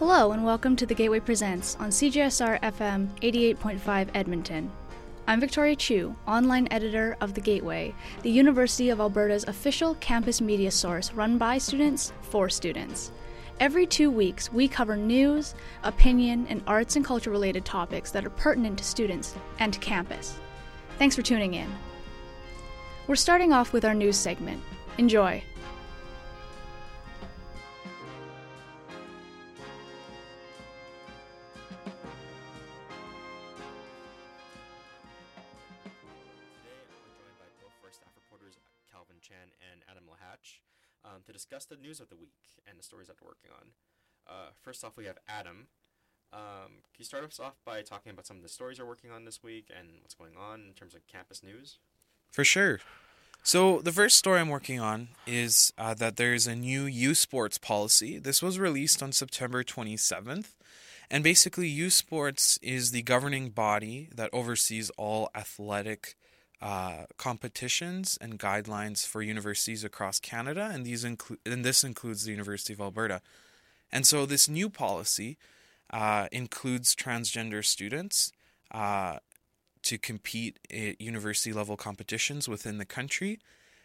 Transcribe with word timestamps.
Hello, 0.00 0.32
and 0.32 0.44
welcome 0.44 0.74
to 0.74 0.86
the 0.86 0.94
Gateway 0.94 1.20
Presents 1.20 1.76
on 1.76 1.90
CJSR 1.90 2.60
FM 2.62 3.06
88.5 3.20 4.08
Edmonton. 4.12 4.68
I'm 5.28 5.38
Victoria 5.38 5.76
Chu, 5.76 6.16
online 6.26 6.66
editor 6.72 7.16
of 7.20 7.34
The 7.34 7.40
Gateway, 7.40 7.94
the 8.22 8.30
University 8.30 8.90
of 8.90 8.98
Alberta's 8.98 9.44
official 9.44 9.94
campus 10.00 10.40
media 10.40 10.72
source 10.72 11.12
run 11.12 11.38
by 11.38 11.58
students 11.58 12.12
for 12.22 12.48
students. 12.48 13.12
Every 13.60 13.86
two 13.86 14.10
weeks, 14.10 14.52
we 14.52 14.66
cover 14.66 14.96
news, 14.96 15.54
opinion, 15.84 16.48
and 16.48 16.64
arts 16.66 16.96
and 16.96 17.04
culture 17.04 17.30
related 17.30 17.64
topics 17.64 18.10
that 18.10 18.24
are 18.26 18.30
pertinent 18.30 18.78
to 18.78 18.84
students 18.84 19.36
and 19.60 19.72
to 19.72 19.78
campus. 19.78 20.36
Thanks 20.98 21.14
for 21.14 21.22
tuning 21.22 21.54
in. 21.54 21.72
We're 23.06 23.14
starting 23.14 23.52
off 23.52 23.72
with 23.72 23.84
our 23.84 23.94
news 23.94 24.16
segment. 24.16 24.60
Enjoy. 24.98 25.40
News 41.84 42.00
of 42.00 42.08
the 42.08 42.16
week 42.16 42.32
and 42.66 42.78
the 42.78 42.82
stories 42.82 43.08
that 43.08 43.18
they're 43.18 43.28
working 43.28 43.50
on. 43.52 43.68
Uh, 44.26 44.48
first 44.62 44.82
off, 44.84 44.96
we 44.96 45.04
have 45.04 45.18
Adam. 45.28 45.68
Um, 46.32 46.80
can 46.92 46.98
you 46.98 47.04
start 47.04 47.22
us 47.24 47.38
off 47.38 47.54
by 47.64 47.82
talking 47.82 48.10
about 48.10 48.26
some 48.26 48.38
of 48.38 48.42
the 48.42 48.48
stories 48.48 48.78
you're 48.78 48.86
working 48.86 49.10
on 49.10 49.24
this 49.24 49.42
week 49.42 49.66
and 49.76 49.88
what's 50.00 50.14
going 50.14 50.32
on 50.36 50.62
in 50.66 50.72
terms 50.72 50.94
of 50.94 51.06
campus 51.06 51.42
news? 51.42 51.78
For 52.32 52.42
sure. 52.42 52.80
So 53.42 53.80
the 53.80 53.92
first 53.92 54.16
story 54.16 54.40
I'm 54.40 54.48
working 54.48 54.80
on 54.80 55.08
is 55.26 55.72
uh, 55.76 55.92
that 55.94 56.16
there's 56.16 56.46
a 56.46 56.56
new 56.56 56.86
U 56.86 57.14
Sports 57.14 57.58
policy. 57.58 58.18
This 58.18 58.42
was 58.42 58.58
released 58.58 59.02
on 59.02 59.12
September 59.12 59.62
27th, 59.62 60.54
and 61.10 61.22
basically 61.22 61.68
U 61.68 61.90
Sports 61.90 62.58
is 62.62 62.90
the 62.90 63.02
governing 63.02 63.50
body 63.50 64.08
that 64.14 64.30
oversees 64.32 64.88
all 64.96 65.28
athletic 65.34 66.16
uh, 66.64 67.04
competitions 67.18 68.18
and 68.20 68.38
guidelines 68.38 69.06
for 69.06 69.22
universities 69.22 69.84
across 69.84 70.18
Canada, 70.18 70.70
and 70.72 70.84
these 70.84 71.04
include 71.04 71.38
and 71.46 71.64
this 71.64 71.84
includes 71.84 72.24
the 72.24 72.32
University 72.32 72.72
of 72.72 72.80
Alberta. 72.80 73.20
And 73.92 74.06
so 74.06 74.26
this 74.26 74.48
new 74.48 74.68
policy 74.68 75.36
uh, 75.90 76.26
includes 76.32 76.96
transgender 76.96 77.64
students. 77.64 78.32
Uh, 78.70 79.18
to 79.84 79.98
compete 79.98 80.58
at 80.72 81.00
university 81.00 81.52
level 81.52 81.76
competitions 81.76 82.48
within 82.48 82.78
the 82.78 82.84
country. 82.84 83.38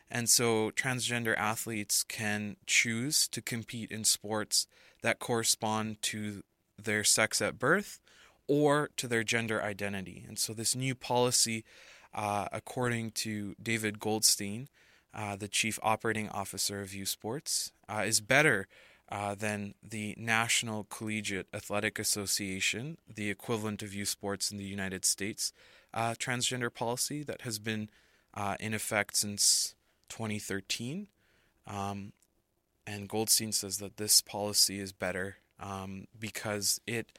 And 0.10 0.30
so 0.30 0.72
transgender 0.72 1.38
athletes 1.38 2.04
can 2.04 2.56
choose 2.66 3.28
to 3.28 3.42
compete 3.42 3.92
in 3.92 4.04
sports 4.04 4.66
that 5.04 5.20
correspond 5.20 6.02
to 6.04 6.42
their 6.82 7.04
sex 7.04 7.42
at 7.42 7.60
birth 7.60 8.00
or 8.48 8.90
to 8.98 9.08
their 9.08 9.24
gender 9.24 9.62
identity. 9.62 10.26
And 10.28 10.40
so 10.40 10.54
this 10.54 10.76
new 10.76 10.96
policy, 10.96 11.64
uh, 12.14 12.48
according 12.52 13.12
to 13.12 13.56
David 13.62 14.00
Goldstein, 14.00 14.68
uh, 15.14 15.36
the 15.36 15.48
chief 15.48 15.80
operating 15.82 16.30
officer 16.30 16.82
of 16.82 16.94
U 16.94 17.06
Sports, 17.06 17.72
uh, 17.88 18.04
is 18.06 18.22
better 18.22 18.68
uh, 19.12 19.34
than 19.34 19.74
the 19.82 20.16
National 20.18 20.86
Collegiate 20.90 21.48
Athletic 21.54 21.98
Association, 21.98 22.98
the 23.12 23.30
equivalent 23.30 23.82
of 23.82 23.94
U 23.94 24.06
Sports 24.06 24.52
in 24.52 24.58
the 24.58 24.64
United 24.64 25.04
States, 25.04 25.52
uh, 25.94 26.12
transgender 26.12 26.74
policy 26.74 27.24
that 27.24 27.42
has 27.42 27.58
been 27.58 27.90
uh, 28.36 28.56
in 28.60 28.74
effect 28.74 29.18
since 29.18 29.74
2013. 30.10 31.08
Um, 31.66 32.14
and 32.86 33.10
Goldstein 33.10 33.52
says 33.52 33.78
that 33.78 33.98
this 33.98 34.22
policy 34.22 34.80
is 34.80 34.92
better 34.92 35.38
um, 35.60 36.06
because 36.20 36.80
it 36.86 37.12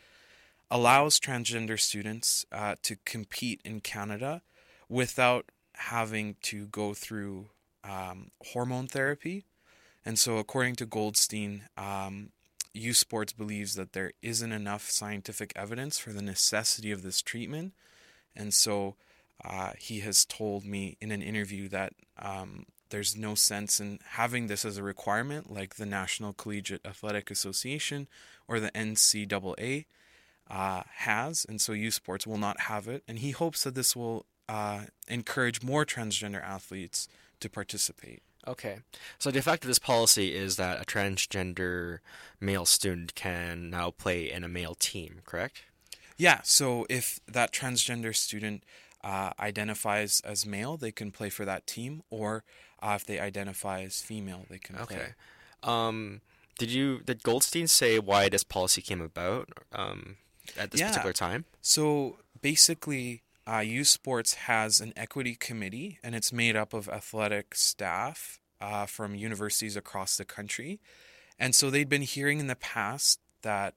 allows 0.71 1.19
transgender 1.19 1.79
students 1.79 2.47
uh, 2.53 2.77
to 2.83 2.97
compete 3.05 3.61
in 3.65 3.81
Canada 3.81 4.43
without 4.91 5.47
having 5.75 6.37
to 6.43 6.67
go 6.67 6.93
through 6.93 7.47
um, 7.83 8.31
hormone 8.49 8.87
therapy. 8.87 9.47
And 10.05 10.19
so, 10.19 10.37
according 10.37 10.77
to 10.77 10.87
Goldstein, 10.87 11.63
um, 11.79 12.31
U 12.75 12.93
Sports 12.93 13.33
believes 13.33 13.75
that 13.75 13.93
there 13.93 14.13
isn't 14.23 14.53
enough 14.53 14.91
scientific 14.91 15.53
evidence 15.57 15.99
for 15.99 16.13
the 16.13 16.23
necessity 16.23 16.91
of 16.91 17.03
this 17.03 17.23
treatment. 17.23 17.73
And 18.37 18.55
so 18.55 18.97
uh, 19.45 19.73
he 19.79 20.01
has 20.01 20.25
told 20.25 20.65
me 20.65 20.97
in 21.01 21.11
an 21.11 21.23
interview 21.23 21.69
that 21.69 21.95
um, 22.19 22.67
there's 22.91 23.17
no 23.17 23.35
sense 23.35 23.81
in 23.81 23.99
having 24.11 24.47
this 24.47 24.65
as 24.65 24.77
a 24.77 24.83
requirement, 24.83 25.53
like 25.53 25.77
the 25.77 25.87
National 25.87 26.33
Collegiate 26.33 26.85
Athletic 26.85 27.31
Association 27.31 28.09
or 28.47 28.61
the 28.61 28.71
NCAA 28.71 29.87
uh, 30.49 30.83
has. 30.97 31.45
And 31.49 31.61
so 31.61 31.73
U 31.73 31.91
Sports 31.91 32.27
will 32.27 32.39
not 32.39 32.61
have 32.63 32.87
it. 32.87 33.03
And 33.09 33.19
he 33.19 33.33
hopes 33.33 33.65
that 33.65 33.75
this 33.75 33.97
will 33.97 34.27
uh, 34.51 34.81
encourage 35.09 35.63
more 35.63 35.85
transgender 35.87 36.43
athletes 36.43 37.09
to 37.39 37.49
participate. 37.49 38.23
Okay. 38.47 38.77
So 39.19 39.31
the 39.31 39.39
effect 39.39 39.65
of 39.65 39.69
this 39.69 39.79
policy 39.79 40.35
is 40.35 40.57
that 40.57 40.83
a 40.83 40.85
transgender 40.85 41.99
male 42.41 42.67
student 42.67 43.15
can 43.15 43.71
now 43.71 43.91
play 43.91 44.31
in 44.31 44.43
a 44.45 44.49
male 44.49 44.75
team, 44.75 45.21
correct? 45.25 45.63
Yeah, 46.17 46.41
so 46.43 46.87
if 46.89 47.21
that 47.37 47.53
transgender 47.53 48.15
student 48.15 48.65
uh, 49.05 49.31
identifies 49.39 50.21
as 50.33 50.45
male, 50.45 50.77
they 50.77 50.93
can 50.93 51.11
play 51.11 51.31
for 51.31 51.45
that 51.45 51.67
team, 51.67 52.03
or 52.11 52.45
uh, 52.83 52.95
if 52.99 53.07
they 53.07 53.19
identify 53.21 53.83
as 53.83 54.03
female, 54.03 54.45
they 54.51 54.59
can 54.59 54.75
play. 54.77 54.97
Okay. 54.97 55.09
Um, 55.63 56.21
did 56.59 56.71
you 56.71 57.01
did 57.05 57.23
Goldstein 57.23 57.67
say 57.69 57.99
why 57.99 58.29
this 58.29 58.45
policy 58.45 58.83
came 58.83 59.01
about 59.01 59.49
um, 59.73 60.17
at 60.59 60.71
this 60.71 60.81
Yeah. 60.81 60.89
particular 60.89 61.15
time? 61.15 61.45
So 61.63 62.19
basically, 62.43 63.23
uh, 63.47 63.59
U 63.59 63.85
Sports 63.85 64.35
has 64.35 64.81
an 64.81 64.93
equity 64.97 65.35
committee, 65.35 65.99
and 66.03 66.15
it's 66.15 66.33
made 66.33 66.57
up 66.57 66.73
of 66.73 66.89
athletic 66.89 67.55
staff 67.55 68.41
uh, 68.61 68.87
from 68.87 69.15
universities 69.15 69.77
across 69.77 70.17
the 70.17 70.25
country. 70.25 70.81
And 71.39 71.55
so 71.55 71.71
they'd 71.71 71.89
been 71.89 72.03
hearing 72.03 72.39
in 72.39 72.47
the 72.47 72.57
past 72.57 73.21
that 73.43 73.75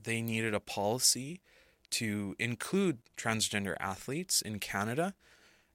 they 0.00 0.20
needed 0.20 0.54
a 0.54 0.60
policy 0.60 1.40
to 1.90 2.34
include 2.38 2.98
transgender 3.16 3.76
athletes 3.78 4.42
in 4.42 4.58
Canada. 4.58 5.14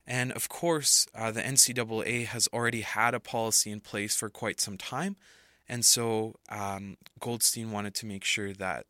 And 0.06 0.32
of 0.34 0.50
course, 0.50 1.08
uh, 1.16 1.32
the 1.32 1.42
NCAA 1.42 2.26
has 2.26 2.50
already 2.54 2.82
had 2.82 3.14
a 3.14 3.20
policy 3.20 3.72
in 3.72 3.80
place 3.80 4.16
for 4.16 4.30
quite 4.30 4.60
some 4.60 4.78
time. 4.78 5.16
And 5.70 5.86
so 5.86 6.36
um, 6.50 6.98
Goldstein 7.20 7.72
wanted 7.72 7.96
to 7.96 8.06
make 8.06 8.26
sure 8.26 8.52
that 8.54 8.88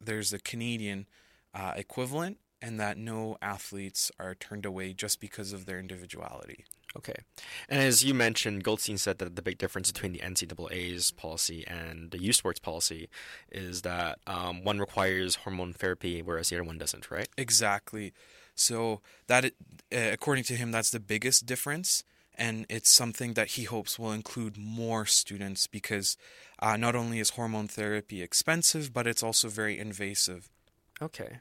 there's 0.00 0.32
a 0.32 0.38
Canadian 0.38 1.06
uh, 1.54 1.74
equivalent 1.76 2.38
and 2.64 2.80
that 2.80 2.96
no 2.96 3.36
athletes 3.42 4.10
are 4.18 4.34
turned 4.34 4.64
away 4.64 4.94
just 4.94 5.20
because 5.20 5.52
of 5.52 5.66
their 5.66 5.78
individuality. 5.78 6.64
Okay. 6.96 7.16
And 7.68 7.82
as 7.82 8.02
you 8.02 8.14
mentioned, 8.14 8.64
Goldstein 8.64 8.96
said 8.96 9.18
that 9.18 9.36
the 9.36 9.42
big 9.42 9.58
difference 9.58 9.92
between 9.92 10.12
the 10.12 10.20
NCAA's 10.20 11.10
policy 11.10 11.66
and 11.66 12.10
the 12.10 12.22
U 12.22 12.32
Sports 12.32 12.60
policy 12.60 13.10
is 13.52 13.82
that 13.82 14.18
um, 14.26 14.64
one 14.64 14.78
requires 14.78 15.34
hormone 15.36 15.74
therapy, 15.74 16.22
whereas 16.22 16.48
the 16.48 16.56
other 16.56 16.64
one 16.64 16.78
doesn't, 16.78 17.10
right? 17.10 17.28
Exactly. 17.36 18.14
So 18.54 19.02
that, 19.26 19.44
it, 19.44 19.54
uh, 19.92 20.12
according 20.12 20.44
to 20.44 20.54
him, 20.54 20.70
that's 20.70 20.90
the 20.90 21.00
biggest 21.00 21.44
difference, 21.44 22.02
and 22.34 22.64
it's 22.70 22.90
something 22.90 23.34
that 23.34 23.48
he 23.48 23.64
hopes 23.64 23.98
will 23.98 24.12
include 24.12 24.56
more 24.56 25.04
students 25.04 25.66
because 25.66 26.16
uh, 26.60 26.78
not 26.78 26.94
only 26.96 27.18
is 27.18 27.30
hormone 27.30 27.68
therapy 27.68 28.22
expensive, 28.22 28.94
but 28.94 29.06
it's 29.06 29.22
also 29.22 29.48
very 29.48 29.78
invasive. 29.78 30.48
Okay. 31.02 31.40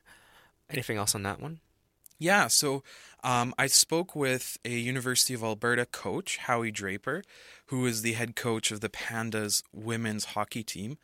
Anything 0.73 0.97
else 0.97 1.15
on 1.15 1.23
that 1.23 1.39
one? 1.39 1.59
Yeah, 2.19 2.47
so 2.47 2.83
um, 3.23 3.53
I 3.57 3.67
spoke 3.67 4.15
with 4.15 4.57
a 4.63 4.71
University 4.71 5.33
of 5.33 5.43
Alberta 5.43 5.85
coach, 5.85 6.37
Howie 6.37 6.71
Draper, 6.71 7.23
who 7.67 7.85
is 7.85 8.01
the 8.01 8.13
head 8.13 8.35
coach 8.35 8.71
of 8.71 8.79
the 8.79 8.89
Pandas 8.89 9.63
women's 9.73 10.25
hockey 10.25 10.63
team. 10.63 10.97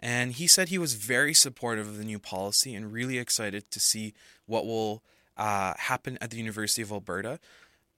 And 0.00 0.32
he 0.32 0.46
said 0.46 0.68
he 0.68 0.78
was 0.78 0.94
very 0.94 1.34
supportive 1.34 1.88
of 1.88 1.98
the 1.98 2.04
new 2.04 2.18
policy 2.18 2.74
and 2.74 2.92
really 2.92 3.18
excited 3.18 3.70
to 3.70 3.80
see 3.80 4.14
what 4.46 4.66
will 4.66 5.02
uh, 5.36 5.74
happen 5.76 6.18
at 6.20 6.30
the 6.30 6.36
University 6.36 6.82
of 6.82 6.92
Alberta. 6.92 7.38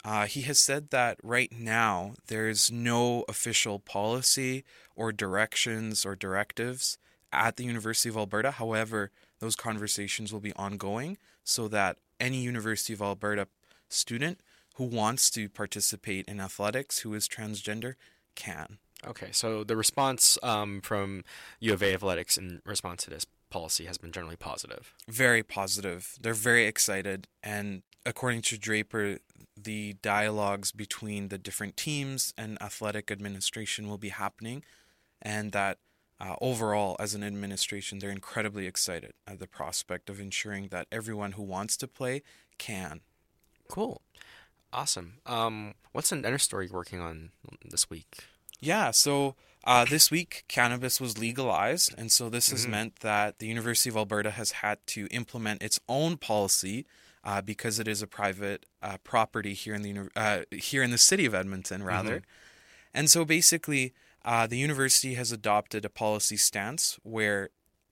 Uh, 0.05 0.27
he 0.27 0.43
has 0.43 0.59
said 0.59 0.91
that 0.91 1.19
right 1.23 1.53
now 1.53 2.15
there's 2.29 2.71
no 2.71 3.25
official 3.29 3.79
policy 3.79 4.65
or 4.97 5.13
directions 5.13 6.07
or 6.07 6.17
directives 6.17 6.99
at 7.33 7.57
the 7.57 7.65
University 7.65 8.09
of 8.09 8.17
Alberta. 8.17 8.53
However, 8.53 9.11
those 9.41 9.57
conversations 9.57 10.33
will 10.33 10.41
be 10.41 10.53
ongoing 10.55 11.19
so 11.43 11.69
that 11.69 11.97
any 12.19 12.43
University 12.43 12.93
of 12.93 13.03
Alberta 13.03 13.49
student 13.89 14.41
who 14.77 14.85
wants 14.85 15.31
to 15.31 15.49
participate 15.49 16.27
in 16.27 16.41
athletics 16.41 17.01
who 17.01 17.13
is 17.15 17.29
transgender 17.29 17.95
can. 18.35 18.79
Okay, 19.07 19.29
so 19.33 19.65
the 19.65 19.77
response 19.77 20.39
um, 20.43 20.81
from 20.83 21.25
U 21.61 21.73
of 21.73 21.83
A 21.83 21.95
Athletics 21.95 22.37
in 22.37 22.61
response 22.65 23.05
to 23.05 23.11
this 23.11 23.27
policy 23.51 23.87
has 23.87 23.99
been 23.99 24.13
generally 24.13 24.37
positive. 24.37 24.95
Very 25.09 25.43
positive. 25.43 26.17
They're 26.21 26.35
very 26.35 26.67
excited. 26.67 27.27
And 27.43 27.83
according 28.07 28.43
to 28.43 28.59
Draper, 28.59 29.19
the 29.57 29.95
dialogues 30.03 30.71
between 30.73 31.29
the 31.29 31.39
different 31.39 31.77
teams 31.77 32.33
and 32.39 32.63
athletic 32.63 33.11
administration 33.11 33.89
will 33.89 33.99
be 33.99 34.11
happening, 34.11 34.65
and 35.21 35.53
that 35.53 35.79
uh, 36.21 36.37
overall, 36.41 36.97
as 37.01 37.15
an 37.15 37.25
administration, 37.25 37.99
they're 37.99 38.11
incredibly 38.11 38.67
excited 38.67 39.13
at 39.27 39.39
the 39.39 39.47
prospect 39.47 40.11
of 40.11 40.21
ensuring 40.21 40.69
that 40.69 40.87
everyone 40.93 41.33
who 41.33 41.43
wants 41.43 41.77
to 41.79 41.89
play 41.89 42.23
can. 42.59 43.01
Cool. 43.69 44.03
Awesome. 44.73 45.15
Um, 45.27 45.75
what's 45.93 46.13
another 46.13 46.39
story 46.39 46.67
you're 46.67 46.75
working 46.75 47.01
on 47.01 47.31
this 47.65 47.89
week? 47.91 48.25
Yeah, 48.61 48.91
so 48.91 49.35
uh, 49.65 49.85
this 49.85 50.11
week 50.11 50.45
cannabis 50.49 51.01
was 51.01 51.19
legalized, 51.19 51.95
and 51.97 52.13
so 52.13 52.29
this 52.29 52.51
has 52.51 52.67
Mhm. 52.67 52.71
meant 52.71 52.97
that 53.01 53.39
the 53.39 53.47
University 53.47 53.89
of 53.91 53.97
Alberta 53.97 54.31
has 54.33 54.53
had 54.53 54.87
to 54.89 55.07
implement 55.11 55.63
its 55.63 55.81
own 55.89 56.17
policy 56.19 56.87
uh, 57.25 57.41
because 57.43 57.79
it 57.79 57.87
is 57.89 58.01
a 58.03 58.07
private 58.07 58.65
uh, 58.83 58.97
property 58.99 59.55
here 59.55 59.75
in 59.75 59.83
the 59.83 60.11
uh, 60.17 60.43
here 60.53 60.83
in 60.83 60.91
the 60.91 60.99
city 60.99 61.27
of 61.27 61.35
Edmonton, 61.35 61.83
rather. 61.83 62.23
And 62.95 63.11
so 63.11 63.25
basically, 63.25 63.93
uh, 64.25 64.47
the 64.47 64.59
university 64.59 65.15
has 65.15 65.33
adopted 65.33 65.85
a 65.85 65.91
policy 65.91 66.37
stance 66.37 66.99
where 67.03 67.51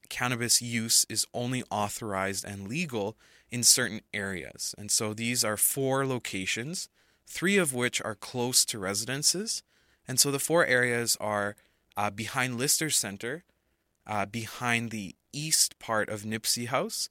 cannabis 0.08 0.60
use 0.62 1.06
is 1.08 1.26
only 1.32 1.62
authorized 1.70 2.44
and 2.44 2.68
legal 2.68 3.16
in 3.50 3.62
certain 3.62 4.00
areas. 4.12 4.74
And 4.76 4.90
so 4.90 5.14
these 5.14 5.44
are 5.44 5.56
four 5.56 6.06
locations, 6.06 6.88
three 7.26 7.56
of 7.56 7.74
which 7.74 8.00
are 8.02 8.14
close 8.14 8.64
to 8.66 8.78
residences. 8.78 9.62
And 10.06 10.18
so 10.18 10.30
the 10.30 10.38
four 10.38 10.66
areas 10.66 11.16
are 11.20 11.56
uh, 11.96 12.10
behind 12.10 12.58
Lister 12.58 12.90
Center, 12.90 13.44
uh, 14.06 14.26
behind 14.26 14.90
the 14.90 15.14
east 15.32 15.78
part 15.78 16.08
of 16.08 16.22
Nipisiy 16.22 16.68
House, 16.68 17.08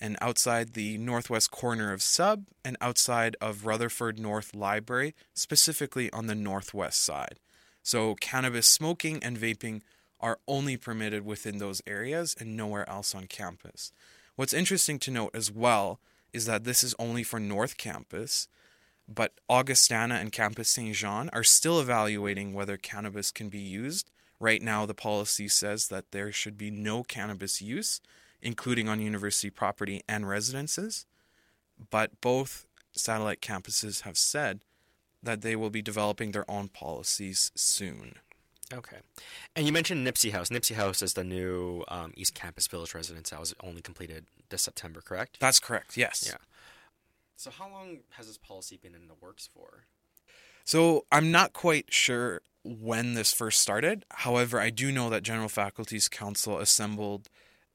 and 0.00 0.16
outside 0.20 0.74
the 0.74 0.96
northwest 0.98 1.50
corner 1.50 1.92
of 1.92 2.02
Sub, 2.02 2.44
and 2.64 2.76
outside 2.80 3.36
of 3.40 3.66
Rutherford 3.66 4.18
North 4.18 4.54
Library, 4.54 5.14
specifically 5.34 6.08
on 6.12 6.28
the 6.28 6.36
northwest 6.36 7.02
side. 7.02 7.40
So 7.88 8.16
cannabis 8.16 8.66
smoking 8.66 9.24
and 9.24 9.38
vaping 9.38 9.80
are 10.20 10.40
only 10.46 10.76
permitted 10.76 11.24
within 11.24 11.56
those 11.56 11.80
areas 11.86 12.36
and 12.38 12.54
nowhere 12.54 12.86
else 12.86 13.14
on 13.14 13.28
campus. 13.28 13.92
What's 14.36 14.52
interesting 14.52 14.98
to 14.98 15.10
note 15.10 15.30
as 15.32 15.50
well 15.50 15.98
is 16.34 16.44
that 16.44 16.64
this 16.64 16.84
is 16.84 16.94
only 16.98 17.22
for 17.22 17.40
North 17.40 17.78
Campus, 17.78 18.46
but 19.08 19.40
Augustana 19.48 20.16
and 20.16 20.30
Campus 20.30 20.68
Saint 20.68 20.96
Jean 20.96 21.30
are 21.32 21.42
still 21.42 21.80
evaluating 21.80 22.52
whether 22.52 22.76
cannabis 22.76 23.30
can 23.30 23.48
be 23.48 23.58
used. 23.58 24.10
Right 24.38 24.60
now, 24.60 24.84
the 24.84 24.92
policy 24.92 25.48
says 25.48 25.88
that 25.88 26.12
there 26.12 26.30
should 26.30 26.58
be 26.58 26.70
no 26.70 27.02
cannabis 27.02 27.62
use, 27.62 28.02
including 28.42 28.90
on 28.90 29.00
university 29.00 29.48
property 29.48 30.02
and 30.06 30.28
residences. 30.28 31.06
But 31.90 32.20
both 32.20 32.66
satellite 32.92 33.40
campuses 33.40 34.02
have 34.02 34.18
said 34.18 34.60
that 35.22 35.42
they 35.42 35.56
will 35.56 35.70
be 35.70 35.82
developing 35.82 36.32
their 36.32 36.48
own 36.50 36.68
policies 36.68 37.50
soon. 37.54 38.14
Okay. 38.72 38.98
And 39.56 39.66
you 39.66 39.72
mentioned 39.72 40.06
Nipisiy 40.06 40.32
House. 40.32 40.50
Nipisiy 40.50 40.76
House 40.76 41.02
is 41.02 41.14
the 41.14 41.24
new 41.24 41.84
um, 41.88 42.12
East 42.16 42.34
Campus 42.34 42.66
Village 42.66 42.94
residence 42.94 43.30
that 43.30 43.40
was 43.40 43.54
only 43.62 43.80
completed 43.80 44.26
this 44.50 44.62
September, 44.62 45.00
correct? 45.00 45.38
That's 45.40 45.58
correct, 45.58 45.96
yes. 45.96 46.24
Yeah. 46.26 46.38
So 47.36 47.50
how 47.50 47.70
long 47.70 48.00
has 48.10 48.26
this 48.26 48.36
policy 48.36 48.78
been 48.80 48.94
in 48.94 49.08
the 49.08 49.14
works 49.20 49.48
for? 49.52 49.84
So 50.64 51.06
I'm 51.10 51.30
not 51.30 51.54
quite 51.54 51.86
sure 51.92 52.42
when 52.62 53.14
this 53.14 53.32
first 53.32 53.60
started. 53.60 54.04
However, 54.10 54.60
I 54.60 54.68
do 54.70 54.92
know 54.92 55.08
that 55.08 55.22
General 55.22 55.48
Faculties 55.48 56.08
Council 56.08 56.58
assembled 56.58 57.30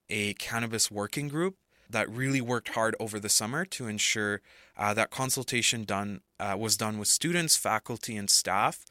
a 0.10 0.34
cannabis 0.36 0.92
working 0.92 1.28
group 1.28 1.56
that 1.94 2.10
really 2.10 2.42
worked 2.42 2.70
hard 2.70 2.96
over 3.00 3.20
the 3.20 3.30
summer 3.30 3.66
to 3.66 3.88
ensure 3.88 4.42
uh, 4.78 4.94
that 4.94 5.10
consultation 5.10 5.84
done 5.86 6.22
uh, 6.40 6.56
was 6.60 6.78
done 6.78 7.00
with 7.00 7.08
students, 7.08 7.56
faculty, 7.56 8.18
and 8.18 8.30
staff, 8.30 8.86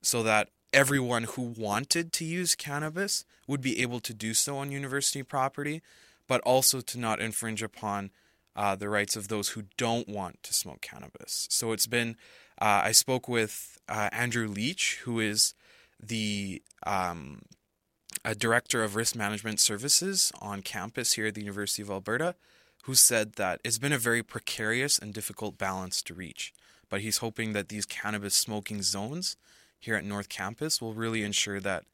so 0.00 0.22
that 0.22 0.48
everyone 0.72 1.24
who 1.24 1.42
wanted 1.42 2.12
to 2.12 2.24
use 2.24 2.54
cannabis 2.54 3.24
would 3.46 3.60
be 3.60 3.82
able 3.82 4.00
to 4.00 4.14
do 4.14 4.32
so 4.32 4.56
on 4.56 4.70
university 4.70 5.22
property, 5.22 5.82
but 6.26 6.40
also 6.42 6.80
to 6.80 6.98
not 6.98 7.20
infringe 7.20 7.62
upon 7.62 8.10
uh, 8.54 8.76
the 8.76 8.88
rights 8.88 9.16
of 9.16 9.28
those 9.28 9.50
who 9.50 9.64
don't 9.76 10.08
want 10.08 10.42
to 10.42 10.54
smoke 10.54 10.80
cannabis. 10.80 11.46
So 11.50 11.72
it's 11.72 11.86
been 11.86 12.16
uh, 12.60 12.82
I 12.84 12.92
spoke 12.92 13.28
with 13.28 13.78
uh, 13.88 14.08
Andrew 14.12 14.46
Leach, 14.46 15.00
who 15.04 15.20
is 15.20 15.54
the 16.00 16.62
um, 16.86 17.42
a 18.24 18.34
director 18.34 18.82
of 18.82 18.94
risk 18.94 19.16
management 19.16 19.60
services 19.60 20.32
on 20.40 20.62
campus 20.62 21.14
here 21.14 21.26
at 21.26 21.34
the 21.34 21.40
University 21.40 21.82
of 21.82 21.90
Alberta, 21.90 22.34
who 22.84 22.94
said 22.94 23.34
that 23.34 23.60
it's 23.64 23.78
been 23.78 23.92
a 23.92 23.98
very 23.98 24.22
precarious 24.22 24.98
and 24.98 25.12
difficult 25.12 25.58
balance 25.58 26.02
to 26.02 26.14
reach. 26.14 26.52
But 26.88 27.00
he's 27.00 27.18
hoping 27.18 27.52
that 27.52 27.68
these 27.68 27.86
cannabis 27.86 28.34
smoking 28.34 28.82
zones 28.82 29.36
here 29.80 29.96
at 29.96 30.04
North 30.04 30.28
Campus 30.28 30.80
will 30.80 30.94
really 30.94 31.22
ensure 31.22 31.58
that 31.60 31.84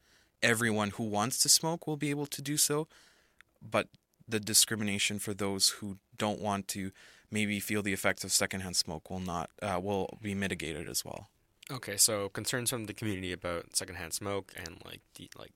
everyone 0.43 0.91
who 0.91 1.03
wants 1.03 1.41
to 1.43 1.49
smoke 1.49 1.87
will 1.87 1.97
be 1.97 2.09
able 2.09 2.27
to 2.27 2.41
do 2.41 2.57
so, 2.57 2.87
but 3.61 3.87
the 4.27 4.39
discrimination 4.39 5.19
for 5.19 5.33
those 5.33 5.69
who 5.69 5.97
don't 6.17 6.39
want 6.39 6.67
to 6.69 6.91
maybe 7.31 7.59
feel 7.59 7.81
the 7.81 7.93
effects 7.93 8.23
of 8.23 8.31
secondhand 8.31 8.75
smoke 8.75 9.09
will 9.09 9.19
not 9.19 9.49
uh, 9.61 9.79
will 9.81 10.17
be 10.21 10.35
mitigated 10.35 10.87
as 10.87 11.03
well. 11.03 11.29
Okay, 11.71 11.97
so 11.97 12.29
concerns 12.29 12.69
from 12.69 12.85
the 12.85 12.93
community 12.93 13.31
about 13.31 13.75
secondhand 13.75 14.13
smoke 14.13 14.53
and 14.55 14.81
like 14.85 15.01
like 15.37 15.53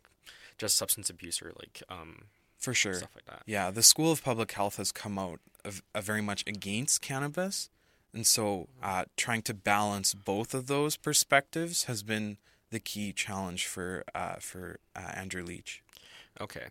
just 0.58 0.78
substance 0.78 1.10
abuse 1.10 1.42
or 1.42 1.52
like 1.60 1.82
um 1.90 2.24
For 2.58 2.74
sure. 2.74 2.96
stuff 2.96 3.12
like 3.16 3.26
that. 3.26 3.44
Yeah, 3.46 3.72
the 3.72 3.84
School 3.84 4.12
of 4.12 4.24
Public 4.24 4.52
Health 4.52 4.78
has 4.78 4.92
come 4.92 5.18
out 5.20 5.40
of, 5.66 5.82
uh, 5.96 6.02
very 6.02 6.22
much 6.22 6.44
against 6.48 7.02
cannabis, 7.02 7.70
and 8.14 8.26
so 8.28 8.68
uh, 8.82 9.06
trying 9.18 9.42
to 9.44 9.54
balance 9.54 10.14
both 10.14 10.54
of 10.54 10.68
those 10.68 10.98
perspectives 10.98 11.86
has 11.86 12.04
been 12.04 12.38
the 12.70 12.80
key 12.80 13.14
challenge 13.14 13.66
for 13.68 14.04
uh, 14.16 14.36
for 14.40 14.80
uh, 14.96 15.12
Andrew 15.16 15.44
Leach. 15.44 15.84
Okay. 16.42 16.68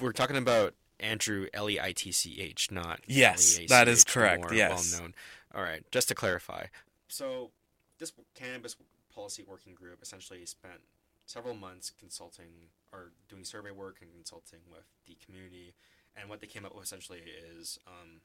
We're 0.00 0.12
talking 0.12 0.36
about 0.36 0.74
Andrew 1.00 1.46
L 1.54 1.68
E 1.70 1.78
I 1.80 1.92
T 1.92 2.10
C 2.12 2.40
H, 2.40 2.70
not 2.70 3.00
Yes, 3.06 3.54
L-E-A-C-H, 3.56 3.68
that 3.68 3.88
is 3.88 4.04
correct, 4.04 4.52
yes. 4.52 4.92
well 4.92 5.00
known. 5.02 5.14
All 5.54 5.62
right, 5.62 5.82
just 5.90 6.08
to 6.08 6.14
clarify. 6.14 6.66
So, 7.08 7.50
this 7.98 8.12
cannabis 8.34 8.76
policy 9.14 9.42
working 9.46 9.74
group 9.74 10.00
essentially 10.02 10.44
spent 10.44 10.80
several 11.26 11.54
months 11.54 11.90
consulting 11.90 12.70
or 12.92 13.12
doing 13.28 13.44
survey 13.44 13.70
work 13.70 13.98
and 14.00 14.12
consulting 14.12 14.60
with 14.70 14.84
the 15.06 15.16
community, 15.24 15.74
and 16.16 16.30
what 16.30 16.40
they 16.40 16.46
came 16.46 16.64
up 16.64 16.74
with 16.74 16.84
essentially 16.84 17.20
is 17.58 17.78
um, 17.86 18.20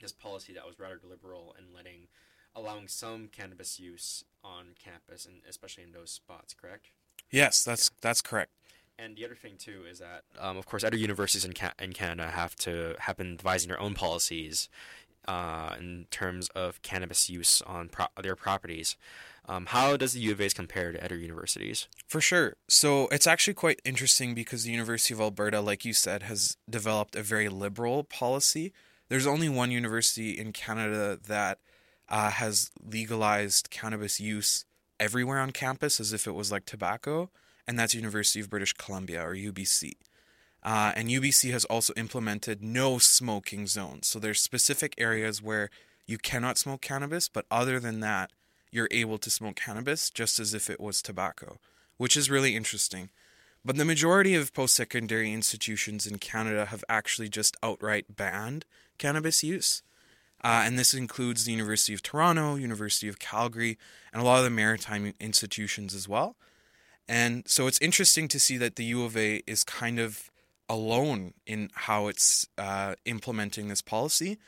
this 0.00 0.12
policy 0.12 0.52
that 0.54 0.66
was 0.66 0.78
rather 0.78 1.00
liberal 1.08 1.54
and 1.58 1.74
letting 1.74 2.08
allowing 2.54 2.86
some 2.86 3.28
cannabis 3.28 3.80
use 3.80 4.24
on 4.44 4.74
campus 4.82 5.24
and 5.24 5.36
especially 5.48 5.84
in 5.84 5.92
those 5.92 6.10
spots. 6.10 6.54
Correct. 6.54 6.90
Yes, 7.30 7.64
that's 7.64 7.90
that's 8.00 8.20
correct. 8.20 8.50
And 8.98 9.16
the 9.16 9.24
other 9.24 9.34
thing 9.34 9.54
too 9.58 9.84
is 9.90 9.98
that, 10.00 10.22
um, 10.38 10.58
of 10.58 10.66
course, 10.66 10.84
other 10.84 10.98
universities 10.98 11.44
in, 11.44 11.54
Ca- 11.54 11.72
in 11.80 11.92
Canada 11.92 12.30
have 12.30 12.54
to 12.56 12.94
have 13.00 13.16
been 13.16 13.36
devising 13.36 13.68
their 13.68 13.80
own 13.80 13.94
policies 13.94 14.68
uh, 15.26 15.74
in 15.78 16.06
terms 16.10 16.48
of 16.50 16.82
cannabis 16.82 17.30
use 17.30 17.62
on 17.62 17.88
pro- 17.88 18.06
their 18.22 18.36
properties. 18.36 18.96
Um, 19.48 19.66
how 19.66 19.96
does 19.96 20.12
the 20.12 20.20
U 20.20 20.32
of 20.32 20.40
A's 20.40 20.54
compare 20.54 20.92
to 20.92 21.04
other 21.04 21.16
universities? 21.16 21.88
For 22.06 22.20
sure. 22.20 22.56
So 22.68 23.08
it's 23.08 23.26
actually 23.26 23.54
quite 23.54 23.80
interesting 23.84 24.34
because 24.34 24.62
the 24.64 24.70
University 24.70 25.14
of 25.14 25.20
Alberta, 25.20 25.60
like 25.60 25.84
you 25.84 25.92
said, 25.92 26.24
has 26.24 26.56
developed 26.70 27.16
a 27.16 27.22
very 27.22 27.48
liberal 27.48 28.04
policy. 28.04 28.72
There's 29.08 29.26
only 29.26 29.48
one 29.48 29.70
university 29.72 30.38
in 30.38 30.52
Canada 30.52 31.18
that 31.26 31.58
uh, 32.08 32.30
has 32.30 32.70
legalized 32.84 33.70
cannabis 33.70 34.20
use 34.20 34.64
everywhere 35.00 35.38
on 35.38 35.50
campus 35.50 35.98
as 35.98 36.12
if 36.12 36.28
it 36.28 36.32
was 36.32 36.52
like 36.52 36.64
tobacco, 36.64 37.30
and 37.66 37.78
that's 37.78 37.94
University 37.94 38.40
of 38.40 38.50
British 38.50 38.72
Columbia 38.74 39.26
or 39.26 39.34
UBC. 39.34 39.94
Uh, 40.62 40.92
and 40.94 41.08
UBC 41.08 41.50
has 41.50 41.64
also 41.64 41.92
implemented 41.96 42.62
no 42.62 42.98
smoking 42.98 43.66
zones. 43.66 44.06
So 44.06 44.18
there's 44.18 44.40
specific 44.40 44.94
areas 44.96 45.42
where 45.42 45.70
you 46.06 46.18
cannot 46.18 46.58
smoke 46.58 46.80
cannabis, 46.80 47.28
but 47.28 47.46
other 47.50 47.80
than 47.80 48.00
that, 48.00 48.30
you're 48.70 48.88
able 48.90 49.18
to 49.18 49.30
smoke 49.30 49.56
cannabis 49.56 50.08
just 50.08 50.38
as 50.38 50.54
if 50.54 50.70
it 50.70 50.80
was 50.80 51.02
tobacco, 51.02 51.58
which 51.96 52.16
is 52.16 52.30
really 52.30 52.56
interesting. 52.56 53.10
But 53.64 53.76
the 53.76 53.84
majority 53.84 54.34
of 54.34 54.54
post 54.54 54.74
secondary 54.74 55.32
institutions 55.32 56.06
in 56.06 56.18
Canada 56.18 56.66
have 56.66 56.84
actually 56.88 57.28
just 57.28 57.56
outright 57.62 58.16
banned 58.16 58.64
cannabis 58.98 59.44
use. 59.44 59.82
Uh, 60.42 60.62
and 60.64 60.76
this 60.76 60.92
includes 60.92 61.44
the 61.44 61.52
University 61.52 61.94
of 61.94 62.02
Toronto, 62.02 62.56
University 62.56 63.06
of 63.06 63.20
Calgary, 63.20 63.78
and 64.12 64.20
a 64.20 64.24
lot 64.24 64.38
of 64.38 64.44
the 64.44 64.50
maritime 64.50 65.14
institutions 65.20 65.94
as 65.94 66.08
well. 66.08 66.34
And 67.08 67.44
so 67.46 67.68
it's 67.68 67.80
interesting 67.80 68.26
to 68.28 68.40
see 68.40 68.56
that 68.56 68.74
the 68.74 68.84
U 68.84 69.04
of 69.04 69.16
A 69.16 69.42
is 69.46 69.62
kind 69.62 70.00
of 70.00 70.31
alone 70.68 71.34
in 71.46 71.70
how 71.74 72.08
it's 72.08 72.48
uh, 72.58 72.94
implementing 73.04 73.68
this 73.68 73.82
policy. 73.82 74.38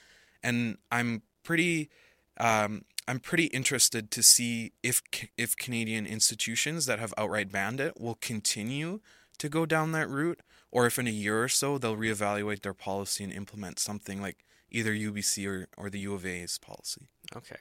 And 0.42 0.78
I'm 0.90 1.22
pretty 1.42 1.90
um, 2.38 2.84
I'm 3.06 3.20
pretty 3.20 3.46
interested 3.46 4.10
to 4.10 4.22
see 4.22 4.72
if 4.82 5.02
if 5.36 5.56
Canadian 5.56 6.06
institutions 6.06 6.86
that 6.86 6.98
have 6.98 7.14
outright 7.16 7.52
banned 7.52 7.80
it 7.80 8.00
will 8.00 8.16
continue 8.16 9.00
to 9.38 9.48
go 9.48 9.66
down 9.66 9.92
that 9.92 10.08
route, 10.08 10.40
or 10.70 10.86
if 10.86 10.98
in 10.98 11.06
a 11.06 11.10
year 11.10 11.42
or 11.42 11.48
so 11.48 11.76
they'll 11.76 11.96
reevaluate 11.96 12.62
their 12.62 12.74
policy 12.74 13.24
and 13.24 13.32
implement 13.32 13.78
something 13.78 14.22
like 14.22 14.44
either 14.70 14.92
UBC 14.92 15.46
or, 15.46 15.68
or 15.76 15.90
the 15.90 16.00
U 16.00 16.14
of 16.14 16.24
A's 16.24 16.58
policy. 16.58 17.02
Okay. 17.34 17.56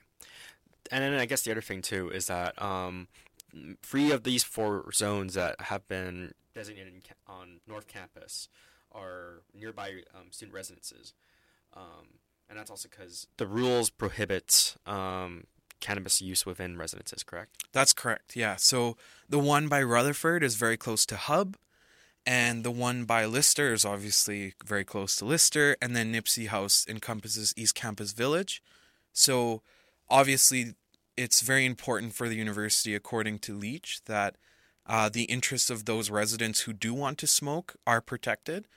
And 0.92 1.04
then 1.04 1.14
I 1.14 1.26
guess 1.26 1.42
the 1.42 1.52
other 1.52 1.62
thing 1.62 1.82
too 1.82 2.10
is 2.10 2.28
that 2.28 2.60
um, 2.62 3.08
three 3.82 4.12
of 4.12 4.24
these 4.24 4.44
four 4.44 4.92
zones 4.94 5.34
that 5.36 5.60
have 5.62 5.88
been 5.88 6.34
designated 6.54 6.94
on 7.28 7.60
North 7.68 7.88
Campus 7.88 8.50
are 8.92 9.42
nearby 9.54 10.02
um, 10.14 10.32
student 10.32 10.54
residences, 10.54 11.14
um, 11.76 12.20
and 12.50 12.58
that's 12.58 12.70
also 12.70 12.90
because 12.90 13.28
the 13.38 13.48
rules 13.48 13.90
prohibit 13.90 14.76
um, 14.86 15.46
cannabis 15.80 16.22
use 16.22 16.46
within 16.46 16.78
residences. 16.78 17.24
Correct? 17.24 17.52
That's 17.72 17.94
correct. 17.94 18.36
Yeah. 18.36 18.56
So 18.56 18.98
the 19.28 19.40
one 19.40 19.68
by 19.68 19.82
Rutherford 19.82 20.44
is 20.44 20.56
very 20.56 20.78
close 20.78 21.06
to 21.08 21.16
Hub, 21.16 21.58
and 22.26 22.64
the 22.64 22.72
one 22.72 23.06
by 23.06 23.26
Lister 23.26 23.74
is 23.74 23.84
obviously 23.84 24.54
very 24.66 24.86
close 24.86 25.16
to 25.18 25.26
Lister, 25.26 25.76
and 25.82 25.96
then 25.96 26.14
Nipisiy 26.14 26.48
House 26.48 26.86
encompasses 26.88 27.54
East 27.58 27.76
Campus 27.76 28.14
Village. 28.14 28.62
So 29.12 29.62
obviously, 30.10 30.76
it's 31.16 31.42
very 31.42 31.66
important 31.66 32.14
for 32.14 32.28
the 32.28 32.36
university, 32.36 32.96
according 32.96 33.40
to 33.40 33.56
Leach, 33.56 34.02
that 34.06 34.36
uh, 34.86 35.10
the 35.10 35.24
interests 35.24 35.70
of 35.70 35.86
those 35.86 36.10
residents 36.10 36.62
who 36.62 36.74
do 36.74 36.94
want 36.94 37.18
to 37.20 37.28
smoke 37.28 37.76
are 37.88 38.02
protected. 38.02 38.68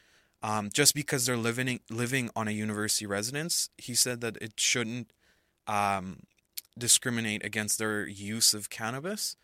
Um, 0.43 0.71
just 0.73 0.95
because 0.95 1.27
they're 1.27 1.37
living 1.37 1.81
living 1.91 2.31
on 2.37 2.47
a 2.47 2.53
university 2.53 3.07
residence, 3.07 3.71
he 3.79 3.95
said 3.95 4.21
that 4.21 4.37
it 4.37 4.61
shouldn't 4.61 5.13
um, 5.67 6.21
discriminate 6.79 7.45
against 7.45 7.79
their 7.79 8.07
use 8.07 8.55
of 8.55 8.71
cannabis. 8.71 9.37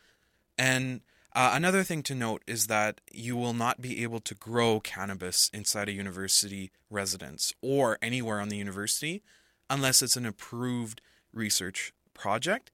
And 0.59 1.01
uh, 1.35 1.53
another 1.55 1.83
thing 1.83 2.03
to 2.05 2.15
note 2.15 2.43
is 2.47 2.67
that 2.67 3.01
you 3.11 3.37
will 3.37 3.55
not 3.55 3.81
be 3.81 4.03
able 4.03 4.21
to 4.21 4.35
grow 4.35 4.81
cannabis 4.81 5.51
inside 5.55 5.89
a 5.89 5.93
university 5.93 6.71
residence 6.91 7.55
or 7.63 7.99
anywhere 8.03 8.39
on 8.39 8.51
the 8.51 8.59
university 8.59 9.23
unless 9.71 10.03
it's 10.03 10.17
an 10.17 10.27
approved 10.27 11.01
research 11.33 11.95
project. 12.13 12.71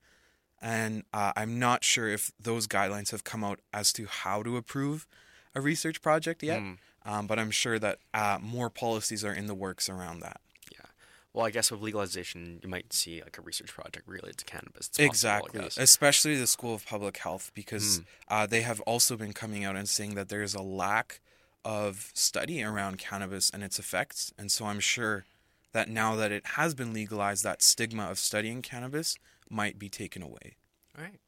And 0.61 1.05
uh, 1.13 1.33
I'm 1.37 1.59
not 1.59 1.85
sure 1.85 2.09
if 2.09 2.33
those 2.41 2.67
guidelines 2.67 3.11
have 3.13 3.25
come 3.25 3.45
out 3.45 3.61
as 3.73 3.93
to 3.95 4.07
how 4.07 4.43
to 4.43 4.57
approve 4.57 5.07
a 5.55 5.61
research 5.61 6.03
project 6.03 6.43
yet, 6.43 6.61
Mm. 6.61 6.79
um, 7.05 7.27
but 7.27 7.39
I'm 7.39 7.51
sure 7.51 7.79
that 7.79 7.99
uh, 8.13 8.39
more 8.41 8.69
policies 8.71 9.25
are 9.25 9.33
in 9.33 9.47
the 9.47 9.55
works 9.55 9.89
around 9.89 10.21
that. 10.21 10.41
Yeah. 10.73 10.87
Well, 11.33 11.47
I 11.47 11.51
guess 11.51 11.71
with 11.71 11.81
legalization, 11.81 12.59
you 12.63 12.69
might 12.69 12.93
see 12.93 13.23
like 13.23 13.39
a 13.39 13.43
research 13.43 13.73
project 13.73 14.09
related 14.09 14.39
to 14.39 14.45
cannabis. 14.45 14.89
Possible, 14.89 15.07
Exactly, 15.07 15.69
especially 15.77 16.37
the 16.37 16.47
School 16.47 16.75
of 16.75 16.85
Public 16.85 17.19
Health, 17.19 17.51
because 17.55 18.01
Mm. 18.01 18.05
uh, 18.29 18.47
they 18.47 18.63
have 18.63 18.81
also 18.83 19.17
been 19.17 19.33
coming 19.33 19.65
out 19.65 19.77
and 19.77 19.89
saying 19.89 20.15
that 20.17 20.29
there 20.29 20.43
is 20.43 20.55
a 20.55 20.63
lack 20.63 21.21
of 21.65 22.11
study 22.15 22.63
around 22.63 22.99
cannabis 22.99 23.49
and 23.51 23.63
its 23.63 23.79
effects. 23.79 24.33
And 24.39 24.51
so 24.51 24.67
I'm 24.67 24.81
sure 24.81 25.25
that 25.73 25.89
now 25.89 26.17
that 26.17 26.33
it 26.33 26.47
has 26.59 26.75
been 26.75 26.93
legalized, 26.93 27.45
that 27.45 27.63
stigma 27.63 28.05
of 28.11 28.19
studying 28.19 28.63
cannabis 28.63 29.17
might 29.51 29.79
be 29.79 29.89
taken 29.89 30.23
away. 30.23 30.57
All 30.97 31.05
right. 31.05 31.21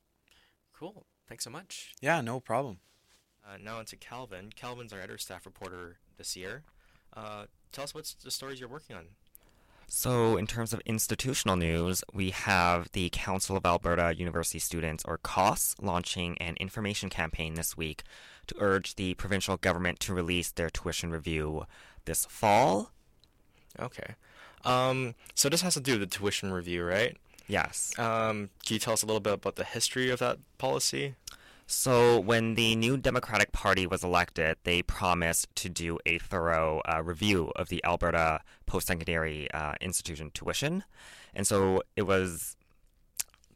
Cool. 0.76 1.06
Thanks 1.28 1.44
so 1.44 1.50
much. 1.50 1.92
Yeah, 2.00 2.20
no 2.20 2.40
problem. 2.40 2.78
Uh, 3.44 3.56
now 3.62 3.78
on 3.78 3.84
to 3.86 3.96
Calvin. 3.96 4.50
Calvin's 4.54 4.92
our 4.92 4.98
editor 4.98 5.18
staff 5.18 5.46
reporter 5.46 5.98
this 6.18 6.36
year. 6.36 6.62
Uh, 7.16 7.44
tell 7.72 7.84
us 7.84 7.94
what's 7.94 8.14
the 8.14 8.30
stories 8.30 8.60
you're 8.60 8.68
working 8.68 8.96
on. 8.96 9.06
So, 9.92 10.36
in 10.36 10.46
terms 10.46 10.72
of 10.72 10.80
institutional 10.86 11.56
news, 11.56 12.04
we 12.14 12.30
have 12.30 12.92
the 12.92 13.10
Council 13.10 13.56
of 13.56 13.66
Alberta 13.66 14.14
University 14.16 14.60
Students, 14.60 15.04
or 15.04 15.18
CAUS, 15.18 15.74
launching 15.80 16.38
an 16.38 16.54
information 16.60 17.10
campaign 17.10 17.54
this 17.54 17.76
week 17.76 18.04
to 18.46 18.54
urge 18.60 18.94
the 18.94 19.14
provincial 19.14 19.56
government 19.56 19.98
to 20.00 20.14
release 20.14 20.52
their 20.52 20.70
tuition 20.70 21.10
review 21.10 21.64
this 22.04 22.24
fall. 22.26 22.92
Okay. 23.80 24.14
Um, 24.64 25.16
so 25.34 25.48
this 25.48 25.62
has 25.62 25.74
to 25.74 25.80
do 25.80 25.98
with 25.98 26.08
the 26.08 26.18
tuition 26.18 26.52
review, 26.52 26.84
right? 26.84 27.16
Yes. 27.50 27.98
Um, 27.98 28.50
can 28.64 28.74
you 28.74 28.78
tell 28.78 28.92
us 28.92 29.02
a 29.02 29.06
little 29.06 29.20
bit 29.20 29.32
about 29.32 29.56
the 29.56 29.64
history 29.64 30.08
of 30.10 30.20
that 30.20 30.38
policy? 30.56 31.16
So, 31.66 32.18
when 32.20 32.54
the 32.54 32.76
new 32.76 32.96
Democratic 32.96 33.50
Party 33.50 33.88
was 33.88 34.04
elected, 34.04 34.56
they 34.62 34.82
promised 34.82 35.48
to 35.56 35.68
do 35.68 35.98
a 36.06 36.18
thorough 36.18 36.80
uh, 36.84 37.02
review 37.02 37.52
of 37.56 37.68
the 37.68 37.84
Alberta 37.84 38.40
post 38.66 38.86
secondary 38.86 39.50
uh, 39.50 39.74
institution 39.80 40.30
tuition. 40.32 40.84
And 41.34 41.46
so 41.46 41.82
it 41.96 42.02
was. 42.02 42.56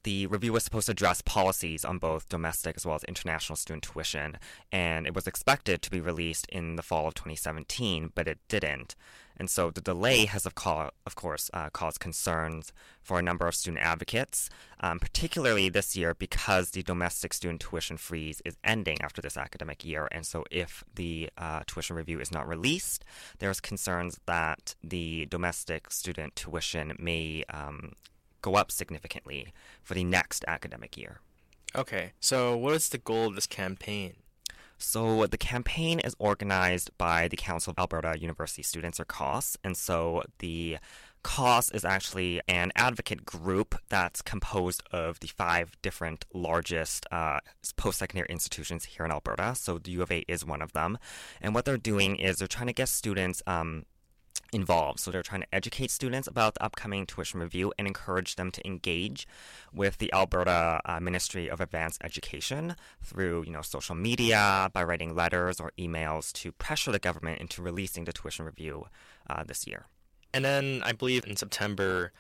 The 0.03 0.27
review 0.27 0.53
was 0.53 0.65
supposed 0.65 0.87
to 0.87 0.93
address 0.93 1.23
policies 1.23 1.83
on 1.83 1.97
both 1.97 2.29
domestic 2.29 2.77
as 2.77 2.85
well 2.85 2.95
as 2.95 3.05
international 3.05 3.57
student 3.57 3.85
tuition, 3.85 4.37
and 4.71 5.07
it 5.07 5.15
was 5.15 5.27
expected 5.27 5.81
to 5.81 5.91
be 5.91 5.99
released 5.99 6.47
in 6.51 6.77
the 6.77 6.83
fall 6.83 7.09
of 7.09 7.15
2017, 7.15 8.13
but 8.15 8.29
it 8.29 8.39
didn't. 8.49 8.97
And 9.37 9.51
so 9.51 9.71
the 9.71 9.81
delay 9.81 10.27
has, 10.27 10.47
of, 10.47 10.55
of 11.07 11.15
course, 11.15 11.51
uh, 11.53 11.71
caused 11.71 12.01
concerns 12.01 12.73
for 13.03 13.19
a 13.19 13.23
number 13.23 13.47
of 13.47 13.55
student 13.55 13.83
advocates, 13.83 14.49
um, 14.81 14.99
particularly 14.99 15.69
this 15.69 15.97
year 15.97 16.15
because 16.15 16.71
the 16.71 16.83
domestic 16.83 17.35
student 17.35 17.61
tuition 17.61 17.97
freeze 17.97 18.41
is 18.45 18.57
ending 18.63 18.99
after 19.03 19.21
this 19.21 19.37
academic 19.37 19.85
year. 19.85 20.09
And 20.13 20.25
so 20.25 20.45
if 20.51 20.85
the 20.95 21.31
uh, 21.37 21.63
tuition 21.67 21.97
review 21.97 22.21
is 22.21 22.31
not 22.31 22.49
released, 22.49 23.05
there's 23.39 23.61
concerns 23.61 24.21
that 24.27 24.75
the 24.83 25.27
domestic 25.27 25.91
student 25.91 26.37
tuition 26.37 26.95
may 26.99 27.45
um, 27.51 27.93
go 28.41 28.55
up 28.55 28.71
significantly 28.71 29.53
for 29.83 29.95
the 29.95 30.05
next 30.05 30.45
academic 30.47 30.97
year. 30.97 31.21
Okay. 31.75 32.13
So 32.21 32.57
what 32.57 32.75
is 32.75 32.89
the 32.89 32.99
goal 32.99 33.29
of 33.29 33.35
this 33.35 33.47
campaign? 33.47 34.15
So 34.79 35.27
the 35.27 35.39
campaign 35.39 36.01
is 36.01 36.15
organized 36.19 36.91
by 36.99 37.29
the 37.29 37.37
Council 37.37 37.71
of 37.71 37.79
Alberta 37.79 38.19
University 38.19 38.63
Students, 38.63 39.01
or 39.01 39.05
CAUS, 39.05 39.57
and 39.65 39.77
so 39.77 40.23
the 40.39 40.79
CAUS 41.23 41.71
is 41.71 41.85
actually 41.85 42.41
an 42.49 42.71
advocate 42.77 43.25
group 43.25 43.75
that's 43.89 44.21
composed 44.21 44.83
of 44.93 45.21
the 45.21 45.29
five 45.29 45.73
different 45.81 46.27
largest 46.35 47.07
uh, 47.11 47.41
post-secondary 47.77 48.29
institutions 48.29 48.85
here 48.85 49.07
in 49.07 49.11
Alberta. 49.11 49.55
So 49.55 49.79
the 49.79 49.93
U 49.93 50.03
of 50.03 50.13
A 50.13 50.25
is 50.29 50.45
one 50.45 50.61
of 50.61 50.73
them, 50.73 50.99
and 51.41 51.55
what 51.55 51.65
they're 51.65 51.79
doing 51.79 52.17
is 52.17 52.37
they're 52.37 52.49
trying 52.49 52.67
to 52.67 52.73
get 52.75 52.89
students. 52.89 53.43
Um, 53.47 53.87
involved. 54.53 55.01
So 55.01 55.11
they're 55.11 55.23
trying 55.23 55.43
to 55.43 55.55
educate 55.55 55.91
students 55.91 56.29
about 56.29 56.55
the 56.55 56.63
upcoming 56.63 57.07
tuition 57.07 57.41
review 57.41 57.73
and 57.79 57.87
encourage 57.87 58.37
them 58.37 58.51
to 58.53 58.67
engage 58.67 59.27
with 59.73 59.99
the 59.99 60.13
Alberta 60.13 60.81
uh, 60.85 61.01
Ministry 61.01 61.49
of 61.49 61.61
Advanced 61.61 62.01
Education 62.05 62.77
through, 63.03 63.45
you 63.45 63.51
know, 63.51 63.63
social 63.63 63.95
media, 63.95 64.71
by 64.73 64.83
writing 64.83 65.15
letters 65.15 65.61
or 65.61 65.73
emails 65.79 66.33
to 66.35 66.53
pressure 66.53 66.93
the 66.93 66.99
government 66.99 67.41
into 67.41 67.63
releasing 67.63 68.05
the 68.05 68.13
tuition 68.13 68.45
review 68.45 68.87
uh, 69.29 69.43
this 69.45 69.67
year. 69.67 69.87
And 70.33 70.45
then 70.45 70.83
I 70.85 70.93
believe 70.93 71.27
in 71.27 71.37
September, 71.37 72.13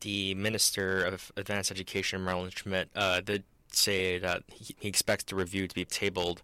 the 0.00 0.34
Minister 0.34 1.04
of 1.04 1.30
Advanced 1.36 1.70
Education, 1.70 2.22
Marlin 2.22 2.50
Schmidt, 2.50 2.88
uh, 2.94 3.20
did 3.20 3.44
say 3.72 4.18
that 4.18 4.42
he, 4.52 4.74
he 4.78 4.88
expects 4.88 5.24
the 5.24 5.36
review 5.36 5.68
to 5.68 5.74
be 5.74 5.84
tabled 5.84 6.42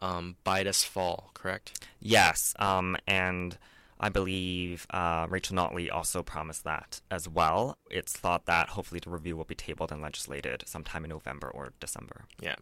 um, 0.00 0.36
by 0.42 0.62
this 0.62 0.82
fall, 0.82 1.30
correct? 1.34 1.86
Yes, 2.00 2.54
um, 2.58 2.96
and 3.06 3.56
I 4.00 4.08
believe 4.08 4.86
uh, 4.90 5.26
Rachel 5.28 5.56
Notley 5.56 5.90
also 5.92 6.22
promised 6.22 6.64
that 6.64 7.00
as 7.10 7.28
well. 7.28 7.78
It's 7.90 8.12
thought 8.12 8.46
that 8.46 8.70
hopefully 8.70 9.00
the 9.02 9.10
review 9.10 9.36
will 9.36 9.44
be 9.44 9.54
tabled 9.54 9.92
and 9.92 10.02
legislated 10.02 10.64
sometime 10.66 11.04
in 11.04 11.10
November 11.10 11.48
or 11.48 11.72
December. 11.80 12.24
Yeah. 12.40 12.56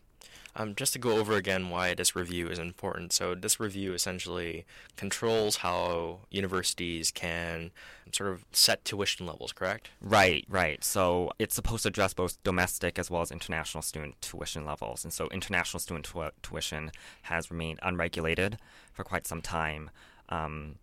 Um, 0.54 0.74
just 0.74 0.92
to 0.92 0.98
go 0.98 1.16
over 1.16 1.34
again 1.34 1.70
why 1.70 1.94
this 1.94 2.14
review 2.14 2.48
is 2.48 2.58
important. 2.58 3.12
So, 3.12 3.34
this 3.34 3.58
review 3.58 3.94
essentially 3.94 4.66
controls 4.96 5.56
how 5.56 6.20
universities 6.30 7.10
can 7.10 7.70
sort 8.12 8.30
of 8.30 8.44
set 8.52 8.84
tuition 8.84 9.26
levels, 9.26 9.52
correct? 9.52 9.90
Right, 10.00 10.44
right. 10.48 10.82
So 10.84 11.32
it's 11.38 11.54
supposed 11.54 11.82
to 11.84 11.88
address 11.88 12.12
both 12.12 12.42
domestic 12.42 12.98
as 12.98 13.10
well 13.10 13.22
as 13.22 13.30
international 13.30 13.82
student 13.82 14.20
tuition 14.20 14.66
levels. 14.66 15.04
And 15.04 15.12
so 15.12 15.28
international 15.28 15.80
student 15.80 16.04
tu- 16.04 16.30
tuition 16.42 16.90
has 17.22 17.50
remained 17.50 17.78
unregulated 17.82 18.58
for 18.92 19.04
quite 19.04 19.26
some 19.26 19.40
time. 19.40 19.90
Um, 20.28 20.76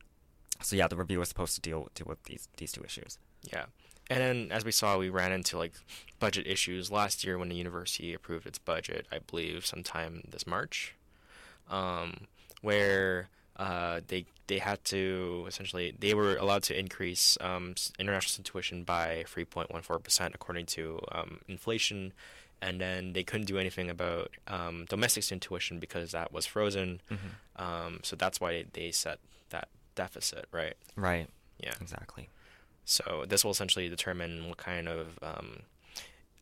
so 0.62 0.75
yeah, 0.75 0.88
the 0.88 0.96
review 0.96 1.20
was 1.20 1.30
supposed 1.30 1.56
to 1.56 1.62
deal 1.62 1.89
deal 1.96 2.08
with 2.08 2.24
these 2.24 2.48
these 2.58 2.72
two 2.72 2.84
issues. 2.84 3.18
Yeah. 3.44 3.66
And 4.10 4.20
then, 4.22 4.51
as 4.51 4.66
we 4.66 4.72
saw, 4.72 4.98
we 4.98 5.10
ran 5.10 5.32
into 5.32 5.58
like 5.58 5.74
budget 6.20 6.48
issues 6.48 6.92
last 6.92 7.24
year 7.24 7.38
when 7.38 7.50
the 7.50 7.56
university 7.56 8.13
approved 8.13 8.48
its 8.48 8.58
budget, 8.58 9.06
I 9.12 9.20
believe, 9.20 9.66
sometime 9.68 10.24
this 10.28 10.48
March, 10.48 10.96
um, 11.70 12.25
where 12.62 13.30
uh, 13.56 14.01
they 14.08 14.25
they 14.48 14.58
had 14.58 14.84
to 14.86 15.46
essentially 15.48 15.94
they 16.00 16.16
were 16.16 16.38
allowed 16.38 16.63
to 16.63 16.78
increase 16.80 17.38
um, 17.39 17.75
international 18.00 18.30
student 18.30 18.48
tuition 18.48 18.84
by 18.84 19.25
3.14 19.28 20.04
percent 20.04 20.34
according 20.34 20.66
to 20.66 21.00
um, 21.12 21.39
inflation, 21.48 22.12
and 22.63 22.82
then 22.82 23.13
they 23.13 23.24
couldn't 23.24 23.46
do 23.46 23.60
anything 23.60 23.92
about 23.92 24.32
um, 24.48 24.86
domestic 24.89 25.24
student 25.24 25.44
tuition 25.44 25.80
because 25.80 26.13
that 26.13 26.34
was 26.34 26.48
frozen. 26.48 27.00
Um, 27.58 28.00
so 28.01 28.16
that's 28.16 28.42
why 28.42 28.66
they 28.74 28.89
set 28.89 29.20
deficit, 30.03 30.46
right? 30.51 30.75
Right. 30.96 31.27
Yeah. 31.65 31.74
Exactly. 31.82 32.29
So 32.86 33.25
this 33.27 33.44
will 33.44 33.51
essentially 33.51 33.88
determine 33.89 34.48
what 34.48 34.58
kind 34.58 34.88
of 34.88 35.20
um, 35.22 35.50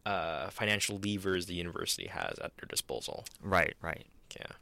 uh, 0.05 0.49
financial 0.49 0.95
levers 0.97 1.45
the 1.47 1.55
university 1.55 2.07
has 2.07 2.33
at 2.45 2.51
their 2.57 2.67
disposal. 2.69 3.25
Right. 3.41 3.75
Right. 3.81 4.05
Yeah. 4.39 4.53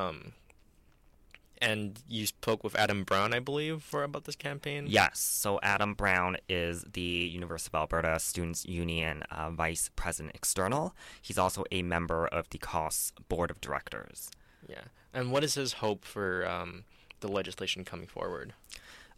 Um, 0.00 0.32
And 1.62 2.00
you 2.08 2.26
spoke 2.26 2.62
with 2.62 2.76
Adam 2.76 3.04
Brown, 3.04 3.32
I 3.32 3.40
believe, 3.40 3.82
for 3.82 4.02
about 4.04 4.24
this 4.24 4.36
campaign. 4.36 4.82
Yes. 4.88 5.18
So 5.18 5.58
Adam 5.62 5.94
Brown 5.94 6.36
is 6.48 6.84
the 6.92 7.12
University 7.40 7.70
of 7.72 7.80
Alberta 7.80 8.18
Students 8.20 8.66
Union 8.66 9.22
uh, 9.30 9.50
Vice 9.50 9.90
President 9.96 10.34
External. 10.34 10.94
He's 11.22 11.38
also 11.38 11.64
a 11.70 11.80
member 11.82 12.26
of 12.26 12.50
the 12.50 12.58
CAUS 12.58 13.12
Board 13.30 13.50
of 13.50 13.60
Directors. 13.60 14.30
Yeah. 14.68 14.86
And 15.16 15.32
what 15.32 15.42
is 15.44 15.54
his 15.54 15.74
hope 15.74 16.04
for 16.04 16.46
um, 16.46 16.84
the 17.20 17.28
legislation 17.28 17.84
coming 17.84 18.06
forward? 18.06 18.52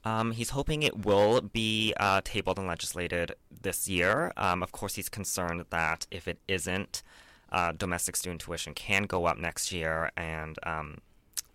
Um, 0.05 0.33
he's 0.33 0.51
hoping 0.51 0.83
it 0.83 1.05
will 1.05 1.41
be 1.41 1.93
uh, 1.99 2.21
tabled 2.23 2.59
and 2.59 2.69
legislated 2.69 3.35
this 3.63 3.89
year. 3.89 4.33
Um, 4.37 4.63
of 4.63 4.71
course, 4.71 4.95
he's 4.95 5.09
concerned 5.09 5.65
that 5.71 6.07
if 6.11 6.29
it 6.29 6.39
isn't, 6.47 7.03
uh, 7.51 7.73
domestic 7.73 8.17
student 8.17 8.41
tuition 8.41 8.75
can 8.75 9.05
go 9.05 9.25
up 9.27 9.39
next 9.39 9.73
year, 9.73 10.11
and 10.17 10.59
um, 10.65 10.99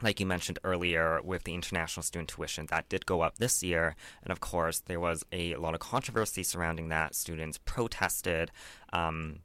like 0.01 0.19
you 0.19 0.25
mentioned 0.25 0.59
earlier, 0.63 1.21
with 1.23 1.43
the 1.43 1.53
international 1.53 2.03
student 2.03 2.29
tuition, 2.29 2.65
that 2.67 2.89
did 2.89 3.05
go 3.05 3.21
up 3.21 3.37
this 3.37 3.61
year. 3.63 3.95
And 4.23 4.31
of 4.31 4.39
course, 4.39 4.79
there 4.79 4.99
was 4.99 5.23
a 5.31 5.55
lot 5.55 5.73
of 5.73 5.79
controversy 5.79 6.43
surrounding 6.43 6.89
that. 6.89 7.15
Students 7.15 7.59
protested. 7.63 8.51
Um, 8.91 9.39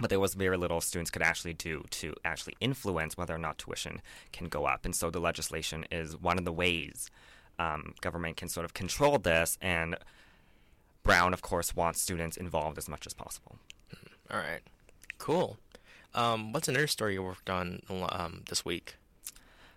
but 0.00 0.10
there 0.10 0.20
was 0.20 0.34
very 0.34 0.56
little 0.56 0.80
students 0.80 1.10
could 1.10 1.22
actually 1.22 1.54
do 1.54 1.84
to 1.90 2.14
actually 2.24 2.54
influence 2.60 3.16
whether 3.16 3.34
or 3.34 3.38
not 3.38 3.58
tuition 3.58 4.00
can 4.32 4.48
go 4.48 4.66
up. 4.66 4.84
And 4.84 4.94
so 4.94 5.10
the 5.10 5.20
legislation 5.20 5.84
is 5.90 6.16
one 6.16 6.38
of 6.38 6.44
the 6.44 6.52
ways 6.52 7.10
um, 7.58 7.94
government 8.00 8.36
can 8.36 8.48
sort 8.48 8.64
of 8.64 8.74
control 8.74 9.18
this. 9.18 9.58
And 9.60 9.96
Brown, 11.02 11.32
of 11.32 11.42
course, 11.42 11.74
wants 11.74 12.00
students 12.00 12.36
involved 12.36 12.78
as 12.78 12.88
much 12.88 13.06
as 13.06 13.14
possible. 13.14 13.58
All 14.30 14.38
right. 14.38 14.60
Cool. 15.18 15.56
Um, 16.14 16.52
what's 16.52 16.68
another 16.68 16.86
story 16.86 17.14
you 17.14 17.22
worked 17.22 17.50
on 17.50 17.80
um, 17.88 18.42
this 18.48 18.64
week? 18.64 18.96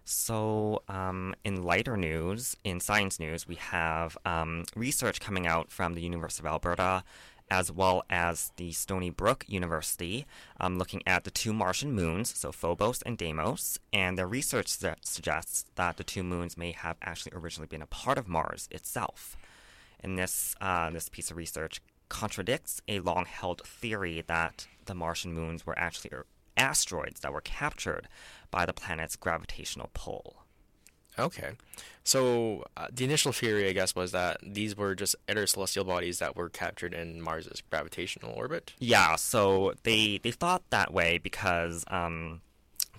So, 0.05 0.81
um, 0.87 1.35
in 1.45 1.61
lighter 1.61 1.95
news, 1.95 2.57
in 2.63 2.79
science 2.79 3.19
news, 3.19 3.47
we 3.47 3.55
have 3.55 4.17
um, 4.25 4.65
research 4.75 5.19
coming 5.19 5.45
out 5.45 5.69
from 5.69 5.93
the 5.93 6.01
University 6.01 6.41
of 6.41 6.47
Alberta 6.47 7.03
as 7.51 7.71
well 7.71 8.03
as 8.09 8.51
the 8.57 8.71
Stony 8.71 9.09
Brook 9.09 9.45
University, 9.47 10.25
um, 10.59 10.77
looking 10.77 11.01
at 11.05 11.23
the 11.23 11.31
two 11.31 11.53
Martian 11.53 11.91
moons, 11.93 12.37
so 12.37 12.51
Phobos 12.51 13.01
and 13.01 13.17
Deimos, 13.17 13.79
and 13.91 14.17
their 14.17 14.27
research 14.27 14.67
suggests 15.03 15.65
that 15.75 15.97
the 15.97 16.03
two 16.03 16.23
moons 16.23 16.57
may 16.57 16.71
have 16.71 16.97
actually 17.01 17.33
originally 17.35 17.67
been 17.67 17.81
a 17.81 17.87
part 17.87 18.17
of 18.17 18.27
Mars 18.27 18.67
itself. 18.71 19.37
And 19.99 20.17
this 20.17 20.55
uh, 20.61 20.89
this 20.91 21.09
piece 21.09 21.31
of 21.31 21.37
research 21.37 21.81
contradicts 22.07 22.81
a 22.87 22.99
long-held 22.99 23.61
theory 23.65 24.23
that 24.27 24.67
the 24.85 24.95
Martian 24.95 25.33
moons 25.33 25.65
were 25.65 25.77
actually 25.77 26.11
asteroids 26.57 27.19
that 27.21 27.33
were 27.33 27.41
captured 27.41 28.07
by 28.51 28.65
the 28.65 28.73
planet's 28.73 29.15
gravitational 29.15 29.89
pull. 29.93 30.43
Okay. 31.19 31.51
So 32.03 32.65
uh, 32.75 32.87
the 32.91 33.03
initial 33.03 33.31
theory, 33.31 33.69
I 33.69 33.73
guess, 33.73 33.95
was 33.95 34.11
that 34.13 34.37
these 34.41 34.75
were 34.75 34.95
just 34.95 35.15
other 35.27 35.45
celestial 35.45 35.85
bodies 35.85 36.19
that 36.19 36.35
were 36.35 36.49
captured 36.49 36.93
in 36.93 37.21
Mars's 37.21 37.61
gravitational 37.69 38.33
orbit. 38.33 38.73
Yeah. 38.79 39.15
So 39.15 39.73
they 39.83 40.19
they 40.23 40.31
thought 40.31 40.63
that 40.71 40.93
way 40.93 41.19
because 41.19 41.83
um, 41.87 42.41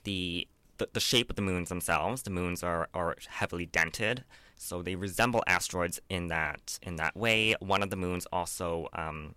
the, 0.05 0.47
the 0.79 0.89
the 0.93 1.01
shape 1.01 1.31
of 1.31 1.37
the 1.37 1.43
moons 1.43 1.69
themselves, 1.69 2.23
the 2.23 2.31
moons 2.31 2.63
are 2.63 2.89
are 2.95 3.17
heavily 3.29 3.67
dented, 3.67 4.25
so 4.57 4.83
they 4.83 4.95
resemble 4.95 5.43
asteroids 5.47 6.01
in 6.09 6.29
that 6.29 6.79
in 6.83 6.97
that 6.97 7.17
way. 7.17 7.57
One 7.61 7.83
of 7.83 7.91
the 7.91 7.97
moons 7.97 8.27
also 8.33 8.89
um, 8.93 9.35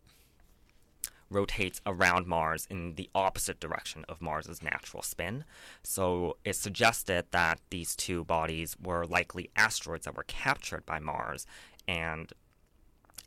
rotates 1.33 1.81
around 1.85 2.27
Mars 2.27 2.67
in 2.69 2.95
the 2.95 3.09
opposite 3.13 3.59
direction 3.59 4.05
of 4.07 4.21
Mars's 4.21 4.61
natural 4.61 5.03
spin. 5.03 5.43
So 5.83 6.37
it 6.45 6.55
suggested 6.55 7.25
that 7.31 7.59
these 7.69 7.95
two 7.95 8.23
bodies 8.23 8.77
were 8.81 9.05
likely 9.05 9.49
asteroids 9.55 10.05
that 10.05 10.15
were 10.15 10.23
captured 10.23 10.85
by 10.85 10.99
Mars. 10.99 11.45
And 11.87 12.31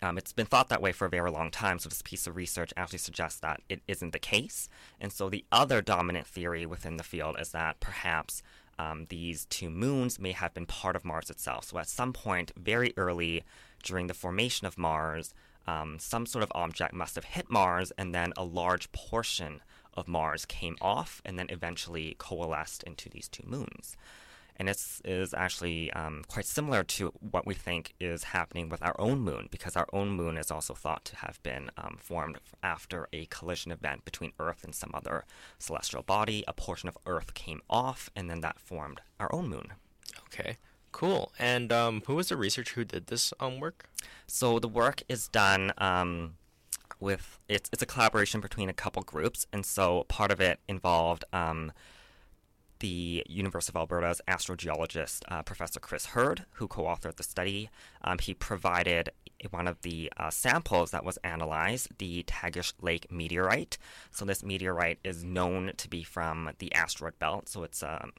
um, 0.03 0.19
it's 0.19 0.33
been 0.33 0.47
thought 0.47 0.69
that 0.69 0.83
way 0.83 0.93
for 0.93 1.07
a 1.07 1.11
very 1.11 1.31
long 1.31 1.51
time, 1.51 1.79
so 1.79 1.89
this 1.89 2.03
piece 2.03 2.27
of 2.27 2.37
research 2.37 2.73
actually 2.77 2.99
suggests 2.99 3.41
that 3.41 3.63
it 3.69 3.81
isn't 3.89 4.13
the 4.13 4.19
case. 4.19 4.69
And 5.01 5.13
so 5.13 5.29
the 5.29 5.45
other 5.51 5.81
dominant 5.81 6.27
theory 6.27 6.67
within 6.67 6.99
the 6.99 7.03
field 7.03 7.37
is 7.41 7.51
that 7.53 7.81
perhaps 7.81 8.43
um, 8.79 9.07
these 9.09 9.47
two 9.47 9.71
moons 9.71 10.19
may 10.19 10.33
have 10.33 10.53
been 10.53 10.67
part 10.67 10.97
of 10.97 11.05
Mars 11.05 11.31
itself. 11.31 11.65
So 11.65 11.79
at 11.79 11.89
some 11.89 12.13
point, 12.13 12.53
very 12.57 12.93
early 12.97 13.43
during 13.83 14.07
the 14.07 14.15
formation 14.15 14.67
of 14.67 14.77
Mars, 14.77 15.33
um, 15.67 15.99
some 15.99 16.27
sort 16.27 16.43
of 16.43 16.53
object 16.55 16.95
must 16.95 17.15
have 17.15 17.25
hit 17.25 17.51
Mars, 17.51 17.93
and 17.99 18.15
then 18.15 18.33
a 18.37 18.45
large 18.45 18.91
portion 18.93 19.61
of 19.95 20.07
Mars 20.07 20.45
came 20.45 20.77
off 20.81 21.23
and 21.25 21.39
then 21.39 21.47
eventually 21.49 22.17
coalesced 22.19 22.83
into 22.83 23.09
these 23.09 23.29
two 23.29 23.45
moons. 23.47 23.97
And 24.59 24.69
this 24.69 25.03
is 25.05 25.35
actually 25.35 25.93
um, 25.93 26.25
quite 26.29 26.47
similar 26.47 26.83
to 26.83 27.13
what 27.21 27.47
we 27.47 27.53
think 27.53 27.93
is 28.01 28.25
happening 28.25 28.71
with 28.71 28.83
our 28.83 28.99
own 28.99 29.21
moon, 29.21 29.49
because 29.51 29.77
our 29.77 29.87
own 29.93 30.11
moon 30.11 30.39
is 30.39 30.51
also 30.51 30.73
thought 30.73 31.05
to 31.07 31.17
have 31.17 31.43
been 31.43 31.71
um, 31.77 31.99
formed 32.01 32.39
after 32.63 33.07
a 33.13 33.27
collision 33.27 33.71
event 33.71 34.07
between 34.07 34.33
Earth 34.41 34.65
and 34.65 34.75
some 34.75 34.93
other 34.95 35.25
celestial 35.59 36.03
body. 36.03 36.43
A 36.49 36.55
portion 36.55 36.89
of 36.89 36.97
Earth 37.05 37.35
came 37.35 37.61
off, 37.69 38.09
and 38.17 38.31
then 38.31 38.41
that 38.41 38.59
formed 38.59 39.03
our 39.21 39.35
own 39.35 39.49
moon. 39.49 39.75
Okay. 40.27 40.57
Cool. 40.97 41.31
And 41.39 41.75
um, 41.75 42.03
who 42.07 42.15
was 42.15 42.31
the 42.31 42.39
researcher 42.39 42.75
who 42.75 42.85
did 42.87 43.09
this 43.09 43.35
um, 43.39 43.61
work? 43.61 43.91
So 44.27 44.59
the 44.59 44.67
work 44.67 45.03
is 45.11 45.29
done 45.29 45.75
um, 45.77 46.37
with 46.99 47.39
it's 47.51 47.69
it's 47.71 47.83
a 47.83 47.87
collaboration 47.87 48.41
between 48.41 48.71
a 48.71 48.73
couple 48.73 49.03
groups, 49.03 49.47
and 49.53 49.67
so 49.67 50.07
part 50.09 50.33
of 50.33 50.41
it 50.41 50.59
involved 50.67 51.23
um, 51.35 51.71
the 52.79 53.23
University 53.29 53.73
of 53.73 53.77
Alberta's 53.77 54.23
astrogeologist 54.27 55.21
uh, 55.29 55.43
Professor 55.43 55.81
Chris 55.81 56.07
Herd, 56.07 56.47
who 56.53 56.67
co-authored 56.67 57.17
the 57.17 57.23
study. 57.23 57.69
Um, 58.03 58.17
he 58.17 58.33
provided 58.33 59.11
one 59.51 59.69
of 59.69 59.83
the 59.83 60.11
uh, 60.17 60.31
samples 60.31 60.93
that 60.93 61.05
was 61.05 61.19
analyzed, 61.19 61.89
the 61.99 62.23
Tagish 62.23 62.73
Lake 62.81 63.13
meteorite. 63.13 63.77
So 64.11 64.25
this 64.25 64.43
meteorite 64.43 65.01
is 65.05 65.23
known 65.23 65.73
to 65.77 65.91
be 65.91 66.03
from 66.03 66.53
the 66.59 66.75
asteroid 66.75 67.19
belt. 67.19 67.51
So 67.51 67.65
it's 67.65 67.83
um, 67.83 68.13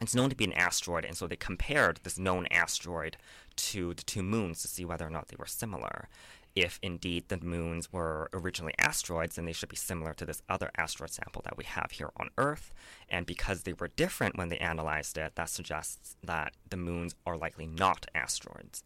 it's 0.00 0.14
known 0.14 0.30
to 0.30 0.36
be 0.36 0.44
an 0.44 0.52
asteroid, 0.54 1.04
and 1.04 1.16
so 1.16 1.26
they 1.26 1.36
compared 1.36 2.00
this 2.02 2.18
known 2.18 2.46
asteroid 2.50 3.16
to 3.56 3.94
the 3.94 4.02
two 4.02 4.22
moons 4.22 4.62
to 4.62 4.68
see 4.68 4.84
whether 4.84 5.06
or 5.06 5.10
not 5.10 5.28
they 5.28 5.36
were 5.38 5.46
similar. 5.46 6.08
If 6.56 6.80
indeed 6.82 7.28
the 7.28 7.38
moons 7.38 7.92
were 7.92 8.28
originally 8.32 8.74
asteroids, 8.78 9.36
then 9.36 9.44
they 9.44 9.52
should 9.52 9.68
be 9.68 9.76
similar 9.76 10.14
to 10.14 10.24
this 10.24 10.42
other 10.48 10.70
asteroid 10.76 11.10
sample 11.10 11.42
that 11.44 11.56
we 11.56 11.64
have 11.64 11.92
here 11.92 12.10
on 12.16 12.30
Earth. 12.38 12.72
And 13.08 13.24
because 13.24 13.62
they 13.62 13.72
were 13.72 13.88
different 13.88 14.36
when 14.36 14.48
they 14.48 14.58
analyzed 14.58 15.16
it, 15.16 15.36
that 15.36 15.48
suggests 15.48 16.16
that 16.24 16.54
the 16.68 16.76
moons 16.76 17.14
are 17.24 17.36
likely 17.36 17.66
not 17.66 18.06
asteroids. 18.14 18.82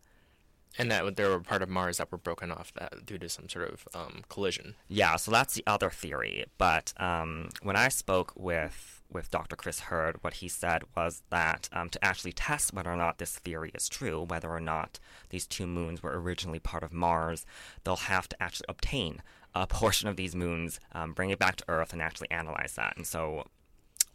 And 0.77 0.91
that 0.91 1.17
they 1.17 1.25
were 1.25 1.41
part 1.41 1.63
of 1.63 1.69
Mars 1.69 1.99
that 1.99 2.11
were 2.11 2.19
broken 2.19 2.51
off 2.51 2.73
that 2.75 3.07
due 3.07 3.17
to 3.19 3.29
some 3.29 3.49
sort 3.49 3.73
of 3.73 3.89
um, 3.95 4.25
collision. 4.29 4.75
Yeah, 4.89 5.17
so 5.17 5.31
that's 5.31 5.55
the 5.55 5.65
other 5.67 5.89
theory. 5.89 6.45
But 6.59 6.93
um, 6.99 7.51
when 7.63 7.77
I 7.77 7.89
spoke 7.89 8.33
with 8.37 8.94
with 9.11 9.31
Dr. 9.31 9.57
Chris 9.57 9.81
Herd, 9.81 10.17
what 10.23 10.35
he 10.35 10.49
said 10.49 10.83
was 10.97 11.23
that 11.31 11.69
um, 11.73 11.89
to 11.91 12.05
actually 12.05 12.33
test 12.33 12.73
whether 12.73 12.91
or 12.91 12.97
not 12.97 13.19
this 13.19 13.39
theory 13.39 13.71
is 13.75 13.89
true, 13.89 14.23
whether 14.23 14.51
or 14.51 14.61
not 14.61 14.99
these 15.31 15.47
two 15.47 15.67
moons 15.67 16.03
were 16.03 16.21
originally 16.21 16.59
part 16.59 16.83
of 16.83 16.93
Mars, 16.93 17.47
they'll 17.85 17.97
have 17.97 18.29
to 18.29 18.43
actually 18.43 18.67
obtain 18.69 19.23
a 19.55 19.67
portion 19.67 20.09
of 20.09 20.17
these 20.17 20.35
moons, 20.35 20.81
um, 20.93 21.13
bring 21.13 21.31
it 21.31 21.39
back 21.39 21.57
to 21.57 21.65
Earth, 21.69 21.93
and 21.93 22.03
actually 22.03 22.31
analyze 22.31 22.75
that. 22.75 22.97
And 22.97 23.07
so 23.07 23.47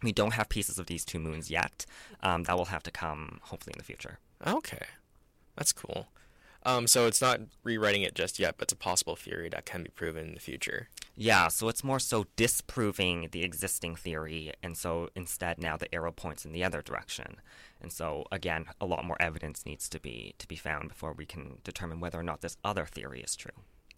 we 0.03 0.11
don't 0.11 0.33
have 0.33 0.49
pieces 0.49 0.79
of 0.79 0.87
these 0.87 1.05
two 1.05 1.19
moons 1.19 1.49
yet. 1.49 1.85
Um, 2.21 2.43
that 2.43 2.57
will 2.57 2.65
have 2.65 2.83
to 2.83 2.91
come 2.91 3.39
hopefully 3.43 3.73
in 3.75 3.79
the 3.79 3.85
future. 3.85 4.19
Okay, 4.45 4.85
that's 5.55 5.73
cool. 5.73 6.07
Um, 6.63 6.87
so 6.87 7.07
it's 7.07 7.21
not 7.21 7.39
rewriting 7.63 8.01
it 8.01 8.15
just 8.15 8.37
yet, 8.37 8.55
but 8.57 8.65
it's 8.65 8.73
a 8.73 8.77
possible 8.77 9.15
theory 9.15 9.49
that 9.49 9.65
can 9.65 9.83
be 9.83 9.89
proven 9.89 10.27
in 10.27 10.33
the 10.33 10.39
future. 10.39 10.89
Yeah, 11.15 11.47
so 11.47 11.67
it's 11.67 11.83
more 11.83 11.99
so 11.99 12.25
disproving 12.35 13.29
the 13.31 13.43
existing 13.43 13.95
theory, 13.95 14.53
and 14.61 14.77
so 14.77 15.09
instead 15.15 15.57
now 15.57 15.77
the 15.77 15.93
arrow 15.93 16.11
points 16.11 16.45
in 16.45 16.51
the 16.51 16.63
other 16.63 16.81
direction. 16.81 17.37
And 17.81 17.91
so 17.91 18.25
again, 18.31 18.65
a 18.79 18.85
lot 18.85 19.05
more 19.05 19.21
evidence 19.21 19.65
needs 19.65 19.87
to 19.89 19.99
be 19.99 20.35
to 20.37 20.47
be 20.47 20.55
found 20.55 20.89
before 20.89 21.13
we 21.13 21.25
can 21.25 21.59
determine 21.63 21.99
whether 21.99 22.19
or 22.19 22.23
not 22.23 22.41
this 22.41 22.57
other 22.63 22.85
theory 22.85 23.21
is 23.21 23.35
true. 23.35 23.51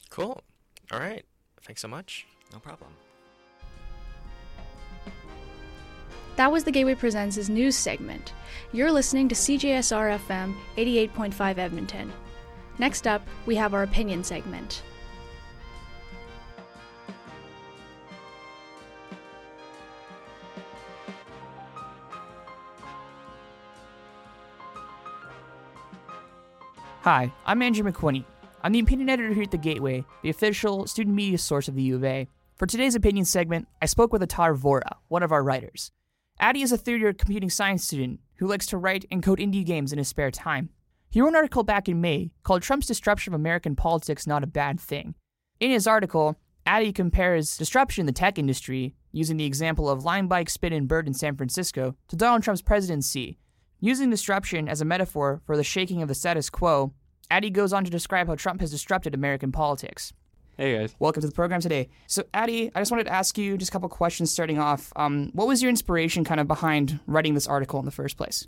Cool. 0.09 0.43
All 0.91 0.99
right. 0.99 1.25
Thanks 1.63 1.81
so 1.81 1.87
much. 1.87 2.25
No 2.53 2.59
problem. 2.59 2.91
That 6.37 6.51
was 6.51 6.63
the 6.63 6.71
Gateway 6.71 6.95
Presents' 6.95 7.49
news 7.49 7.75
segment. 7.75 8.33
You're 8.71 8.91
listening 8.91 9.27
to 9.29 9.35
CJSR 9.35 10.17
FM 10.19 10.55
88.5 10.77 11.57
Edmonton. 11.57 12.11
Next 12.81 13.05
up, 13.05 13.21
we 13.45 13.57
have 13.57 13.75
our 13.75 13.83
opinion 13.83 14.23
segment. 14.23 14.81
Hi, 27.01 27.31
I'm 27.45 27.61
Andrew 27.61 27.83
McQuinney. 27.83 28.25
I'm 28.63 28.71
the 28.71 28.79
opinion 28.79 29.09
editor 29.09 29.31
here 29.31 29.43
at 29.43 29.51
The 29.51 29.59
Gateway, 29.59 30.03
the 30.23 30.31
official 30.31 30.87
student 30.87 31.15
media 31.15 31.37
source 31.37 31.67
of 31.67 31.75
the 31.75 31.83
U 31.83 31.97
of 31.97 32.03
A. 32.03 32.27
For 32.55 32.65
today's 32.65 32.95
opinion 32.95 33.25
segment, 33.25 33.67
I 33.79 33.85
spoke 33.85 34.11
with 34.11 34.23
Atar 34.23 34.57
Vora, 34.57 34.95
one 35.07 35.21
of 35.21 35.31
our 35.31 35.43
writers. 35.43 35.91
Addy 36.39 36.63
is 36.63 36.71
a 36.71 36.79
third 36.79 37.01
year 37.01 37.13
computing 37.13 37.51
science 37.51 37.83
student 37.83 38.21
who 38.37 38.47
likes 38.47 38.65
to 38.65 38.77
write 38.77 39.05
and 39.11 39.21
code 39.21 39.37
indie 39.37 39.63
games 39.63 39.91
in 39.91 39.99
his 39.99 40.07
spare 40.07 40.31
time. 40.31 40.71
He 41.11 41.19
wrote 41.19 41.27
an 41.27 41.35
article 41.35 41.63
back 41.63 41.89
in 41.89 41.99
May 41.99 42.31
called 42.43 42.61
Trump's 42.61 42.87
Disruption 42.87 43.33
of 43.33 43.39
American 43.39 43.75
Politics 43.75 44.25
Not 44.25 44.45
a 44.45 44.47
Bad 44.47 44.79
Thing. 44.79 45.13
In 45.59 45.69
his 45.69 45.85
article, 45.85 46.39
Addy 46.65 46.93
compares 46.93 47.57
disruption 47.57 48.03
in 48.03 48.05
the 48.05 48.13
tech 48.13 48.39
industry, 48.39 48.95
using 49.11 49.35
the 49.35 49.43
example 49.43 49.89
of 49.89 50.05
Lime 50.05 50.29
Bike, 50.29 50.49
Spin, 50.49 50.71
and 50.71 50.87
Bird 50.87 51.07
in 51.07 51.13
San 51.13 51.35
Francisco, 51.35 51.97
to 52.07 52.15
Donald 52.15 52.43
Trump's 52.43 52.61
presidency. 52.61 53.37
Using 53.81 54.09
disruption 54.09 54.69
as 54.69 54.79
a 54.79 54.85
metaphor 54.85 55.41
for 55.45 55.57
the 55.57 55.65
shaking 55.65 56.01
of 56.01 56.07
the 56.07 56.15
status 56.15 56.49
quo, 56.49 56.93
Addy 57.29 57.49
goes 57.49 57.73
on 57.73 57.83
to 57.83 57.91
describe 57.91 58.27
how 58.27 58.35
Trump 58.35 58.61
has 58.61 58.71
disrupted 58.71 59.13
American 59.13 59.51
politics. 59.51 60.13
Hey 60.55 60.77
guys. 60.77 60.95
Welcome 60.97 61.21
to 61.21 61.27
the 61.27 61.33
program 61.33 61.59
today. 61.59 61.89
So, 62.07 62.23
Addy, 62.33 62.71
I 62.73 62.79
just 62.79 62.91
wanted 62.91 63.05
to 63.05 63.13
ask 63.13 63.37
you 63.37 63.57
just 63.57 63.69
a 63.69 63.73
couple 63.73 63.89
questions 63.89 64.31
starting 64.31 64.59
off. 64.59 64.93
Um, 64.95 65.31
what 65.33 65.45
was 65.45 65.61
your 65.61 65.69
inspiration 65.71 66.23
kind 66.23 66.39
of 66.39 66.47
behind 66.47 67.01
writing 67.05 67.33
this 67.33 67.47
article 67.47 67.79
in 67.79 67.85
the 67.85 67.91
first 67.91 68.15
place? 68.15 68.47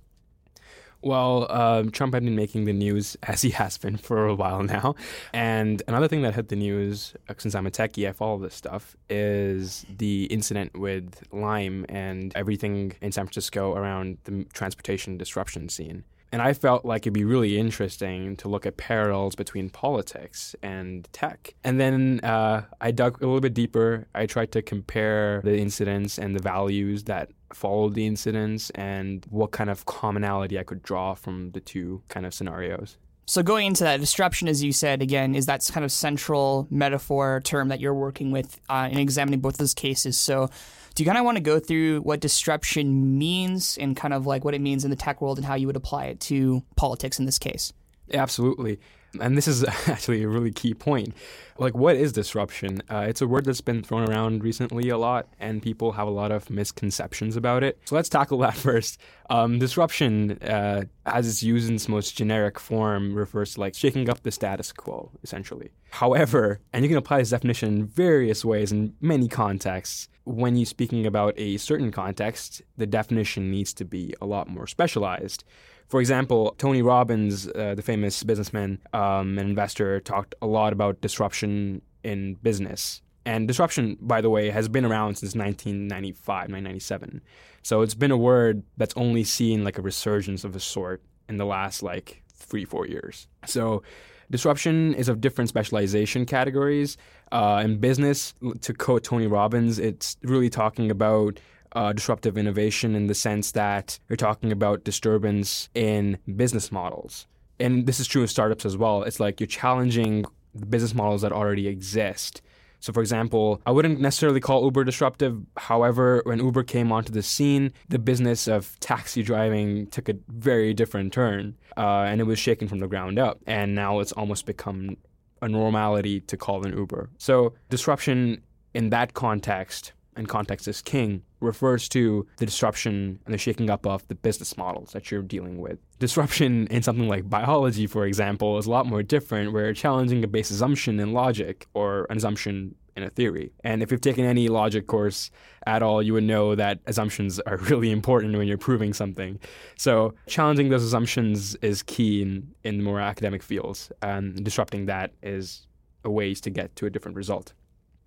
Well, 1.03 1.51
um, 1.51 1.91
Trump 1.91 2.13
had 2.13 2.23
been 2.23 2.35
making 2.35 2.63
the 2.63 2.73
news 2.73 3.17
as 3.23 3.41
he 3.41 3.49
has 3.51 3.77
been 3.77 3.97
for 3.97 4.25
a 4.25 4.35
while 4.35 4.63
now. 4.63 4.95
And 5.33 5.83
another 5.87 6.07
thing 6.07 6.21
that 6.21 6.33
hit 6.33 6.47
the 6.47 6.55
news, 6.55 7.13
uh, 7.27 7.33
since 7.37 7.55
I'm 7.55 7.67
a 7.67 7.71
techie, 7.71 8.07
I 8.07 8.13
follow 8.13 8.39
this 8.39 8.55
stuff, 8.55 8.95
is 9.09 9.85
the 9.97 10.25
incident 10.25 10.79
with 10.79 11.21
Lime 11.31 11.85
and 11.89 12.31
everything 12.35 12.93
in 13.01 13.11
San 13.11 13.25
Francisco 13.25 13.75
around 13.75 14.17
the 14.23 14.45
transportation 14.53 15.17
disruption 15.17 15.67
scene. 15.67 16.05
And 16.33 16.41
I 16.41 16.53
felt 16.53 16.83
like 16.83 17.03
it'd 17.03 17.13
be 17.13 17.25
really 17.25 17.59
interesting 17.59 18.35
to 18.37 18.47
look 18.47 18.65
at 18.65 18.75
parallels 18.75 19.35
between 19.35 19.69
politics 19.69 20.55
and 20.63 21.07
tech. 21.13 21.53
And 21.63 21.79
then 21.79 22.21
uh, 22.23 22.63
I 22.81 22.89
dug 22.89 23.21
a 23.21 23.25
little 23.27 23.39
bit 23.39 23.53
deeper. 23.53 24.07
I 24.15 24.25
tried 24.25 24.51
to 24.53 24.63
compare 24.63 25.41
the 25.43 25.55
incidents 25.59 26.17
and 26.17 26.35
the 26.35 26.41
values 26.41 27.03
that 27.03 27.29
followed 27.53 27.93
the 27.93 28.07
incidents 28.07 28.71
and 28.71 29.23
what 29.29 29.51
kind 29.51 29.69
of 29.69 29.85
commonality 29.85 30.57
I 30.57 30.63
could 30.63 30.81
draw 30.81 31.13
from 31.13 31.51
the 31.51 31.59
two 31.59 32.01
kind 32.07 32.25
of 32.25 32.33
scenarios. 32.33 32.97
So, 33.25 33.43
going 33.43 33.67
into 33.67 33.83
that, 33.83 33.99
disruption, 33.99 34.47
as 34.47 34.63
you 34.63 34.73
said, 34.73 35.01
again, 35.03 35.33
is 35.35 35.45
that 35.45 35.63
kind 35.71 35.85
of 35.85 35.91
central 35.91 36.67
metaphor 36.69 37.41
term 37.45 37.69
that 37.69 37.79
you're 37.79 37.93
working 37.93 38.31
with 38.31 38.59
uh, 38.69 38.89
in 38.91 38.97
examining 38.97 39.39
both 39.39 39.57
those 39.57 39.73
cases. 39.73 40.17
So, 40.17 40.49
do 40.95 41.03
you 41.03 41.05
kind 41.05 41.17
of 41.17 41.25
want 41.25 41.37
to 41.37 41.43
go 41.43 41.59
through 41.59 42.01
what 42.01 42.19
disruption 42.19 43.17
means 43.17 43.77
and 43.79 43.95
kind 43.95 44.13
of 44.13 44.27
like 44.27 44.45
what 44.45 44.53
it 44.53 44.61
means 44.61 44.83
in 44.83 44.89
the 44.89 44.95
tech 44.95 45.21
world 45.21 45.37
and 45.37 45.45
how 45.45 45.55
you 45.55 45.67
would 45.67 45.75
apply 45.75 46.05
it 46.05 46.19
to 46.21 46.63
politics 46.75 47.19
in 47.19 47.25
this 47.25 47.39
case? 47.39 47.73
Absolutely. 48.13 48.79
And 49.19 49.37
this 49.37 49.47
is 49.47 49.63
actually 49.87 50.23
a 50.23 50.27
really 50.27 50.51
key 50.51 50.73
point. 50.73 51.13
Like, 51.57 51.75
what 51.75 51.95
is 51.95 52.11
disruption? 52.11 52.81
Uh, 52.89 53.05
it's 53.07 53.21
a 53.21 53.27
word 53.27 53.45
that's 53.45 53.61
been 53.61 53.83
thrown 53.83 54.09
around 54.09 54.43
recently 54.43 54.89
a 54.89 54.97
lot, 54.97 55.27
and 55.39 55.61
people 55.61 55.91
have 55.91 56.07
a 56.07 56.11
lot 56.11 56.31
of 56.31 56.49
misconceptions 56.49 57.35
about 57.35 57.63
it. 57.63 57.79
So 57.85 57.95
let's 57.95 58.09
tackle 58.09 58.37
that 58.39 58.55
first. 58.55 58.99
Um, 59.29 59.59
disruption, 59.59 60.39
uh, 60.41 60.83
as 61.05 61.27
it's 61.27 61.43
used 61.43 61.69
in 61.69 61.75
its 61.75 61.87
most 61.87 62.17
generic 62.17 62.59
form, 62.59 63.13
refers 63.13 63.53
to 63.53 63.59
like 63.59 63.75
shaking 63.75 64.09
up 64.09 64.23
the 64.23 64.31
status 64.31 64.71
quo, 64.71 65.11
essentially. 65.23 65.71
However, 65.91 66.59
and 66.71 66.83
you 66.83 66.89
can 66.89 66.97
apply 66.97 67.19
this 67.19 67.29
definition 67.29 67.69
in 67.69 67.85
various 67.85 68.43
ways 68.43 68.71
in 68.71 68.95
many 68.99 69.27
contexts. 69.27 70.09
When 70.25 70.55
you're 70.55 70.65
speaking 70.65 71.05
about 71.05 71.33
a 71.37 71.57
certain 71.57 71.91
context, 71.91 72.61
the 72.77 72.87
definition 72.87 73.51
needs 73.51 73.73
to 73.75 73.85
be 73.85 74.15
a 74.21 74.25
lot 74.25 74.47
more 74.47 74.65
specialized. 74.65 75.43
For 75.87 75.99
example, 75.99 76.55
Tony 76.57 76.81
Robbins, 76.81 77.47
uh, 77.47 77.75
the 77.75 77.81
famous 77.81 78.23
businessman 78.23 78.79
um, 78.93 79.37
and 79.37 79.49
investor, 79.49 79.99
talked 79.99 80.35
a 80.41 80.47
lot 80.47 80.73
about 80.73 81.01
disruption 81.01 81.81
in 82.03 82.35
business. 82.35 83.01
And 83.25 83.47
disruption, 83.47 83.97
by 84.01 84.21
the 84.21 84.29
way, 84.29 84.49
has 84.49 84.67
been 84.67 84.85
around 84.85 85.15
since 85.15 85.35
1995, 85.35 86.27
1997. 86.27 87.21
So 87.61 87.81
it's 87.81 87.93
been 87.93 88.11
a 88.11 88.17
word 88.17 88.63
that's 88.75 88.93
only 88.97 89.23
seen 89.23 89.63
like 89.63 89.77
a 89.77 89.81
resurgence 89.81 90.43
of 90.43 90.55
a 90.55 90.59
sort 90.59 91.01
in 91.29 91.37
the 91.37 91.45
last 91.45 91.81
like 91.81 92.21
three, 92.33 92.65
four 92.65 92.85
years. 92.85 93.27
So 93.45 93.83
disruption 94.29 94.93
is 94.95 95.07
of 95.07 95.21
different 95.21 95.49
specialization 95.49 96.25
categories. 96.25 96.97
Uh, 97.31 97.61
in 97.63 97.77
business, 97.77 98.33
to 98.61 98.73
quote 98.73 99.03
Tony 99.03 99.27
Robbins, 99.27 99.79
it's 99.79 100.17
really 100.23 100.49
talking 100.49 100.91
about 100.91 101.39
uh, 101.73 101.93
disruptive 101.93 102.37
innovation 102.37 102.95
in 102.95 103.07
the 103.07 103.15
sense 103.15 103.51
that 103.51 103.99
you're 104.09 104.17
talking 104.17 104.51
about 104.51 104.83
disturbance 104.83 105.69
in 105.73 106.17
business 106.35 106.71
models. 106.71 107.27
And 107.59 107.85
this 107.85 107.99
is 107.99 108.07
true 108.07 108.21
in 108.21 108.27
startups 108.27 108.65
as 108.65 108.77
well. 108.77 109.03
It's 109.03 109.19
like 109.19 109.39
you're 109.39 109.47
challenging 109.47 110.25
the 110.53 110.65
business 110.65 110.93
models 110.93 111.21
that 111.21 111.31
already 111.31 111.67
exist. 111.67 112.41
So, 112.79 112.91
for 112.91 112.99
example, 112.99 113.61
I 113.65 113.71
wouldn't 113.71 114.01
necessarily 114.01 114.41
call 114.41 114.65
Uber 114.65 114.83
disruptive. 114.83 115.39
However, 115.55 116.21
when 116.25 116.39
Uber 116.39 116.63
came 116.63 116.91
onto 116.91 117.13
the 117.13 117.23
scene, 117.23 117.71
the 117.87 117.97
business 117.97 118.45
of 118.45 118.77
taxi 118.81 119.23
driving 119.23 119.87
took 119.87 120.09
a 120.09 120.15
very 120.27 120.73
different 120.73 121.13
turn 121.13 121.55
uh, 121.77 122.01
and 122.01 122.19
it 122.19 122.25
was 122.25 122.39
shaken 122.39 122.67
from 122.67 122.79
the 122.79 122.87
ground 122.87 123.17
up. 123.17 123.39
And 123.47 123.73
now 123.73 123.99
it's 123.99 124.11
almost 124.11 124.45
become 124.45 124.97
a 125.41 125.47
normality 125.47 126.19
to 126.21 126.35
call 126.35 126.65
an 126.65 126.75
Uber. 126.75 127.09
So, 127.17 127.53
disruption 127.69 128.41
in 128.73 128.89
that 128.89 129.13
context, 129.13 129.93
and 130.15 130.27
context 130.27 130.67
is 130.67 130.81
king, 130.81 131.23
refers 131.39 131.89
to 131.89 132.25
the 132.37 132.45
disruption 132.45 133.19
and 133.25 133.33
the 133.33 133.37
shaking 133.37 133.69
up 133.69 133.85
of 133.85 134.07
the 134.07 134.15
business 134.15 134.57
models 134.57 134.91
that 134.91 135.11
you're 135.11 135.21
dealing 135.21 135.59
with. 135.59 135.79
Disruption 135.99 136.67
in 136.67 136.83
something 136.83 137.07
like 137.07 137.29
biology, 137.29 137.87
for 137.87 138.05
example, 138.05 138.57
is 138.57 138.65
a 138.65 138.71
lot 138.71 138.85
more 138.85 139.03
different, 139.03 139.53
where 139.53 139.65
you're 139.65 139.73
challenging 139.73 140.23
a 140.23 140.27
base 140.27 140.51
assumption 140.51 140.99
in 140.99 141.13
logic 141.13 141.67
or 141.73 142.05
an 142.09 142.17
assumption 142.17 142.75
in 142.95 143.03
a 143.03 143.09
theory. 143.09 143.51
And 143.63 143.81
if 143.81 143.91
you've 143.91 144.01
taken 144.01 144.25
any 144.25 144.49
logic 144.49 144.87
course 144.87 145.31
at 145.65 145.81
all, 145.81 146.01
you 146.01 146.13
would 146.13 146.23
know 146.23 146.55
that 146.55 146.79
assumptions 146.85 147.39
are 147.41 147.57
really 147.69 147.91
important 147.91 148.37
when 148.37 148.47
you're 148.47 148.57
proving 148.57 148.93
something. 148.93 149.39
So 149.77 150.13
challenging 150.27 150.69
those 150.69 150.83
assumptions 150.83 151.55
is 151.55 151.83
key 151.83 152.21
in, 152.21 152.47
in 152.63 152.83
more 152.83 152.99
academic 152.99 153.41
fields, 153.41 153.91
and 154.01 154.43
disrupting 154.43 154.85
that 154.87 155.11
is 155.21 155.67
a 156.05 156.09
ways 156.09 156.41
to 156.41 156.49
get 156.49 156.75
to 156.75 156.85
a 156.85 156.89
different 156.89 157.17
result. 157.17 157.53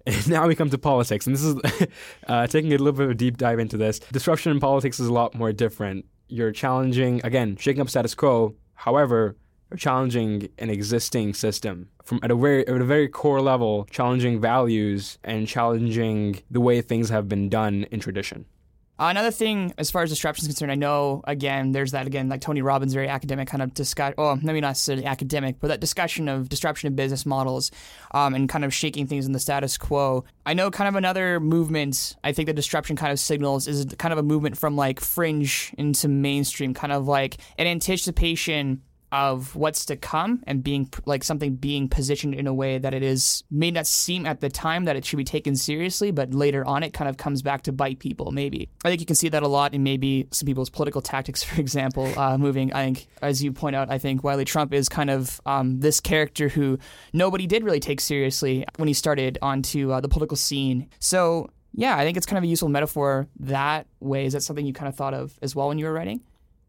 now 0.29 0.47
we 0.47 0.55
come 0.55 0.71
to 0.71 0.79
politics, 0.79 1.27
and 1.27 1.35
this 1.35 1.43
is 1.43 1.57
uh, 2.29 2.47
taking 2.47 2.73
a 2.73 2.79
little 2.79 2.93
bit 2.93 3.05
of 3.05 3.11
a 3.11 3.15
deep 3.15 3.37
dive 3.37 3.59
into 3.59 3.77
this. 3.77 3.99
Disruption 3.99 4.53
in 4.53 4.61
politics 4.61 5.01
is 5.01 5.09
a 5.09 5.13
lot 5.13 5.35
more 5.35 5.53
different. 5.53 6.05
You're 6.29 6.53
challenging, 6.53 7.21
again, 7.25 7.57
shaking 7.57 7.81
up 7.81 7.91
status 7.91 8.15
quo. 8.15 8.55
However, 8.75 9.37
you're 9.71 9.79
challenging 9.79 10.49
an 10.59 10.71
existing 10.71 11.35
system 11.35 11.89
from 12.05 12.21
at 12.23 12.31
a 12.31 12.37
very 12.37 12.67
at 12.69 12.81
a 12.81 12.85
very 12.85 13.09
core 13.09 13.41
level, 13.41 13.87
challenging 13.91 14.41
values 14.41 15.19
and 15.25 15.49
challenging 15.49 16.41
the 16.51 16.61
way 16.61 16.81
things 16.81 17.09
have 17.09 17.29
been 17.29 17.49
done 17.49 17.87
in 17.91 17.99
tradition. 17.99 18.45
Uh, 18.99 19.09
another 19.11 19.31
thing, 19.31 19.75
as 19.77 19.91
far 19.91 20.03
as 20.03 20.09
disruption 20.09 20.45
is 20.45 20.49
concerned, 20.49 20.73
I 20.73 20.75
know 20.75 21.21
again 21.25 21.73
there's 21.73 21.93
that 21.93 22.07
again 22.07 22.31
like 22.31 22.41
Tony 22.41 22.63
Robbins 22.63 22.95
very 22.95 23.09
academic 23.09 23.47
kind 23.47 23.63
of 23.63 23.75
discuss. 23.75 24.15
Oh, 24.17 24.37
maybe 24.37 24.61
not 24.61 24.69
necessarily 24.69 25.05
academic, 25.05 25.57
but 25.61 25.69
that 25.69 25.81
discussion 25.81 26.29
of 26.29 26.49
disruption 26.49 26.89
of 26.89 26.97
business 26.97 27.27
models 27.27 27.71
um, 28.13 28.35
and 28.35 28.49
kind 28.49 28.65
of 28.65 28.73
shaking 28.73 29.07
things 29.07 29.27
in 29.27 29.33
the 29.33 29.39
status 29.39 29.77
quo. 29.77 30.25
I 30.47 30.55
know 30.55 30.71
kind 30.71 30.89
of 30.89 30.95
another 30.95 31.41
movement. 31.41 32.17
I 32.25 32.33
think 32.33 32.47
the 32.47 32.55
disruption 32.55 32.97
kind 32.97 33.13
of 33.13 33.21
signals 33.21 33.69
is 33.69 33.85
kind 33.99 34.13
of 34.13 34.19
a 34.19 34.23
movement 34.23 34.57
from 34.57 34.77
like 34.77 35.01
fringe 35.01 35.75
into 35.77 36.09
mainstream, 36.09 36.73
kind 36.73 36.93
of 36.93 37.07
like 37.07 37.37
an 37.59 37.67
anticipation 37.67 38.81
of 39.17 39.57
what's 39.57 39.87
to 39.87 39.97
come 39.97 40.43
and 40.47 40.63
being 40.63 40.91
like 41.07 41.25
something 41.25 41.57
being 41.57 41.89
positioned 41.89 42.35
in 42.35 42.47
a 42.47 42.53
way 42.53 42.77
that 42.77 42.93
it 42.93 43.03
is 43.03 43.43
may 43.51 43.71
not 43.71 43.87
seem 43.87 44.27
at 44.27 44.43
the 44.43 44.51
time 44.51 44.85
that 44.85 44.95
it 44.95 45.07
should 45.07 45.17
be 45.17 45.25
taken 45.25 45.57
seriously, 45.57 46.11
but 46.11 46.35
later 46.35 46.67
on 46.67 46.83
it 46.83 46.93
kind 46.93 47.09
of 47.09 47.17
comes 47.17 47.41
back 47.41 47.63
to 47.63 47.73
bite 47.73 47.99
people. 47.99 48.31
Maybe 48.31 48.69
I 48.85 48.91
think 48.91 49.01
you 49.01 49.07
can 49.07 49.17
see 49.17 49.31
that 49.31 49.43
a 49.43 49.49
lot 49.49 49.73
in 49.73 49.83
maybe 49.83 50.29
some 50.33 50.45
people's 50.45 50.69
political 50.69 51.01
tactics, 51.01 51.43
for 51.49 51.59
example, 51.59 52.07
uh, 52.19 52.37
moving. 52.37 52.71
I 52.75 52.85
think, 52.85 53.07
as 53.23 53.43
you 53.43 53.53
point 53.53 53.75
out, 53.75 53.91
I 53.91 53.97
think 53.97 54.23
Wiley 54.23 54.45
Trump 54.45 54.75
is 54.75 54.87
kind 54.87 55.09
of 55.09 55.41
um, 55.47 55.81
this 55.81 55.99
character 55.99 56.51
who 56.51 56.79
nobody 57.15 57.47
did 57.47 57.65
really 57.65 57.81
take 57.81 58.03
seriously 58.03 58.67
when 58.77 58.87
he 58.87 58.93
started 58.93 59.39
onto 59.41 59.93
uh, 59.93 60.01
the 60.03 60.11
political 60.11 60.37
scene. 60.37 60.91
So 60.99 61.49
yeah, 61.73 61.97
I 61.97 62.05
think 62.05 62.19
it's 62.19 62.27
kind 62.27 62.37
of 62.37 62.45
a 62.45 62.49
useful 62.49 62.69
metaphor 62.69 63.29
that 63.41 63.87
way. 64.01 64.27
Is 64.27 64.35
that 64.35 64.43
something 64.43 64.67
you 64.67 64.75
kind 64.75 64.89
of 64.89 64.95
thought 64.95 65.15
of 65.15 65.39
as 65.41 65.57
well 65.57 65.69
when 65.69 65.79
you 65.79 65.87
were 65.87 65.93
writing? 65.95 66.21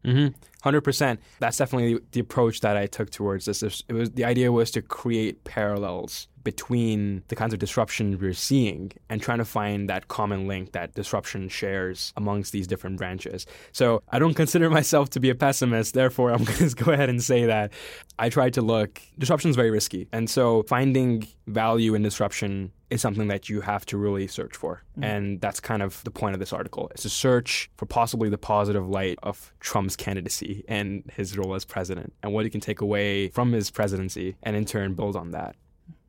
Mm-hmm. 0.04 0.34
Hundred 0.62 0.82
percent. 0.82 1.20
That's 1.38 1.56
definitely 1.56 2.00
the 2.12 2.20
approach 2.20 2.60
that 2.60 2.76
I 2.76 2.86
took 2.86 3.10
towards 3.10 3.44
this. 3.44 3.62
It 3.62 3.92
was 3.92 4.10
the 4.10 4.24
idea 4.24 4.50
was 4.50 4.70
to 4.72 4.82
create 4.82 5.44
parallels 5.44 6.28
between 6.44 7.22
the 7.28 7.36
kinds 7.36 7.52
of 7.52 7.58
disruption 7.58 8.18
we're 8.18 8.32
seeing 8.32 8.90
and 9.10 9.20
trying 9.20 9.38
to 9.38 9.44
find 9.44 9.88
that 9.90 10.08
common 10.08 10.48
link 10.48 10.72
that 10.72 10.94
disruption 10.94 11.48
shares 11.48 12.12
amongst 12.16 12.52
these 12.52 12.66
different 12.66 12.96
branches. 12.96 13.44
So 13.72 14.02
I 14.08 14.18
don't 14.18 14.34
consider 14.34 14.70
myself 14.70 15.10
to 15.10 15.20
be 15.20 15.30
a 15.30 15.34
pessimist. 15.34 15.94
Therefore, 15.94 16.32
I'm 16.32 16.44
going 16.50 16.70
to 16.70 16.74
go 16.74 16.92
ahead 16.92 17.10
and 17.10 17.22
say 17.22 17.44
that 17.44 17.72
I 18.18 18.30
tried 18.30 18.54
to 18.54 18.62
look. 18.62 19.00
Disruption 19.18 19.50
is 19.50 19.56
very 19.56 19.70
risky, 19.70 20.08
and 20.12 20.28
so 20.30 20.62
finding 20.64 21.26
value 21.46 21.94
in 21.94 22.02
disruption 22.02 22.72
is 22.90 23.00
something 23.00 23.28
that 23.28 23.48
you 23.48 23.60
have 23.60 23.84
to 23.86 23.98
really 23.98 24.26
search 24.26 24.56
for. 24.56 24.82
Mm-hmm. 24.92 25.04
And 25.04 25.40
that's 25.40 25.60
kind 25.60 25.82
of 25.82 26.02
the 26.04 26.10
point 26.10 26.34
of 26.34 26.40
this 26.40 26.52
article. 26.52 26.88
It's 26.92 27.02
to 27.02 27.10
search 27.10 27.70
for 27.76 27.86
possibly 27.86 28.28
the 28.28 28.38
positive 28.38 28.88
light 28.88 29.18
of 29.22 29.52
Trump's 29.60 29.96
candidacy 29.96 30.64
and 30.68 31.04
his 31.14 31.36
role 31.36 31.54
as 31.54 31.64
president 31.64 32.12
and 32.22 32.32
what 32.32 32.44
he 32.44 32.50
can 32.50 32.60
take 32.60 32.80
away 32.80 33.28
from 33.28 33.52
his 33.52 33.70
presidency 33.70 34.36
and 34.42 34.56
in 34.56 34.64
turn 34.64 34.94
build 34.94 35.16
on 35.16 35.30
that. 35.32 35.56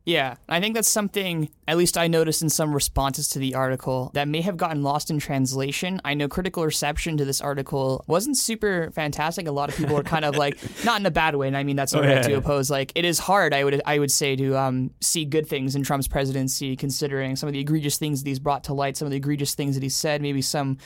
Yeah, 0.10 0.38
I 0.50 0.60
think 0.60 0.74
that's 0.74 0.88
something, 0.90 1.52
at 1.68 1.78
least 1.78 1.96
I 1.96 2.08
noticed 2.08 2.42
in 2.42 2.50
some 2.50 2.74
responses 2.74 3.28
to 3.28 3.38
the 3.38 3.54
article, 3.54 4.10
that 4.16 4.28
may 4.28 4.42
have 4.42 4.58
gotten 4.58 4.82
lost 4.82 5.12
in 5.12 5.20
translation. 5.20 6.02
I 6.04 6.16
know 6.16 6.28
critical 6.28 6.66
reception 6.66 7.16
to 7.18 7.26
this 7.26 7.42
article 7.42 8.04
wasn't 8.08 8.36
super 8.36 8.90
fantastic. 8.92 9.48
A 9.48 9.52
lot 9.52 9.70
of 9.70 9.76
people 9.76 9.96
were 9.96 10.02
kind 10.02 10.26
of 10.26 10.36
like, 10.36 10.58
not 10.84 11.00
in 11.00 11.06
a 11.06 11.12
bad 11.12 11.36
way, 11.36 11.46
and 11.46 11.56
I 11.56 11.64
mean 11.64 11.76
that's 11.76 11.94
not 11.94 12.04
Oh, 12.04 12.08
right 12.08 12.16
yeah, 12.16 12.22
to 12.24 12.32
yeah. 12.32 12.38
oppose. 12.38 12.72
Like, 12.72 12.92
it 12.96 13.06
is 13.06 13.20
hard, 13.20 13.54
I 13.54 13.64
would 13.64 13.84
I 13.86 14.00
would 14.00 14.10
say, 14.12 14.36
to 14.36 14.58
um, 14.58 14.90
see 15.00 15.26
good 15.26 15.46
things 15.48 15.76
in 15.76 15.84
Trump's 15.84 16.08
presidency, 16.08 16.76
considering 16.76 17.36
some 17.36 17.48
of 17.48 17.54
the 17.54 17.60
egregious 17.60 18.00
things 18.00 18.24
that 18.24 18.28
he's 18.30 18.40
brought 18.40 18.64
to 18.64 18.74
light, 18.74 18.98
some 18.98 19.06
of 19.06 19.12
the 19.12 19.18
egregious 19.18 19.54
things 19.54 19.76
that 19.76 19.84
he 19.84 19.90
said, 19.90 20.24
maybe 20.24 20.42
some 20.42 20.80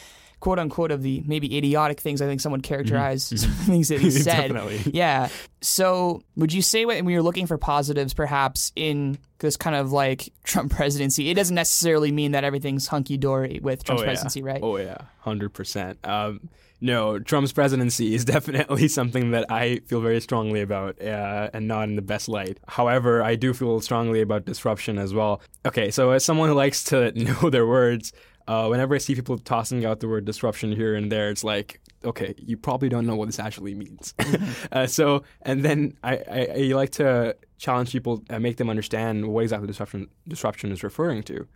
quote 0.44 0.60
unquote 0.60 0.92
of 0.92 1.02
the 1.02 1.24
maybe 1.26 1.58
idiotic 1.58 2.02
things 2.02 2.22
I 2.22 2.26
think 2.26 2.42
someone 2.42 2.60
characterized 2.60 3.40
some 3.40 3.50
of 3.50 3.58
the 3.60 3.64
things 3.64 3.88
that 3.88 4.02
he 4.02 4.12
said. 4.12 4.50
Definitely. 4.52 4.82
Yeah. 4.94 5.30
So, 5.62 6.22
would 6.36 6.52
you 6.52 6.62
say 6.62 6.84
when 6.86 7.08
you're 7.08 7.22
looking 7.22 7.48
for 7.48 7.58
positives, 7.58 8.14
perhaps 8.14 8.74
in 8.76 9.18
this 9.40 9.56
kind 9.56 9.74
of 9.78 9.94
like 9.94 10.34
Trump 10.44 10.74
presidency, 10.74 11.30
it 11.30 11.36
doesn't 11.36 11.56
necessarily 11.56 12.12
mean 12.12 12.34
that 12.34 12.44
everything's 12.44 12.88
hunky 12.88 13.16
dory 13.16 13.62
with 13.64 13.86
Trump's 13.86 14.02
Oh, 14.02 14.04
yeah. 14.04 14.10
presidency, 14.10 14.44
right? 14.44 14.60
Oh 14.62 14.76
yeah, 14.76 14.98
hundred 15.22 15.54
percent. 15.54 15.98
Um, 16.04 16.50
no, 16.82 17.18
Trump's 17.20 17.54
presidency 17.54 18.14
is 18.14 18.26
definitely 18.36 18.90
something 18.90 19.32
that 19.32 19.50
I 19.50 19.78
feel 19.86 20.02
very 20.02 20.20
strongly 20.20 20.60
about, 20.60 21.02
uh, 21.02 21.50
and 21.54 21.70
not 21.70 21.88
in 21.88 21.96
the 21.96 22.02
best 22.02 22.28
light. 22.28 22.60
However, 22.68 23.24
I 23.24 23.36
do 23.36 23.54
feel 23.54 23.80
strongly 23.80 24.20
about 24.20 24.44
disruption 24.44 24.98
as 24.98 25.14
well. 25.14 25.40
Okay, 25.66 25.90
so 25.92 26.12
as 26.12 26.26
someone 26.26 26.50
who 26.50 26.56
likes 26.56 26.84
to 26.86 27.14
know 27.18 27.50
their 27.50 27.66
words, 27.66 28.12
uh, 28.48 28.68
whenever 28.68 28.96
I 28.96 28.98
see 28.98 29.16
people 29.16 29.38
tossing 29.38 29.86
out 29.86 30.00
the 30.00 30.08
word 30.08 30.26
disruption 30.26 30.72
here 30.72 30.96
and 30.96 31.12
there, 31.12 31.30
it's 31.30 31.44
like, 31.44 31.80
okay, 32.04 32.36
you 32.38 32.58
probably 32.58 32.90
don't 32.90 33.06
know 33.06 33.16
what 33.16 33.28
this 33.28 33.40
actually 33.40 33.74
means. 33.74 34.14
uh, 34.72 34.88
so, 34.88 35.24
and 35.44 35.64
then 35.64 35.98
I, 36.04 36.18
I, 36.30 36.48
I 36.56 36.60
like 36.74 36.92
to 36.92 37.36
challenge 37.58 37.92
people 37.92 38.24
and 38.30 38.44
make 38.44 38.58
them 38.58 38.70
understand 38.70 39.28
what 39.28 39.44
exactly 39.44 39.68
disruption 39.68 40.10
disruption 40.28 40.72
is 40.72 40.84
referring 40.84 41.24
to. 41.24 41.48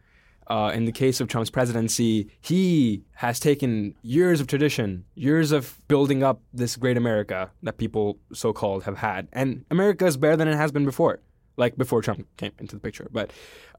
Uh, 0.49 0.71
in 0.73 0.85
the 0.85 0.93
case 0.93 1.19
of 1.19 1.27
Trump's 1.27 1.49
presidency, 1.49 2.29
he 2.39 3.03
has 3.15 3.37
taken 3.37 3.93
years 4.01 4.39
of 4.39 4.47
tradition, 4.47 5.03
years 5.13 5.51
of 5.51 5.77
building 5.89 6.23
up 6.23 6.41
this 6.53 6.77
great 6.77 6.95
America 6.95 7.51
that 7.63 7.77
people 7.77 8.17
so 8.33 8.53
called 8.53 8.83
have 8.83 8.97
had. 8.97 9.27
And 9.33 9.65
America 9.69 10.05
is 10.05 10.15
better 10.15 10.37
than 10.37 10.47
it 10.47 10.55
has 10.55 10.71
been 10.71 10.85
before, 10.85 11.19
like 11.57 11.75
before 11.75 12.01
Trump 12.01 12.25
came 12.37 12.51
into 12.59 12.75
the 12.75 12.79
picture. 12.79 13.09
But 13.11 13.31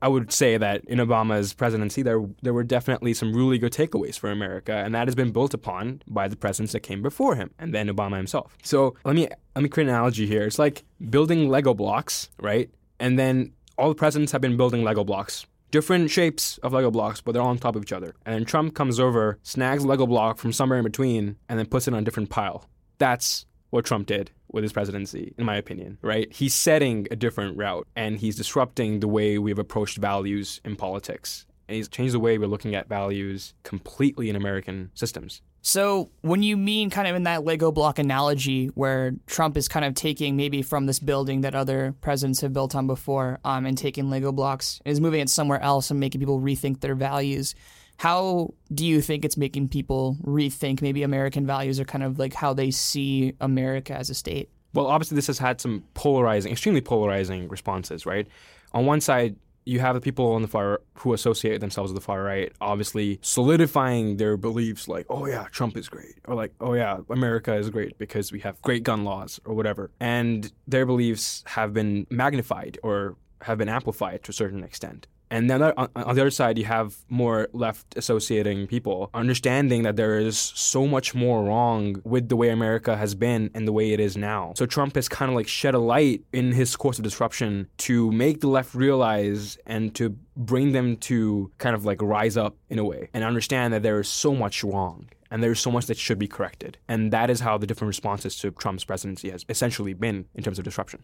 I 0.02 0.08
would 0.08 0.32
say 0.32 0.58
that 0.58 0.84
in 0.84 0.98
Obama's 0.98 1.54
presidency, 1.54 2.02
there, 2.02 2.20
there 2.42 2.52
were 2.52 2.64
definitely 2.64 3.14
some 3.14 3.32
really 3.32 3.58
good 3.58 3.72
takeaways 3.72 4.18
for 4.18 4.30
America, 4.30 4.72
and 4.72 4.94
that 4.94 5.08
has 5.08 5.14
been 5.14 5.32
built 5.32 5.54
upon 5.54 6.02
by 6.06 6.28
the 6.28 6.36
presidents 6.36 6.72
that 6.72 6.80
came 6.80 7.02
before 7.02 7.36
him 7.36 7.50
and 7.58 7.74
then 7.74 7.88
Obama 7.88 8.16
himself. 8.16 8.56
So 8.62 8.94
let 9.04 9.14
me, 9.14 9.28
let 9.54 9.62
me 9.62 9.68
create 9.68 9.88
an 9.88 9.94
analogy 9.94 10.26
here. 10.26 10.44
It's 10.44 10.58
like 10.58 10.84
building 11.08 11.48
Lego 11.48 11.72
blocks, 11.72 12.28
right? 12.40 12.70
And 13.00 13.18
then 13.18 13.52
all 13.78 13.88
the 13.88 13.94
presidents 13.94 14.32
have 14.32 14.40
been 14.40 14.56
building 14.56 14.82
Lego 14.82 15.04
blocks 15.04 15.46
different 15.70 16.10
shapes 16.10 16.56
of 16.62 16.72
Lego 16.72 16.90
blocks, 16.90 17.20
but 17.20 17.32
they're 17.32 17.42
all 17.42 17.48
on 17.48 17.58
top 17.58 17.76
of 17.76 17.82
each 17.82 17.92
other. 17.92 18.14
And 18.24 18.34
then 18.34 18.46
Trump 18.46 18.74
comes 18.74 18.98
over, 18.98 19.38
snags 19.42 19.84
Lego 19.84 20.06
block 20.06 20.38
from 20.38 20.50
somewhere 20.50 20.78
in 20.78 20.84
between, 20.84 21.36
and 21.46 21.58
then 21.58 21.66
puts 21.66 21.86
it 21.86 21.92
on 21.92 22.00
a 22.00 22.04
different 22.04 22.30
pile. 22.30 22.64
That's 22.96 23.44
what 23.70 23.84
Trump 23.84 24.06
did 24.06 24.30
with 24.50 24.62
his 24.62 24.72
presidency, 24.72 25.34
in 25.38 25.44
my 25.44 25.56
opinion, 25.56 25.98
right? 26.02 26.32
He's 26.32 26.54
setting 26.54 27.06
a 27.10 27.16
different 27.16 27.56
route 27.56 27.86
and 27.96 28.18
he's 28.18 28.36
disrupting 28.36 29.00
the 29.00 29.08
way 29.08 29.38
we've 29.38 29.58
approached 29.58 29.98
values 29.98 30.60
in 30.64 30.76
politics. 30.76 31.46
And 31.68 31.76
he's 31.76 31.88
changed 31.88 32.14
the 32.14 32.20
way 32.20 32.38
we're 32.38 32.46
looking 32.46 32.74
at 32.74 32.88
values 32.88 33.52
completely 33.62 34.30
in 34.30 34.36
American 34.36 34.90
systems. 34.94 35.42
So, 35.60 36.10
when 36.22 36.42
you 36.42 36.56
mean 36.56 36.88
kind 36.88 37.08
of 37.08 37.16
in 37.16 37.24
that 37.24 37.44
Lego 37.44 37.72
block 37.72 37.98
analogy 37.98 38.68
where 38.68 39.12
Trump 39.26 39.56
is 39.56 39.68
kind 39.68 39.84
of 39.84 39.94
taking 39.94 40.36
maybe 40.36 40.62
from 40.62 40.86
this 40.86 40.98
building 41.00 41.42
that 41.42 41.54
other 41.54 41.94
presidents 42.00 42.40
have 42.40 42.52
built 42.52 42.74
on 42.74 42.86
before 42.86 43.38
um, 43.44 43.66
and 43.66 43.76
taking 43.76 44.08
Lego 44.08 44.32
blocks 44.32 44.80
and 44.86 44.92
is 44.92 45.00
moving 45.00 45.20
it 45.20 45.28
somewhere 45.28 45.60
else 45.60 45.90
and 45.90 46.00
making 46.00 46.20
people 46.20 46.40
rethink 46.40 46.80
their 46.80 46.94
values, 46.94 47.54
how 47.98 48.54
do 48.72 48.86
you 48.86 49.00
think 49.02 49.24
it's 49.24 49.36
making 49.36 49.68
people 49.68 50.16
rethink 50.22 50.80
maybe 50.80 51.02
American 51.02 51.46
values 51.46 51.80
or 51.80 51.84
kind 51.84 52.04
of 52.04 52.18
like 52.18 52.32
how 52.32 52.54
they 52.54 52.70
see 52.70 53.34
America 53.40 53.92
as 53.92 54.08
a 54.08 54.14
state? 54.14 54.48
Well, 54.72 54.86
obviously, 54.86 55.16
this 55.16 55.26
has 55.26 55.38
had 55.38 55.60
some 55.60 55.82
polarizing, 55.94 56.52
extremely 56.52 56.80
polarizing 56.80 57.48
responses, 57.48 58.06
right? 58.06 58.28
On 58.72 58.86
one 58.86 59.00
side, 59.00 59.34
you 59.64 59.80
have 59.80 59.96
the 59.96 60.00
people 60.00 60.32
on 60.32 60.42
the 60.42 60.48
far 60.48 60.80
who 60.94 61.12
associate 61.12 61.60
themselves 61.60 61.92
with 61.92 62.00
the 62.00 62.04
far 62.04 62.22
right, 62.22 62.52
obviously 62.60 63.18
solidifying 63.20 64.16
their 64.16 64.36
beliefs, 64.36 64.86
like, 64.86 65.04
"Oh 65.10 65.26
yeah, 65.26 65.46
Trump 65.50 65.76
is 65.76 65.88
great," 65.88 66.14
or 66.26 66.36
like, 66.36 66.52
"Oh 66.60 66.74
yeah, 66.74 66.98
America 67.10 67.54
is 67.54 67.68
great 67.68 67.98
because 67.98 68.30
we 68.30 68.40
have 68.40 68.62
great 68.62 68.84
gun 68.84 69.04
laws," 69.04 69.40
or 69.44 69.54
whatever. 69.54 69.90
And 69.98 70.52
their 70.68 70.86
beliefs 70.86 71.42
have 71.46 71.74
been 71.74 72.06
magnified 72.10 72.78
or 72.84 73.16
have 73.42 73.58
been 73.58 73.68
amplified 73.68 74.22
to 74.24 74.30
a 74.30 74.34
certain 74.34 74.62
extent. 74.62 75.08
And 75.30 75.50
then 75.50 75.62
on, 75.62 75.88
the 75.94 76.06
other 76.06 76.30
side, 76.30 76.58
you 76.58 76.64
have 76.64 76.96
more 77.08 77.48
left 77.52 77.96
associating 77.96 78.66
people, 78.66 79.10
understanding 79.14 79.82
that 79.82 79.96
there 79.96 80.18
is 80.18 80.38
so 80.38 80.86
much 80.86 81.14
more 81.14 81.44
wrong 81.44 82.00
with 82.04 82.28
the 82.28 82.36
way 82.36 82.50
America 82.50 82.96
has 82.96 83.14
been 83.14 83.50
and 83.54 83.66
the 83.66 83.72
way 83.72 83.92
it 83.92 84.00
is 84.00 84.16
now. 84.16 84.52
So 84.56 84.66
Trump 84.66 84.94
has 84.94 85.08
kind 85.08 85.30
of 85.30 85.36
like 85.36 85.48
shed 85.48 85.74
a 85.74 85.78
light 85.78 86.22
in 86.32 86.52
his 86.52 86.76
course 86.76 86.98
of 86.98 87.04
disruption 87.04 87.68
to 87.78 88.10
make 88.12 88.40
the 88.40 88.48
left 88.48 88.74
realize 88.74 89.58
and 89.66 89.94
to 89.96 90.16
bring 90.36 90.72
them 90.72 90.96
to 90.96 91.50
kind 91.58 91.74
of 91.74 91.84
like 91.84 92.00
rise 92.00 92.36
up 92.36 92.56
in 92.70 92.78
a 92.78 92.84
way 92.84 93.08
and 93.12 93.24
understand 93.24 93.74
that 93.74 93.82
there 93.82 94.00
is 94.00 94.08
so 94.08 94.34
much 94.34 94.62
wrong 94.62 95.08
and 95.30 95.42
there's 95.42 95.60
so 95.60 95.70
much 95.70 95.86
that 95.86 95.96
should 95.96 96.18
be 96.18 96.28
corrected. 96.28 96.78
And 96.88 97.12
that 97.12 97.30
is 97.30 97.40
how 97.40 97.58
the 97.58 97.66
different 97.66 97.88
responses 97.88 98.36
to 98.36 98.50
Trump's 98.52 98.84
presidency 98.84 99.30
has 99.30 99.44
essentially 99.48 99.94
been 99.94 100.26
in 100.34 100.42
terms 100.42 100.58
of 100.58 100.64
disruption. 100.64 101.02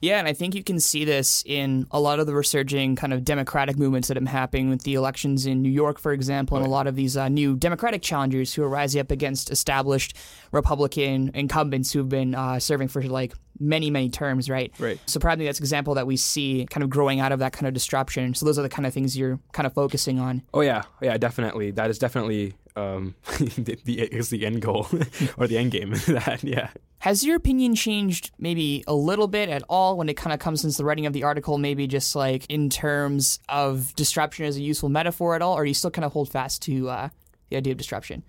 Yeah, 0.00 0.18
and 0.18 0.26
I 0.26 0.32
think 0.32 0.54
you 0.54 0.62
can 0.62 0.80
see 0.80 1.04
this 1.04 1.42
in 1.46 1.86
a 1.90 2.00
lot 2.00 2.20
of 2.20 2.26
the 2.26 2.34
resurging 2.34 2.96
kind 2.96 3.12
of 3.12 3.24
democratic 3.24 3.78
movements 3.78 4.08
that 4.08 4.16
are 4.16 4.26
happening 4.26 4.70
with 4.70 4.82
the 4.82 4.94
elections 4.94 5.46
in 5.46 5.62
New 5.62 5.70
York, 5.70 5.98
for 5.98 6.12
example, 6.12 6.56
and 6.56 6.66
a 6.66 6.70
lot 6.70 6.86
of 6.86 6.96
these 6.96 7.16
uh, 7.16 7.28
new 7.28 7.56
democratic 7.56 8.02
challengers 8.02 8.54
who 8.54 8.62
are 8.62 8.68
rising 8.68 9.00
up 9.00 9.10
against 9.10 9.50
established 9.50 10.16
Republican 10.52 11.30
incumbents 11.34 11.92
who've 11.92 12.08
been 12.08 12.34
uh, 12.34 12.58
serving 12.58 12.88
for 12.88 13.02
like 13.02 13.34
many, 13.58 13.90
many 13.90 14.08
terms, 14.08 14.48
right? 14.48 14.72
Right. 14.78 14.98
So 15.06 15.20
probably 15.20 15.44
that's 15.44 15.58
an 15.58 15.64
example 15.64 15.94
that 15.94 16.06
we 16.06 16.16
see 16.16 16.66
kind 16.70 16.82
of 16.82 16.90
growing 16.90 17.20
out 17.20 17.32
of 17.32 17.38
that 17.40 17.52
kind 17.52 17.66
of 17.66 17.74
disruption. 17.74 18.34
So 18.34 18.46
those 18.46 18.58
are 18.58 18.62
the 18.62 18.68
kind 18.68 18.86
of 18.86 18.94
things 18.94 19.16
you're 19.16 19.38
kind 19.52 19.66
of 19.66 19.74
focusing 19.74 20.18
on. 20.18 20.42
Oh 20.54 20.62
yeah, 20.62 20.82
yeah, 21.02 21.18
definitely. 21.18 21.70
That 21.70 21.90
is 21.90 21.98
definitely 21.98 22.54
um, 22.76 23.14
the, 23.38 23.78
the 23.84 24.00
is 24.02 24.30
the 24.30 24.46
end 24.46 24.62
goal 24.62 24.88
or 25.36 25.46
the 25.46 25.58
end 25.58 25.72
game. 25.72 25.90
that 26.08 26.40
yeah. 26.42 26.70
Has 27.00 27.24
your 27.24 27.36
opinion 27.36 27.74
changed 27.74 28.30
maybe 28.38 28.84
a 28.86 28.94
little 28.94 29.26
bit 29.26 29.48
at 29.48 29.62
all 29.68 29.96
when 29.96 30.08
it 30.08 30.16
kind 30.18 30.34
of 30.34 30.38
comes 30.38 30.60
since 30.60 30.76
the 30.76 30.84
writing 30.84 31.06
of 31.06 31.12
the 31.12 31.22
article, 31.24 31.56
maybe 31.56 31.86
just 31.86 32.14
like 32.14 32.44
in 32.48 32.68
terms 32.68 33.38
of 33.48 33.94
disruption 33.96 34.44
as 34.44 34.56
a 34.56 34.62
useful 34.62 34.90
metaphor 34.90 35.34
at 35.34 35.42
all, 35.42 35.56
or 35.56 35.64
do 35.64 35.68
you 35.68 35.74
still 35.74 35.90
kind 35.90 36.04
of 36.04 36.12
hold 36.12 36.30
fast 36.30 36.60
to 36.62 36.90
uh, 36.90 37.08
the 37.48 37.56
idea 37.56 37.72
of 37.72 37.78
disruption? 37.78 38.22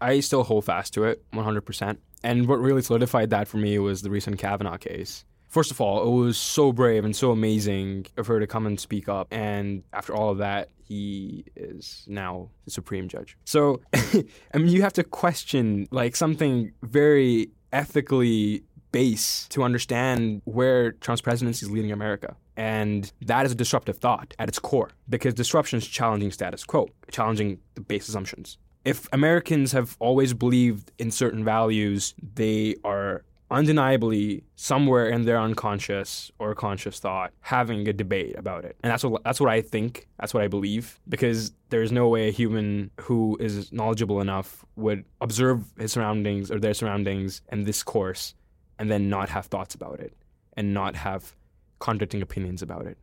I 0.00 0.20
still 0.20 0.42
hold 0.42 0.64
fast 0.64 0.94
to 0.94 1.04
it 1.04 1.22
100%. 1.32 1.96
And 2.22 2.46
what 2.46 2.58
really 2.58 2.82
solidified 2.82 3.30
that 3.30 3.48
for 3.48 3.56
me 3.56 3.78
was 3.78 4.02
the 4.02 4.10
recent 4.10 4.38
Kavanaugh 4.38 4.76
case. 4.76 5.24
First 5.48 5.70
of 5.70 5.80
all, 5.80 6.06
it 6.06 6.24
was 6.24 6.38
so 6.38 6.72
brave 6.72 7.04
and 7.04 7.16
so 7.16 7.30
amazing 7.30 8.06
of 8.16 8.26
her 8.28 8.38
to 8.38 8.46
come 8.46 8.66
and 8.66 8.78
speak 8.78 9.08
up. 9.08 9.28
And 9.30 9.82
after 9.92 10.14
all 10.14 10.30
of 10.30 10.38
that, 10.38 10.68
he 10.90 11.44
is 11.54 12.04
now 12.08 12.48
the 12.64 12.72
Supreme 12.72 13.06
Judge. 13.06 13.38
So, 13.44 13.80
I 13.94 14.24
mean, 14.54 14.66
you 14.66 14.82
have 14.82 14.92
to 14.94 15.04
question 15.04 15.86
like 15.92 16.16
something 16.16 16.72
very 16.82 17.50
ethically 17.72 18.64
base 18.90 19.46
to 19.50 19.62
understand 19.62 20.42
where 20.46 20.90
Trump's 20.90 21.20
presidency 21.20 21.64
is 21.64 21.70
leading 21.70 21.92
America. 21.92 22.34
And 22.56 23.10
that 23.22 23.46
is 23.46 23.52
a 23.52 23.54
disruptive 23.54 23.98
thought 23.98 24.34
at 24.40 24.48
its 24.48 24.58
core 24.58 24.90
because 25.08 25.32
disruption 25.32 25.78
is 25.78 25.86
challenging 25.86 26.32
status 26.32 26.64
quo, 26.64 26.88
challenging 27.12 27.60
the 27.76 27.82
base 27.82 28.08
assumptions. 28.08 28.58
If 28.84 29.08
Americans 29.12 29.70
have 29.70 29.96
always 30.00 30.34
believed 30.34 30.90
in 30.98 31.12
certain 31.12 31.44
values, 31.44 32.14
they 32.34 32.74
are 32.82 33.22
undeniably 33.50 34.44
somewhere 34.54 35.08
in 35.08 35.22
their 35.22 35.38
unconscious 35.38 36.30
or 36.38 36.54
conscious 36.54 37.00
thought 37.00 37.32
having 37.40 37.88
a 37.88 37.92
debate 37.92 38.38
about 38.38 38.64
it. 38.64 38.76
And 38.82 38.90
that's 38.90 39.04
what 39.04 39.22
that's 39.24 39.40
what 39.40 39.50
I 39.50 39.60
think, 39.60 40.06
that's 40.18 40.32
what 40.32 40.42
I 40.42 40.48
believe 40.48 41.00
because 41.08 41.52
there's 41.70 41.92
no 41.92 42.08
way 42.08 42.28
a 42.28 42.32
human 42.32 42.90
who 43.00 43.36
is 43.40 43.72
knowledgeable 43.72 44.20
enough 44.20 44.64
would 44.76 45.04
observe 45.20 45.64
his 45.78 45.92
surroundings 45.92 46.50
or 46.50 46.58
their 46.58 46.74
surroundings 46.74 47.42
and 47.48 47.66
this 47.66 47.82
course 47.82 48.34
and 48.78 48.90
then 48.90 49.08
not 49.08 49.28
have 49.28 49.46
thoughts 49.46 49.74
about 49.74 50.00
it 50.00 50.14
and 50.56 50.72
not 50.72 50.96
have 50.96 51.34
contradicting 51.80 52.22
opinions 52.22 52.62
about 52.62 52.86
it. 52.86 52.96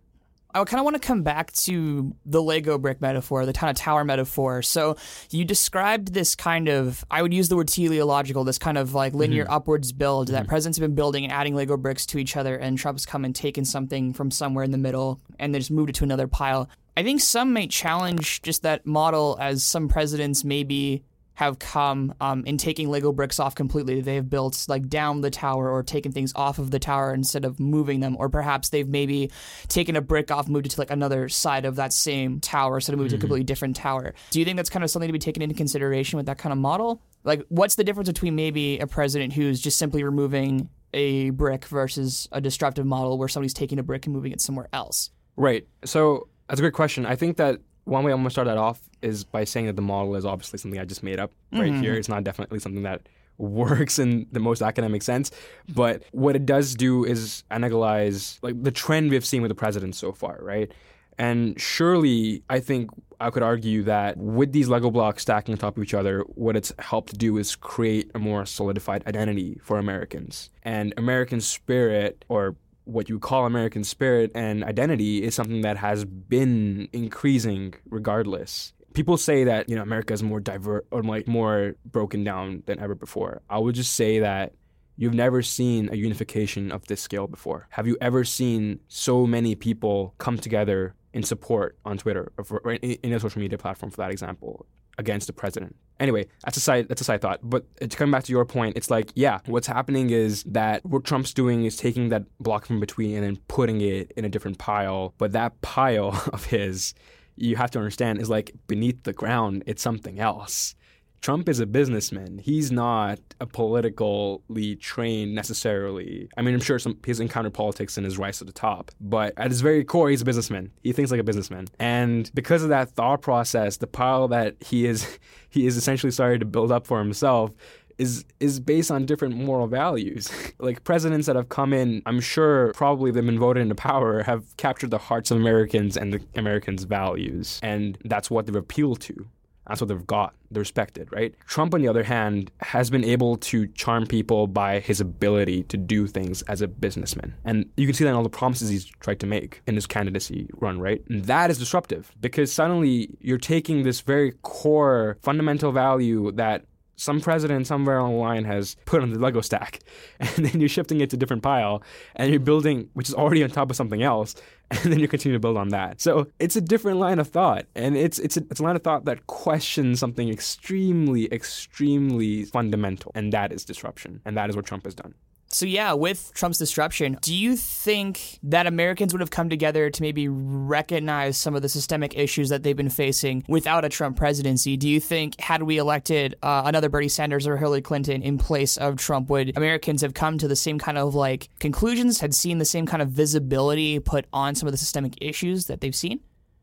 I 0.54 0.64
kind 0.64 0.80
of 0.80 0.86
want 0.86 0.96
to 0.96 1.06
come 1.06 1.24
back 1.24 1.52
to 1.54 2.16
the 2.26 2.42
Lego 2.42 2.78
brick 2.78 3.02
metaphor, 3.02 3.46
the 3.46 3.54
kind 3.54 3.70
of 3.70 3.76
tower 3.76 4.04
metaphor. 4.04 4.62
So 4.62 4.96
you 5.30 5.46
described 5.46 6.14
this 6.14 6.36
kind 6.36 6.68
of, 6.68 7.06
I 7.12 7.22
would 7.22 7.34
use 7.34 7.50
the 7.50 7.56
word 7.56 7.68
teleological, 7.68 8.44
this 8.44 8.58
kind 8.58 8.78
of 8.78 8.94
like 8.94 9.14
linear 9.14 9.44
mm-hmm. 9.44 9.54
upwards 9.54 9.92
build 9.92 10.30
that 10.30 10.44
mm-hmm. 10.44 10.50
presidents 10.50 10.78
have 10.78 10.84
been 10.84 10.96
building 10.96 11.26
and 11.26 11.34
adding 11.34 11.54
Lego 11.54 11.78
bricks 11.78 12.06
to 12.08 12.18
each 12.18 12.38
other, 12.38 12.56
and 12.56 12.78
Trump's 12.78 13.06
come 13.06 13.26
and 13.26 13.36
taken 13.36 13.66
something 13.66 14.14
from 14.14 14.32
somewhere 14.32 14.64
in 14.64 14.72
the 14.72 14.78
middle 14.78 15.20
and 15.38 15.54
then 15.54 15.62
just 15.62 15.72
moved 15.72 15.90
it 15.90 15.96
to 15.96 16.04
another 16.04 16.28
pile. 16.28 16.70
I 16.96 17.04
think 17.04 17.22
some 17.22 17.54
may 17.54 17.68
challenge 17.68 18.42
just 18.42 18.64
that 18.64 18.86
model 18.86 19.38
as 19.40 19.64
some 19.64 19.88
presidents 19.88 20.44
maybe 20.44 21.04
have 21.38 21.60
come 21.60 22.16
um, 22.20 22.44
in 22.46 22.58
taking 22.58 22.90
Lego 22.90 23.12
bricks 23.12 23.40
off 23.40 23.54
completely. 23.54 24.02
They 24.02 24.16
have 24.16 24.28
built 24.28 24.66
like 24.68 24.90
down 24.90 25.22
the 25.22 25.30
tower 25.30 25.70
or 25.70 25.84
taken 25.84 26.12
things 26.12 26.34
off 26.36 26.58
of 26.58 26.72
the 26.72 26.80
tower 26.80 27.14
instead 27.14 27.46
of 27.46 27.60
moving 27.60 28.00
them, 28.00 28.18
or 28.18 28.28
perhaps 28.28 28.70
they've 28.70 28.88
maybe 28.88 29.30
taken 29.68 29.96
a 29.96 30.02
brick 30.02 30.32
off, 30.32 30.48
moved 30.48 30.66
it 30.66 30.70
to 30.70 30.82
like 30.82 30.90
another 30.90 31.30
side 31.30 31.66
of 31.66 31.76
that 31.76 31.94
same 31.94 32.40
tower, 32.40 32.78
instead 32.78 32.94
of 32.94 32.98
moving 32.98 33.12
to 33.12 33.18
a 33.18 33.20
completely 33.20 33.44
different 33.44 33.76
tower. 33.76 34.16
Do 34.32 34.40
you 34.40 34.46
think 34.46 34.58
that's 34.58 34.72
kind 34.72 34.84
of 34.84 34.90
something 34.90 35.08
to 35.08 35.14
be 35.14 35.20
taken 35.20 35.44
into 35.44 35.54
consideration 35.54 36.18
with 36.18 36.26
that 36.26 36.40
kind 36.40 36.52
of 36.52 36.58
model? 36.58 37.04
Like, 37.24 37.44
what's 37.50 37.76
the 37.76 37.84
difference 37.84 38.10
between 38.10 38.36
maybe 38.36 38.80
a 38.80 38.88
president 38.88 39.34
who's 39.34 39.62
just 39.62 39.78
simply 39.78 40.04
removing 40.04 40.70
a 40.92 41.30
brick 41.30 41.66
versus 41.66 42.28
a 42.32 42.42
disruptive 42.42 42.88
model 42.88 43.16
where 43.20 43.28
somebody's 43.28 43.54
taking 43.54 43.78
a 43.78 43.84
brick 43.84 44.08
and 44.08 44.16
moving 44.16 44.32
it 44.32 44.42
somewhere 44.42 44.70
else? 44.74 45.12
Right. 45.36 45.68
So 45.86 46.30
that's 46.50 46.60
a 46.60 46.64
great 46.64 46.74
question. 46.74 47.06
I 47.06 47.16
think 47.16 47.38
that 47.38 47.60
one 47.88 48.04
way 48.04 48.12
I'm 48.12 48.20
gonna 48.20 48.30
start 48.30 48.48
that 48.48 48.58
off 48.58 48.82
is 49.02 49.24
by 49.24 49.44
saying 49.46 49.68
that 49.68 49.76
the 49.76 49.82
model 49.82 50.16
is 50.16 50.26
obviously 50.26 50.60
something 50.60 50.80
I 50.80 50.86
just 50.86 51.04
made 51.04 51.20
up 51.20 51.32
right 51.54 51.72
mm-hmm. 51.72 51.82
here. 51.82 51.94
It's 51.94 52.10
not 52.10 52.24
definitely 52.24 52.60
something 52.60 52.84
that 52.84 53.08
works 53.38 54.00
in 54.00 54.28
the 54.32 54.40
most 54.40 54.62
academic 54.62 55.02
sense. 55.02 55.32
But 55.74 56.04
what 56.12 56.36
it 56.36 56.46
does 56.46 56.76
do 56.76 57.06
is 57.06 57.44
analyze 57.50 58.40
like 58.42 58.62
the 58.62 58.72
trend 58.72 59.12
we've 59.12 59.26
seen 59.26 59.42
with 59.42 59.50
the 59.50 59.56
president 59.56 59.96
so 59.96 60.12
far, 60.12 60.40
right? 60.42 60.72
And 61.20 61.60
surely, 61.60 62.44
I 62.50 62.60
think 62.60 62.92
I 63.20 63.32
could 63.32 63.42
argue 63.42 63.84
that 63.84 64.18
with 64.18 64.52
these 64.52 64.68
Lego 64.68 64.92
blocks 64.92 65.24
stacking 65.24 65.54
on 65.54 65.58
top 65.58 65.78
of 65.78 65.82
each 65.82 65.96
other, 65.96 66.22
what 66.36 66.56
it's 66.56 66.72
helped 66.78 67.18
do 67.18 67.38
is 67.38 67.56
create 67.56 68.12
a 68.14 68.20
more 68.20 68.46
solidified 68.46 69.08
identity 69.08 69.60
for 69.64 69.80
Americans. 69.80 70.52
And 70.62 70.94
American 70.98 71.42
spirit, 71.42 72.24
or 72.30 72.56
what 72.88 73.10
you 73.10 73.20
call 73.20 73.46
American 73.46 73.84
spirit 73.84 74.32
and 74.34 74.64
identity, 74.64 75.24
is 75.24 75.36
something 75.36 75.62
that 75.62 75.78
has 75.78 76.06
been 76.06 76.88
increasing 76.94 77.74
regardless. 77.90 78.74
People 78.94 79.18
say 79.18 79.44
that 79.44 79.70
you 79.70 79.76
know 79.76 79.84
America 79.84 80.14
is 80.14 80.24
more 80.24 80.40
diver 80.40 80.86
or 80.90 81.04
like 81.04 81.28
more 81.28 81.76
broken 81.86 82.24
down 82.24 82.64
than 82.66 82.80
ever 82.80 82.96
before. 82.96 83.42
I 83.50 83.60
would 83.60 83.76
just 83.76 83.94
say 83.94 84.20
that 84.20 84.54
You've 85.00 85.14
never 85.14 85.44
seen 85.44 85.90
a 85.92 85.96
unification 85.96 86.72
of 86.72 86.88
this 86.88 87.00
scale 87.00 87.28
before. 87.28 87.68
Have 87.70 87.86
you 87.86 87.98
ever 88.02 88.24
seen 88.24 88.80
so 88.88 89.28
many 89.28 89.54
people 89.54 90.16
come 90.18 90.40
together 90.40 90.96
in 91.14 91.22
support 91.22 91.78
on 91.86 92.00
Twitter 92.00 92.32
or, 92.38 92.44
for, 92.44 92.62
or 92.66 92.74
in 92.74 93.14
a 93.14 93.20
social 93.20 93.40
media 93.40 93.60
platform, 93.60 93.92
for 93.92 93.98
that 93.98 94.10
example, 94.10 94.66
against 94.98 95.28
the 95.28 95.34
president? 95.34 95.76
Anyway, 96.00 96.28
that's 96.44 96.58
a 96.58 96.60
side 96.60 96.88
that's 96.90 97.02
a 97.02 97.04
side 97.04 97.22
thought. 97.22 97.40
But 97.44 97.66
to 97.80 97.98
come 97.98 98.12
back 98.12 98.24
to 98.26 98.32
your 98.32 98.46
point, 98.46 98.78
it's 98.78 98.90
like, 98.90 99.12
yeah, 99.16 99.40
what's 99.46 99.68
happening 99.68 100.10
is 100.12 100.44
that 100.44 100.86
what 100.86 101.04
Trump's 101.04 101.34
doing 101.34 101.66
is 101.66 101.76
taking 101.76 102.10
that 102.10 102.24
block 102.40 102.66
from 102.66 102.80
between 102.80 103.16
and 103.16 103.24
then 103.24 103.38
putting 103.48 103.82
it 103.82 104.12
in 104.16 104.26
a 104.26 104.30
different 104.30 104.58
pile. 104.60 105.14
But 105.18 105.32
that 105.32 105.60
pile 105.62 106.10
of 106.34 106.46
his, 106.46 106.94
you 107.36 107.56
have 107.56 107.72
to 107.72 107.80
understand, 107.80 108.22
is 108.22 108.30
like 108.30 108.52
beneath 108.68 109.04
the 109.04 109.14
ground. 109.14 109.64
It's 109.66 109.82
something 109.82 110.20
else. 110.20 110.76
Trump 111.22 111.50
is 111.50 111.60
a 111.60 111.66
businessman. 111.66 112.40
He's 112.40 112.72
not 112.72 113.20
a 113.40 113.46
politically 113.46 114.76
trained 114.76 115.36
necessarily. 115.36 116.30
I 116.38 116.42
mean, 116.42 116.54
I'm 116.54 116.62
sure 116.62 116.80
some 116.80 116.98
he's 117.06 117.20
encountered 117.20 117.54
politics 117.54 117.98
in 117.98 118.04
his 118.04 118.18
rise 118.18 118.38
to 118.40 118.44
the 118.44 118.52
top, 118.52 118.92
but 119.02 119.34
at 119.38 119.52
his 119.52 119.62
very 119.62 119.84
core, 119.84 120.10
he's 120.10 120.22
a 120.22 120.26
businessman. 120.26 120.72
He 120.84 120.94
thinks 120.94 121.12
like 121.12 121.20
a 121.20 121.24
businessman, 121.24 121.68
and 121.80 122.32
because 122.34 122.64
of 122.64 122.70
that 122.70 122.90
thought 122.90 123.22
process, 123.22 123.78
the 123.78 123.88
pile 123.88 124.28
that 124.30 124.56
he 124.62 124.86
is 124.86 125.20
he 125.50 125.66
is 125.66 125.78
essentially 125.78 126.12
starting 126.12 126.40
to 126.40 126.46
build 126.46 126.72
up 126.72 126.88
for 126.88 127.00
himself 127.00 127.52
is 127.98 128.26
is 128.40 128.60
based 128.60 128.92
on 128.92 129.06
different 129.06 129.36
moral 129.36 129.68
values. 129.68 130.30
like 130.60 130.84
presidents 130.84 131.28
that 131.28 131.36
have 131.36 131.50
come 131.50 131.74
in, 131.74 132.02
I'm 132.06 132.20
sure 132.20 132.72
probably 132.74 133.12
they've 133.12 133.26
been 133.26 133.40
voted 133.40 133.62
into 133.62 133.76
power 133.76 134.24
have 134.24 134.56
captured 134.58 134.92
the 134.92 134.98
hearts 134.98 135.32
of 135.32 135.38
Americans 135.38 135.98
and 135.98 136.14
the 136.14 136.22
Americans' 136.36 136.84
values, 136.84 137.60
and 137.64 137.98
that's 138.06 138.30
what 138.30 138.46
they've 138.46 138.56
appealed 138.56 139.02
to. 139.02 139.28
That's 139.68 139.82
what 139.82 139.90
they've 139.90 140.08
got. 140.08 140.34
They're 140.50 140.62
respected, 140.62 141.10
right? 141.12 141.36
Trump, 141.46 141.74
on 141.74 141.82
the 141.82 141.88
other 141.88 142.04
hand, 142.04 142.52
has 142.62 142.90
been 142.90 143.04
able 143.04 143.38
to 143.38 143.68
charm 143.68 144.08
people 144.08 144.48
by 144.48 144.80
his 144.80 145.02
ability 145.02 145.64
to 145.64 145.78
do 145.78 146.08
things 146.08 146.42
as 146.44 146.62
a 146.62 146.68
businessman. 146.68 147.36
And 147.44 147.70
you 147.76 147.86
can 147.86 147.94
see 147.94 148.04
that 148.06 148.12
in 148.12 148.16
all 148.16 148.24
the 148.24 148.30
promises 148.30 148.70
he's 148.70 148.86
tried 148.86 149.20
to 149.20 149.26
make 149.26 149.62
in 149.68 149.76
his 149.76 149.86
candidacy 149.86 150.50
run, 150.54 150.80
right? 150.80 151.04
And 151.10 151.26
that 151.26 151.50
is 151.50 151.58
disruptive 151.58 152.12
because 152.22 152.52
suddenly 152.52 153.18
you're 153.20 153.38
taking 153.38 153.84
this 153.84 154.02
very 154.02 154.34
core 154.42 155.18
fundamental 155.22 155.72
value 155.72 156.32
that 156.34 156.64
some 156.98 157.22
president 157.22 157.68
somewhere 157.68 158.00
on 158.00 158.12
the 158.12 158.18
line 158.18 158.44
has 158.44 158.76
put 158.86 159.02
on 159.02 159.12
the 159.12 159.20
Lego 159.20 159.42
stack, 159.42 159.80
and 160.20 160.46
then 160.46 160.60
you're 160.60 160.68
shifting 160.70 161.00
it 161.00 161.10
to 161.12 161.16
a 161.16 161.20
different 161.20 161.44
pile, 161.44 161.82
and 162.16 162.32
you're 162.32 162.40
building, 162.40 162.90
which 162.94 163.08
is 163.08 163.16
already 163.16 163.44
on 163.44 163.50
top 163.50 163.70
of 163.70 163.76
something 163.76 164.04
else, 164.04 164.36
and 164.72 164.92
then 164.92 165.00
you 165.00 165.08
continue 165.08 165.36
to 165.36 165.40
build 165.40 165.58
on 165.58 165.70
that. 165.70 166.02
So 166.02 166.28
it's 166.40 166.56
a 166.56 166.62
different 166.62 167.00
line 167.00 167.20
of 167.20 167.28
thought, 167.30 167.66
and 167.76 167.96
it's 167.96 168.20
it's 168.20 168.36
a, 168.36 168.42
it's 168.52 168.60
a 168.60 168.64
line 168.64 168.76
of 168.76 168.84
thought 168.84 169.06
that 169.06 169.28
questions 169.28 170.00
something 170.00 170.30
extremely, 170.30 171.32
extremely 171.32 172.44
fundamental, 172.46 173.12
and 173.16 173.32
that 173.32 173.54
is 173.54 173.64
disruption, 173.64 174.22
and 174.26 174.36
that 174.36 174.50
is 174.50 174.56
what 174.56 174.66
Trump 174.66 174.84
has 174.86 174.96
done. 174.96 175.14
So 175.50 175.66
yeah, 175.66 175.94
with 175.94 176.32
Trump's 176.34 176.58
disruption, 176.58 177.18
do 177.22 177.34
you 177.34 177.56
think 177.56 178.40
that 178.44 178.68
Americans 178.68 179.14
would 179.14 179.22
have 179.22 179.32
come 179.32 179.50
together 179.50 179.90
to 179.90 180.02
maybe 180.02 180.28
recognize 180.28 181.38
some 181.38 181.56
of 181.56 181.62
the 181.62 181.70
systemic 181.70 182.18
issues 182.18 182.50
that 182.50 182.64
they've 182.64 182.76
been 182.76 182.90
facing 182.90 183.46
without 183.48 183.86
a 183.86 183.90
Trump 183.90 184.18
presidency? 184.18 184.76
Do 184.76 184.90
you 184.90 185.00
think 185.00 185.40
had 185.40 185.64
we 185.64 185.78
elected 185.78 186.36
uh, 186.44 186.64
another 186.66 186.90
Bernie 186.90 187.08
Sanders 187.08 187.48
or 187.48 187.56
Hillary 187.56 187.82
Clinton 187.82 188.22
in 188.22 188.38
place 188.38 188.76
of 188.78 188.98
Trump, 188.98 189.30
would 189.30 189.56
Americans 189.58 190.02
have 190.02 190.14
come 190.14 190.38
to 190.38 190.48
the 190.48 190.56
same 190.56 190.80
kind 190.80 190.98
of 190.98 191.16
like 191.16 191.50
conclusions, 191.60 192.20
had 192.20 192.34
seen 192.34 192.58
the 192.58 192.66
same 192.66 192.86
kind 192.86 193.02
of 193.02 193.10
visibility 193.10 194.00
put 194.00 194.26
on 194.34 194.54
some 194.54 194.68
of 194.68 194.74
the 194.74 194.78
systemic 194.78 195.14
issues 195.22 195.66
that 195.66 195.80
they've 195.80 195.96
seen? 195.96 196.20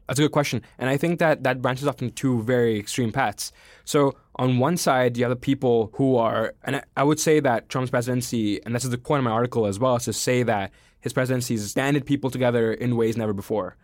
That's 0.07 0.19
a 0.19 0.23
good 0.23 0.33
question. 0.33 0.63
And 0.79 0.91
I 0.91 0.99
think 0.99 1.19
that 1.21 1.45
that 1.45 1.63
branches 1.63 1.89
off 1.89 2.03
into 2.03 2.15
two 2.15 2.43
very 2.43 2.79
extreme 2.79 3.13
paths. 3.13 3.53
So, 3.85 4.15
on 4.37 4.59
one 4.59 4.77
side, 4.77 5.17
you 5.17 5.25
have 5.25 5.31
the 5.31 5.37
people 5.37 5.91
who 5.95 6.17
are, 6.17 6.55
and 6.65 6.83
I, 6.97 7.05
would 7.05 7.21
say 7.21 7.41
that 7.41 7.69
Trump's 7.69 7.91
presidency, 7.91 8.63
and 8.65 8.75
this 8.75 8.85
is 8.85 8.91
the 8.91 8.99
point 8.99 9.19
of 9.19 9.25
my 9.25 9.31
article 9.31 9.67
as 9.67 9.79
well, 9.79 9.97
is 9.97 10.05
to 10.05 10.13
say 10.13 10.43
that 10.43 10.73
his 11.01 11.13
presidency 11.13 11.55
has 11.55 11.73
banded 11.75 12.07
people 12.07 12.31
together 12.31 12.73
in 12.73 12.97
ways 12.97 13.17
never 13.17 13.33
before. 13.33 13.77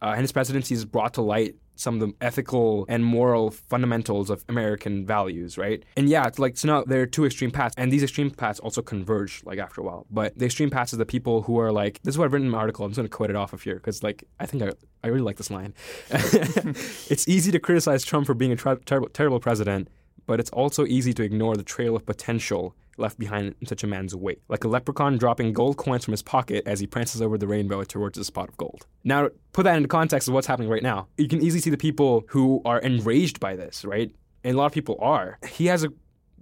Uh, 0.00 0.10
and 0.10 0.20
his 0.20 0.32
presidency 0.32 0.74
has 0.74 0.84
brought 0.84 1.14
to 1.14 1.22
light 1.22 1.56
some 1.78 1.94
of 1.94 2.00
the 2.00 2.14
ethical 2.20 2.84
and 2.88 3.04
moral 3.04 3.50
fundamentals 3.50 4.30
of 4.30 4.44
American 4.48 5.06
values, 5.06 5.56
right? 5.56 5.84
And 5.96 6.08
yeah, 6.08 6.26
it's 6.26 6.38
like 6.38 6.56
so 6.56 6.68
now 6.68 6.84
there 6.84 7.02
are 7.02 7.06
two 7.06 7.24
extreme 7.24 7.50
paths, 7.50 7.74
and 7.78 7.92
these 7.92 8.02
extreme 8.02 8.30
paths 8.30 8.58
also 8.60 8.82
converge 8.82 9.42
like 9.44 9.58
after 9.58 9.80
a 9.80 9.84
while. 9.84 10.06
But 10.10 10.36
the 10.36 10.46
extreme 10.46 10.70
paths 10.70 10.92
is 10.92 10.98
the 10.98 11.06
people 11.06 11.42
who 11.42 11.58
are 11.58 11.72
like, 11.72 12.00
this 12.02 12.14
is 12.14 12.18
what 12.18 12.24
I've 12.24 12.32
written 12.32 12.46
in 12.46 12.52
my 12.52 12.58
article. 12.58 12.84
I'm 12.84 12.90
just 12.90 12.98
gonna 12.98 13.08
quote 13.08 13.30
it 13.30 13.36
off 13.36 13.52
of 13.52 13.62
here 13.62 13.76
because 13.76 14.02
like 14.02 14.24
I 14.40 14.46
think 14.46 14.62
I, 14.62 14.72
I 15.04 15.08
really 15.08 15.22
like 15.22 15.36
this 15.36 15.50
line. 15.50 15.74
it's 16.10 17.28
easy 17.28 17.52
to 17.52 17.60
criticize 17.60 18.04
Trump 18.04 18.26
for 18.26 18.34
being 18.34 18.52
a 18.52 18.56
ter- 18.56 18.76
terrible, 18.76 19.08
terrible 19.10 19.40
president, 19.40 19.88
but 20.28 20.38
it's 20.38 20.50
also 20.50 20.84
easy 20.84 21.14
to 21.14 21.22
ignore 21.22 21.56
the 21.56 21.64
trail 21.64 21.96
of 21.96 22.04
potential 22.04 22.76
left 22.98 23.18
behind 23.18 23.54
in 23.62 23.66
such 23.66 23.82
a 23.82 23.86
man's 23.86 24.14
wake, 24.14 24.42
like 24.48 24.62
a 24.62 24.68
leprechaun 24.68 25.16
dropping 25.16 25.54
gold 25.54 25.78
coins 25.78 26.04
from 26.04 26.12
his 26.12 26.22
pocket 26.22 26.62
as 26.66 26.80
he 26.80 26.86
prances 26.86 27.22
over 27.22 27.38
the 27.38 27.46
rainbow 27.46 27.82
towards 27.82 28.18
a 28.18 28.24
spot 28.24 28.50
of 28.50 28.56
gold. 28.58 28.86
Now, 29.04 29.30
put 29.52 29.62
that 29.62 29.76
into 29.76 29.88
context 29.88 30.28
of 30.28 30.34
what's 30.34 30.46
happening 30.46 30.68
right 30.68 30.82
now. 30.82 31.08
You 31.16 31.28
can 31.28 31.42
easily 31.42 31.62
see 31.62 31.70
the 31.70 31.78
people 31.78 32.24
who 32.28 32.60
are 32.66 32.78
enraged 32.80 33.40
by 33.40 33.56
this, 33.56 33.86
right? 33.86 34.14
And 34.44 34.54
a 34.54 34.58
lot 34.58 34.66
of 34.66 34.72
people 34.72 34.98
are. 35.00 35.38
He 35.48 35.66
has 35.66 35.82
a 35.82 35.88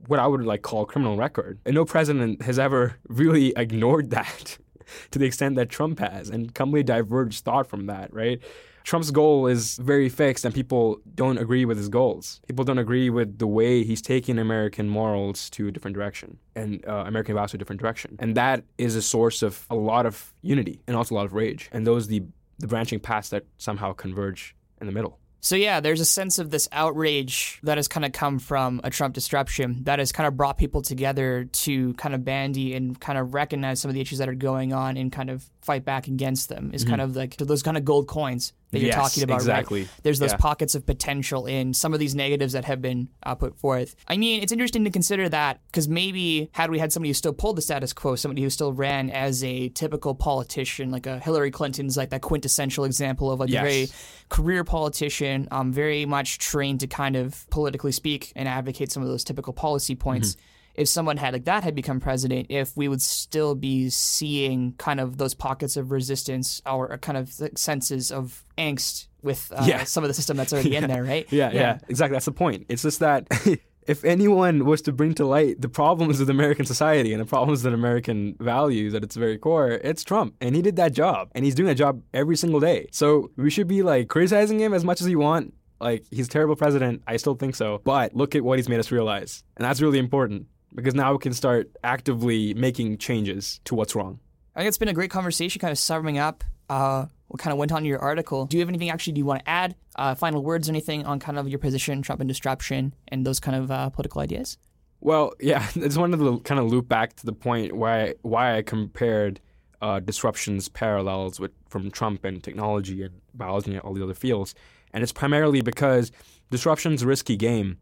what 0.09 0.19
I 0.19 0.27
would 0.27 0.45
like 0.45 0.63
call 0.63 0.83
a 0.83 0.87
criminal 0.87 1.17
record, 1.17 1.61
and 1.65 1.75
no 1.75 1.85
president 1.85 2.43
has 2.43 2.59
ever 2.59 2.97
really 3.09 3.53
ignored 3.57 4.11
that 4.11 4.59
to 5.13 5.19
the 5.21 5.27
extent 5.27 5.55
that 5.57 5.69
Trump 5.69 6.01
has, 6.01 6.29
and 6.29 6.53
completely 6.55 6.83
diverged 6.83 7.45
thought 7.45 7.69
from 7.69 7.87
that, 7.87 8.13
right? 8.13 8.41
Trump's 8.87 9.11
goal 9.11 9.49
is 9.49 9.79
very 9.79 10.09
fixed 10.09 10.45
and 10.45 10.55
people 10.55 11.01
don't 11.17 11.39
agree 11.39 11.65
with 11.65 11.77
his 11.77 11.89
goals. 11.89 12.41
People 12.47 12.65
don't 12.65 12.79
agree 12.79 13.11
with 13.11 13.39
the 13.39 13.47
way 13.47 13.83
he's 13.83 14.01
taking 14.01 14.39
American 14.39 14.89
morals 14.89 15.51
to 15.51 15.67
a 15.67 15.73
different 15.73 15.97
direction 15.97 16.39
and 16.55 16.85
uh, 16.87 17.03
American 17.05 17.35
values 17.35 17.51
to 17.51 17.57
a 17.57 17.59
different 17.59 17.81
direction. 17.81 18.15
And 18.21 18.37
that 18.37 18.63
is 18.79 18.95
a 18.95 19.03
source 19.03 19.43
of 19.43 19.67
a 19.71 19.75
lot 19.75 20.07
of 20.07 20.33
unity 20.41 20.83
and 20.87 20.97
also 20.97 21.17
a 21.17 21.17
lot 21.17 21.27
of 21.27 21.35
rage. 21.35 21.69
And 21.73 21.85
those 21.85 22.07
are 22.07 22.11
the, 22.11 22.23
the 22.61 22.69
branching 22.69 23.01
paths 23.01 23.31
that 23.31 23.45
somehow 23.59 23.93
converge 23.93 24.55
in 24.81 24.87
the 24.87 24.93
middle. 24.93 25.19
So 25.41 25.55
yeah, 25.55 25.81
there's 25.81 26.01
a 26.01 26.05
sense 26.05 26.39
of 26.39 26.51
this 26.51 26.69
outrage 26.73 27.61
that 27.63 27.79
has 27.79 27.87
kind 27.87 28.05
of 28.05 28.13
come 28.13 28.39
from 28.39 28.81
a 28.83 28.91
Trump 28.91 29.15
disruption 29.15 29.85
that 29.85 29.99
has 29.99 30.11
kind 30.11 30.27
of 30.27 30.37
brought 30.37 30.59
people 30.59 30.83
together 30.83 31.45
to 31.45 31.95
kind 31.95 32.15
of 32.17 32.25
bandy 32.25 32.75
and 32.75 33.01
kind 33.01 33.19
of 33.19 33.33
recognize 33.33 33.81
some 33.81 33.89
of 33.89 33.95
the 33.95 34.01
issues 34.01 34.19
that 34.19 34.29
are 34.29 34.35
going 34.35 34.73
on 34.73 34.97
and 34.97 35.13
kind 35.13 35.31
of 35.31 35.49
fight 35.63 35.85
back 35.85 36.09
against 36.09 36.49
them. 36.49 36.73
Is 36.73 36.83
mm-hmm. 36.83 36.91
kind 36.91 37.01
of 37.01 37.15
like 37.15 37.37
those 37.37 37.63
kind 37.63 37.77
of 37.77 37.85
gold 37.85 38.09
coins 38.09 38.55
that 38.71 38.81
you're 38.81 38.89
yes, 38.89 38.97
talking 38.97 39.23
about, 39.23 39.37
exactly. 39.37 39.83
right? 39.83 39.91
There's 40.03 40.19
those 40.19 40.33
yeah. 40.33 40.39
pockets 40.39 40.75
of 40.75 40.85
potential 40.85 41.47
in 41.47 41.73
some 41.73 41.95
of 41.95 42.01
these 42.01 42.15
negatives 42.15 42.53
that 42.53 42.65
have 42.65 42.83
been 42.83 43.09
uh, 43.23 43.35
put 43.35 43.57
forth. 43.57 43.95
I 44.09 44.17
mean, 44.17 44.43
it's 44.43 44.53
interesting 44.53 44.85
to 44.85 44.91
consider 44.91 45.29
that 45.29 45.61
because 45.67 45.89
maybe 45.89 46.51
had 46.53 46.71
we 46.71 46.79
had 46.79 46.93
somebody 46.93 47.11
who 47.11 47.15
still 47.15 47.33
pulled 47.33 47.57
the 47.57 47.63
status 47.63 47.93
quo, 47.93 48.17
somebody 48.17 48.43
who 48.43 48.51
still 48.51 48.73
ran 48.73 49.11
as 49.11 49.45
a 49.45 49.69
typical 49.71 50.15
politician, 50.15 50.91
like 50.91 51.07
a 51.07 51.19
Hillary 51.21 51.51
Clinton's 51.51 51.97
like 51.97 52.11
that 52.11 52.23
quintessential 52.23 52.85
example 52.85 53.31
of 53.31 53.41
like 53.41 53.51
yes. 53.51 53.61
a 53.61 53.63
very 53.63 53.89
career 54.29 54.65
politician, 54.65 55.47
um, 55.51 55.73
very 55.73 56.05
much 56.05 56.39
trained 56.39 56.81
to 56.81 56.87
kind 56.87 57.17
of 57.17 57.49
politically 57.51 57.93
speak 57.93 58.33
and 58.35 58.49
advocate 58.49 58.91
some 58.91 59.03
of 59.03 59.09
those 59.09 59.25
typical 59.25 59.53
policy 59.53 59.95
points. 59.95 60.33
Mm-hmm 60.33 60.41
if 60.77 60.89
someone 60.89 61.17
had 61.17 61.33
like 61.33 61.45
that 61.45 61.65
had 61.65 61.75
become 61.75 62.01
president, 62.01 62.47
if 62.51 62.77
we 62.77 62.89
would 62.89 63.03
still 63.03 63.55
be 63.55 63.89
seeing 63.91 64.75
kind 64.79 65.01
of 65.01 65.17
those 65.17 65.35
pockets 65.35 65.77
of 65.77 65.91
resistance 65.91 66.61
or 66.67 66.97
kind 66.99 67.19
of 67.19 67.33
senses 67.57 68.13
of 68.13 68.45
angst 68.59 69.09
with 69.23 69.53
uh, 69.55 69.65
yeah. 69.67 69.85
some 69.85 70.05
of 70.05 70.09
the 70.09 70.15
system 70.15 70.37
that's 70.37 70.53
already 70.53 70.71
yeah. 70.73 70.79
in 70.81 70.89
there, 70.89 71.03
right? 71.03 71.27
Yeah, 71.31 71.51
yeah, 71.51 71.61
yeah, 71.61 71.79
exactly. 71.89 72.15
That's 72.15 72.27
the 72.27 72.33
point. 72.33 72.67
It's 72.69 72.83
just 72.83 73.01
that 73.01 73.27
if 73.87 74.05
anyone 74.05 74.65
was 74.65 74.83
to 74.83 74.93
bring 74.93 75.15
to 75.15 75.27
light 75.27 75.61
the 75.61 75.69
problems 75.69 76.21
of 76.21 76.29
American 76.29 76.67
society 76.67 77.13
and 77.13 77.21
the 77.21 77.27
problems 77.27 77.65
of 77.65 77.73
American 77.73 78.37
values 78.39 78.95
at 78.95 79.03
its 79.03 79.17
very 79.17 79.39
core, 79.39 79.71
it's 79.71 80.05
Trump. 80.05 80.35
And 80.41 80.55
he 80.55 80.63
did 80.63 80.77
that 80.77 80.93
job. 80.93 81.31
And 81.35 81.45
he's 81.45 81.55
doing 81.55 81.69
that 81.69 81.77
job 81.77 82.03
every 82.13 82.37
single 82.37 82.61
day. 82.61 82.89
So 82.93 83.31
we 83.37 83.51
should 83.51 83.69
be 83.69 83.83
like 83.83 84.09
criticizing 84.09 84.61
him 84.61 84.75
as 84.75 84.85
much 84.85 85.01
as 85.01 85.09
you 85.09 85.19
want. 85.19 85.55
Like, 85.79 86.07
he's 86.11 86.27
a 86.27 86.31
terrible 86.31 86.57
president. 86.57 87.03
I 87.07 87.19
still 87.19 87.35
think 87.35 87.55
so. 87.55 87.83
But 87.85 88.15
look 88.15 88.35
at 88.35 88.43
what 88.43 88.59
he's 88.59 88.69
made 88.69 88.81
us 88.81 88.91
realize. 88.91 89.45
And 89.57 89.65
that's 89.65 89.83
really 89.83 89.99
important 89.99 90.47
because 90.75 90.95
now 90.95 91.13
we 91.13 91.19
can 91.19 91.33
start 91.33 91.71
actively 91.85 92.55
making 92.55 92.99
changes 92.99 93.61
to 93.65 93.75
what's 93.75 93.95
wrong. 93.95 94.21
I 94.55 94.61
think 94.61 94.69
it's 94.69 94.79
been 94.79 94.89
a 94.89 94.95
great 94.95 95.11
conversation, 95.11 95.61
kind 95.61 95.73
of 95.73 95.79
summing 95.79 96.19
up 96.19 96.43
uh, 96.69 97.07
what 97.29 97.41
kind 97.41 97.53
of 97.53 97.59
went 97.59 97.73
on 97.73 97.79
in 97.79 97.85
your 97.85 97.99
article. 97.99 98.47
Do 98.47 98.57
you 98.57 98.61
have 98.61 98.69
anything 98.69 98.91
actually 98.91 99.15
do 99.15 99.19
you 99.19 99.25
want 99.25 99.45
to 99.45 99.51
add? 99.51 99.75
Uh, 99.97 100.15
final 100.15 100.43
words, 100.43 100.69
or 100.69 100.73
anything 100.73 101.05
on 101.05 101.19
kind 101.19 101.39
of 101.39 101.49
your 101.49 101.59
position, 101.59 102.03
Trump 102.03 102.21
and 102.21 102.29
disruption, 102.29 102.95
and 103.09 103.27
those 103.27 103.41
kind 103.41 103.57
of 103.57 103.71
uh, 103.71 103.91
political 103.91 104.21
ideas? 104.21 104.59
Well, 105.01 105.33
yeah, 105.41 105.67
I 105.77 105.81
just 105.81 105.99
wanted 105.99 106.19
to 106.19 106.41
kind 106.41 106.61
of 106.61 106.67
loop 106.67 106.89
back 106.89 107.17
to 107.17 107.27
the 107.27 107.33
point 107.33 107.75
why 107.75 108.15
why 108.23 108.57
I 108.57 108.63
compared 108.63 109.41
uh, 109.83 110.01
disruptions 110.01 110.69
parallels 110.69 111.39
with 111.39 111.53
from 111.69 111.91
Trump 111.91 112.25
and 112.25 112.43
technology 112.43 113.03
and 113.03 113.21
biology 113.35 113.73
and 113.73 113.81
all 113.81 113.95
the 113.95 114.03
other 114.03 114.15
fields, 114.15 114.55
and 114.93 115.03
it's 115.03 115.13
primarily 115.13 115.61
because 115.61 116.13
disruption's 116.51 117.03
a 117.03 117.07
risky 117.07 117.37
game, 117.37 117.79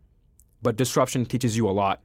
but 0.62 0.76
disruption 0.76 1.24
teaches 1.24 1.56
you 1.56 1.68
a 1.68 1.72
lot. 1.72 2.00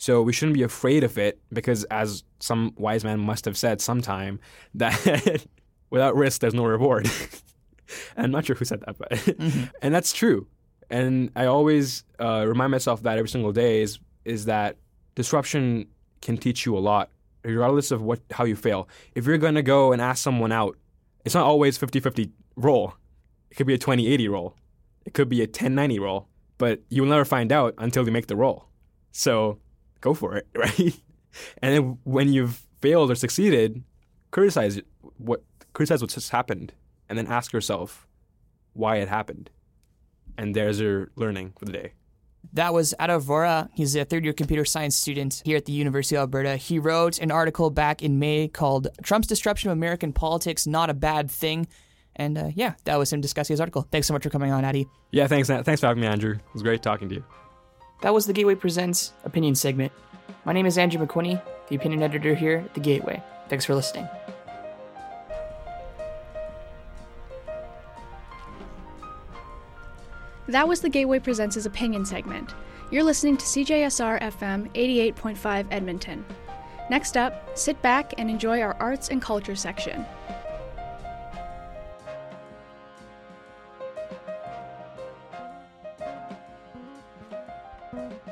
So 0.00 0.22
we 0.22 0.32
shouldn't 0.32 0.54
be 0.54 0.62
afraid 0.62 1.04
of 1.04 1.18
it 1.18 1.38
because, 1.52 1.84
as 1.84 2.24
some 2.38 2.72
wise 2.78 3.04
man 3.04 3.20
must 3.20 3.44
have 3.44 3.54
said 3.54 3.82
sometime, 3.82 4.40
that 4.74 5.44
without 5.90 6.16
risk 6.16 6.40
there's 6.40 6.54
no 6.54 6.64
reward. 6.64 7.08
I'm 8.16 8.30
not 8.30 8.46
sure 8.46 8.56
who 8.56 8.64
said 8.64 8.80
that, 8.86 8.96
but 8.96 9.10
Mm-hmm. 9.10 9.64
and 9.82 9.94
that's 9.94 10.14
true. 10.14 10.46
And 10.88 11.30
I 11.36 11.44
always 11.44 12.04
uh, 12.18 12.46
remind 12.48 12.70
myself 12.70 13.02
that 13.02 13.18
every 13.18 13.28
single 13.28 13.52
day 13.52 13.82
is 13.82 13.98
is 14.24 14.46
that 14.46 14.78
disruption 15.16 15.86
can 16.22 16.38
teach 16.38 16.64
you 16.64 16.78
a 16.78 16.80
lot, 16.80 17.10
regardless 17.44 17.90
of 17.90 18.00
what 18.00 18.20
how 18.30 18.44
you 18.44 18.56
fail. 18.56 18.88
If 19.14 19.26
you're 19.26 19.36
gonna 19.36 19.62
go 19.62 19.92
and 19.92 20.00
ask 20.00 20.22
someone 20.22 20.50
out, 20.50 20.78
it's 21.26 21.34
not 21.34 21.44
always 21.44 21.78
50-50 21.78 22.30
roll. 22.56 22.94
It 23.50 23.56
could 23.56 23.66
be 23.66 23.74
a 23.74 23.78
20-80 23.78 24.30
roll. 24.30 24.56
It 25.04 25.12
could 25.12 25.28
be 25.28 25.42
a 25.42 25.46
10-90 25.46 26.00
roll. 26.00 26.28
But 26.56 26.80
you'll 26.88 27.06
never 27.06 27.26
find 27.26 27.52
out 27.52 27.74
until 27.76 28.06
you 28.06 28.12
make 28.12 28.28
the 28.28 28.36
roll. 28.36 28.64
So 29.12 29.58
go 30.00 30.14
for 30.14 30.36
it, 30.36 30.46
right? 30.56 31.00
And 31.62 31.74
then 31.74 31.98
when 32.04 32.32
you've 32.32 32.66
failed 32.80 33.10
or 33.10 33.14
succeeded, 33.14 33.82
criticize 34.30 34.80
what 35.18 35.42
criticize 35.72 36.00
what's 36.00 36.14
just 36.14 36.30
happened, 36.30 36.72
and 37.08 37.18
then 37.18 37.26
ask 37.26 37.52
yourself 37.52 38.06
why 38.72 38.96
it 38.96 39.08
happened. 39.08 39.50
And 40.36 40.54
there's 40.54 40.80
your 40.80 41.10
learning 41.16 41.52
for 41.58 41.64
the 41.66 41.72
day. 41.72 41.92
That 42.52 42.72
was 42.72 42.94
Adav 42.98 43.24
Vora. 43.24 43.68
He's 43.74 43.94
a 43.94 44.04
third 44.04 44.24
year 44.24 44.32
computer 44.32 44.64
science 44.64 44.96
student 44.96 45.42
here 45.44 45.56
at 45.56 45.66
the 45.66 45.72
University 45.72 46.16
of 46.16 46.20
Alberta. 46.20 46.56
He 46.56 46.78
wrote 46.78 47.18
an 47.18 47.30
article 47.30 47.70
back 47.70 48.02
in 48.02 48.18
May 48.18 48.48
called 48.48 48.88
Trump's 49.02 49.28
Disruption 49.28 49.70
of 49.70 49.76
American 49.76 50.12
Politics 50.12 50.66
Not 50.66 50.90
a 50.90 50.94
Bad 50.94 51.30
Thing. 51.30 51.68
And 52.16 52.36
uh, 52.36 52.50
yeah, 52.54 52.74
that 52.84 52.98
was 52.98 53.12
him 53.12 53.20
discussing 53.20 53.54
his 53.54 53.60
article. 53.60 53.86
Thanks 53.90 54.06
so 54.06 54.14
much 54.14 54.22
for 54.22 54.30
coming 54.30 54.50
on, 54.50 54.64
Addy. 54.64 54.88
Yeah, 55.12 55.26
thanks. 55.26 55.48
Thanks 55.48 55.80
for 55.80 55.86
having 55.86 56.00
me, 56.00 56.06
Andrew. 56.06 56.32
It 56.32 56.52
was 56.52 56.62
great 56.62 56.82
talking 56.82 57.08
to 57.10 57.16
you. 57.16 57.24
That 58.02 58.14
was 58.14 58.24
the 58.24 58.32
Gateway 58.32 58.54
Presents 58.54 59.12
opinion 59.24 59.54
segment. 59.54 59.92
My 60.46 60.54
name 60.54 60.64
is 60.64 60.78
Andrew 60.78 61.06
McWhinney, 61.06 61.40
the 61.68 61.76
opinion 61.76 62.02
editor 62.02 62.34
here 62.34 62.62
at 62.64 62.72
the 62.72 62.80
Gateway. 62.80 63.22
Thanks 63.50 63.66
for 63.66 63.74
listening. 63.74 64.08
That 70.48 70.66
was 70.66 70.80
the 70.80 70.88
Gateway 70.88 71.18
Presents' 71.18 71.66
opinion 71.66 72.06
segment. 72.06 72.54
You're 72.90 73.04
listening 73.04 73.36
to 73.36 73.44
CJSR 73.44 74.20
FM 74.22 74.72
88.5 74.74 75.66
Edmonton. 75.70 76.24
Next 76.88 77.18
up, 77.18 77.56
sit 77.56 77.80
back 77.82 78.14
and 78.16 78.30
enjoy 78.30 78.62
our 78.62 78.74
arts 78.80 79.10
and 79.10 79.20
culture 79.20 79.54
section. 79.54 80.06
Oh, 87.92 88.29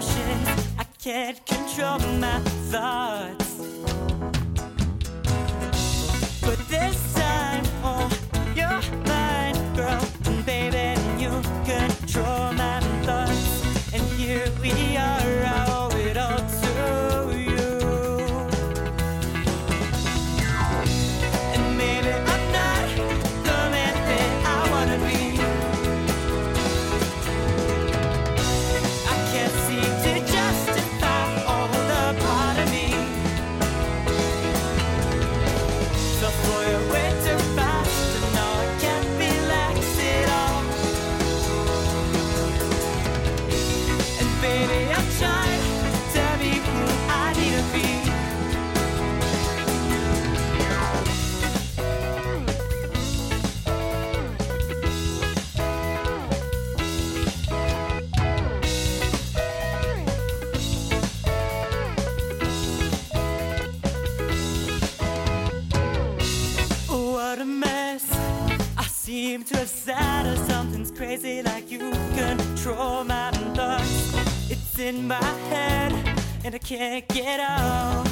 in 0.00 0.06
motion. 0.06 0.64
I 0.78 0.84
can't 0.98 1.44
control 1.46 1.98
my 2.18 2.38
thoughts. 2.70 3.09
Crazy 71.10 71.42
like 71.42 71.68
you 71.72 71.90
control 72.14 73.02
my 73.02 73.32
thoughts. 73.56 74.48
It's 74.48 74.78
in 74.78 75.08
my 75.08 75.24
head 75.50 75.92
and 76.44 76.54
I 76.54 76.58
can't 76.58 77.08
get 77.08 77.40
out. 77.40 78.09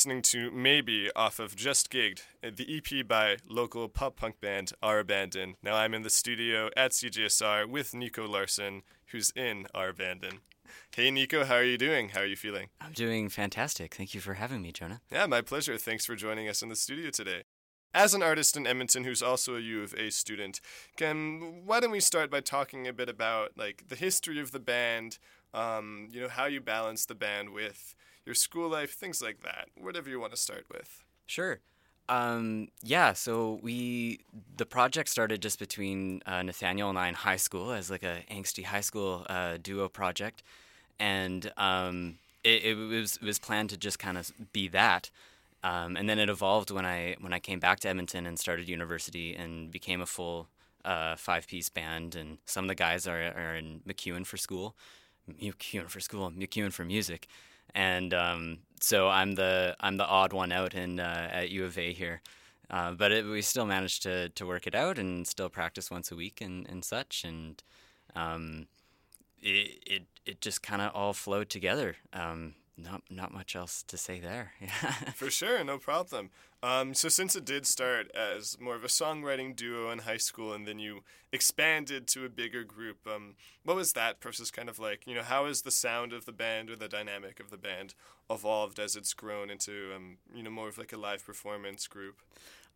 Listening 0.00 0.22
to 0.22 0.50
Maybe 0.50 1.10
off 1.14 1.38
of 1.38 1.54
Just 1.54 1.92
Gigged, 1.92 2.22
the 2.40 2.74
EP 2.74 3.06
by 3.06 3.36
local 3.46 3.86
pop 3.86 4.16
punk 4.16 4.40
band 4.40 4.72
Our 4.82 5.00
Abandon. 5.00 5.56
Now 5.62 5.74
I'm 5.74 5.92
in 5.92 6.00
the 6.00 6.08
studio 6.08 6.70
at 6.74 6.92
CJSR 6.92 7.68
with 7.68 7.92
Nico 7.92 8.26
Larson, 8.26 8.80
who's 9.08 9.30
in 9.36 9.66
Our 9.74 9.90
Abandon. 9.90 10.38
Hey 10.96 11.10
Nico, 11.10 11.44
how 11.44 11.56
are 11.56 11.64
you 11.64 11.76
doing? 11.76 12.08
How 12.08 12.20
are 12.20 12.26
you 12.26 12.36
feeling? 12.36 12.68
I'm 12.80 12.92
doing 12.92 13.28
fantastic. 13.28 13.94
Thank 13.94 14.14
you 14.14 14.22
for 14.22 14.32
having 14.32 14.62
me, 14.62 14.72
Jonah. 14.72 15.02
Yeah, 15.12 15.26
my 15.26 15.42
pleasure. 15.42 15.76
Thanks 15.76 16.06
for 16.06 16.16
joining 16.16 16.48
us 16.48 16.62
in 16.62 16.70
the 16.70 16.76
studio 16.76 17.10
today. 17.10 17.42
As 17.92 18.14
an 18.14 18.22
artist 18.22 18.56
in 18.56 18.66
Edmonton 18.66 19.04
who's 19.04 19.22
also 19.22 19.54
a 19.54 19.60
U 19.60 19.82
of 19.82 19.92
A 19.98 20.10
student, 20.10 20.62
can 20.96 21.66
why 21.66 21.78
don't 21.78 21.90
we 21.90 22.00
start 22.00 22.30
by 22.30 22.40
talking 22.40 22.88
a 22.88 22.94
bit 22.94 23.10
about 23.10 23.50
like 23.54 23.88
the 23.88 23.96
history 23.96 24.40
of 24.40 24.52
the 24.52 24.60
band, 24.60 25.18
um, 25.52 26.08
you 26.10 26.22
know, 26.22 26.28
how 26.30 26.46
you 26.46 26.62
balance 26.62 27.04
the 27.04 27.14
band 27.14 27.50
with 27.50 27.94
your 28.30 28.36
school 28.36 28.68
life, 28.68 28.92
things 28.92 29.20
like 29.20 29.42
that. 29.42 29.68
Whatever 29.76 30.08
you 30.08 30.20
want 30.20 30.32
to 30.32 30.38
start 30.38 30.66
with. 30.72 31.04
Sure. 31.26 31.58
Um, 32.08 32.68
yeah, 32.82 33.12
so 33.12 33.58
we 33.60 34.20
the 34.56 34.66
project 34.66 35.08
started 35.08 35.42
just 35.42 35.58
between 35.58 36.22
uh, 36.26 36.42
Nathaniel 36.42 36.88
and 36.90 36.98
I 36.98 37.08
in 37.08 37.14
high 37.14 37.36
school 37.36 37.72
as 37.72 37.90
like 37.90 38.04
a 38.04 38.24
angsty 38.30 38.64
high 38.64 38.80
school 38.82 39.26
uh, 39.28 39.58
duo 39.60 39.88
project, 39.88 40.42
and 40.98 41.52
um, 41.56 42.18
it, 42.42 42.64
it 42.64 42.74
was 42.74 43.16
it 43.16 43.22
was 43.22 43.38
planned 43.38 43.70
to 43.70 43.76
just 43.76 43.98
kind 43.98 44.16
of 44.16 44.32
be 44.52 44.68
that. 44.68 45.10
Um, 45.62 45.96
and 45.96 46.08
then 46.08 46.18
it 46.18 46.28
evolved 46.28 46.70
when 46.70 46.86
I 46.86 47.16
when 47.20 47.32
I 47.32 47.38
came 47.38 47.60
back 47.60 47.80
to 47.80 47.88
Edmonton 47.88 48.26
and 48.26 48.38
started 48.38 48.68
university 48.68 49.34
and 49.34 49.70
became 49.70 50.00
a 50.00 50.06
full 50.06 50.48
uh, 50.84 51.16
five 51.16 51.46
piece 51.46 51.68
band. 51.68 52.16
And 52.16 52.38
some 52.44 52.64
of 52.64 52.68
the 52.68 52.74
guys 52.74 53.06
are, 53.06 53.22
are 53.22 53.54
in 53.54 53.82
MacEwan 53.86 54.24
for 54.26 54.36
school, 54.36 54.74
MacEwan 55.28 55.88
for 55.88 56.00
school, 56.00 56.30
MacEwan 56.30 56.72
for 56.72 56.84
music, 56.84 57.28
and 57.74 58.14
um, 58.14 58.58
so 58.80 59.08
I'm 59.08 59.34
the 59.34 59.76
I'm 59.80 59.96
the 59.96 60.06
odd 60.06 60.32
one 60.32 60.52
out 60.52 60.74
in 60.74 61.00
uh, 61.00 61.28
at 61.30 61.50
U 61.50 61.64
of 61.64 61.78
A 61.78 61.92
here. 61.92 62.22
Uh, 62.70 62.92
but 62.92 63.10
it, 63.10 63.26
we 63.26 63.42
still 63.42 63.66
managed 63.66 64.02
to, 64.04 64.28
to 64.28 64.46
work 64.46 64.64
it 64.66 64.76
out 64.76 64.96
and 64.96 65.26
still 65.26 65.48
practice 65.48 65.90
once 65.90 66.12
a 66.12 66.14
week 66.14 66.40
and, 66.40 66.68
and 66.68 66.84
such. 66.84 67.24
And 67.24 67.60
um, 68.14 68.68
it, 69.42 69.82
it, 69.84 70.02
it 70.24 70.40
just 70.40 70.62
kind 70.62 70.80
of 70.80 70.94
all 70.94 71.12
flowed 71.12 71.50
together. 71.50 71.96
Um, 72.12 72.54
not 72.82 73.02
not 73.10 73.32
much 73.32 73.54
else 73.54 73.82
to 73.84 73.96
say 73.96 74.20
there. 74.20 74.52
For 75.14 75.30
sure, 75.30 75.62
no 75.64 75.78
problem. 75.78 76.30
Um, 76.62 76.92
so 76.92 77.08
since 77.08 77.34
it 77.34 77.44
did 77.44 77.66
start 77.66 78.10
as 78.14 78.58
more 78.60 78.74
of 78.74 78.84
a 78.84 78.88
songwriting 78.88 79.56
duo 79.56 79.90
in 79.90 80.00
high 80.00 80.18
school, 80.18 80.52
and 80.52 80.66
then 80.66 80.78
you 80.78 81.00
expanded 81.32 82.06
to 82.08 82.26
a 82.26 82.28
bigger 82.28 82.64
group, 82.64 82.98
um, 83.06 83.34
what 83.64 83.76
was 83.76 83.92
that 83.92 84.20
process 84.20 84.50
kind 84.50 84.68
of 84.68 84.78
like? 84.78 85.06
You 85.06 85.14
know, 85.14 85.22
how 85.22 85.46
has 85.46 85.62
the 85.62 85.70
sound 85.70 86.12
of 86.12 86.26
the 86.26 86.32
band 86.32 86.68
or 86.70 86.76
the 86.76 86.88
dynamic 86.88 87.40
of 87.40 87.50
the 87.50 87.56
band 87.56 87.94
evolved 88.28 88.78
as 88.78 88.94
it's 88.94 89.14
grown 89.14 89.48
into, 89.48 89.92
um, 89.96 90.18
you 90.34 90.42
know, 90.42 90.50
more 90.50 90.68
of 90.68 90.76
like 90.76 90.92
a 90.92 90.98
live 90.98 91.24
performance 91.24 91.86
group? 91.86 92.16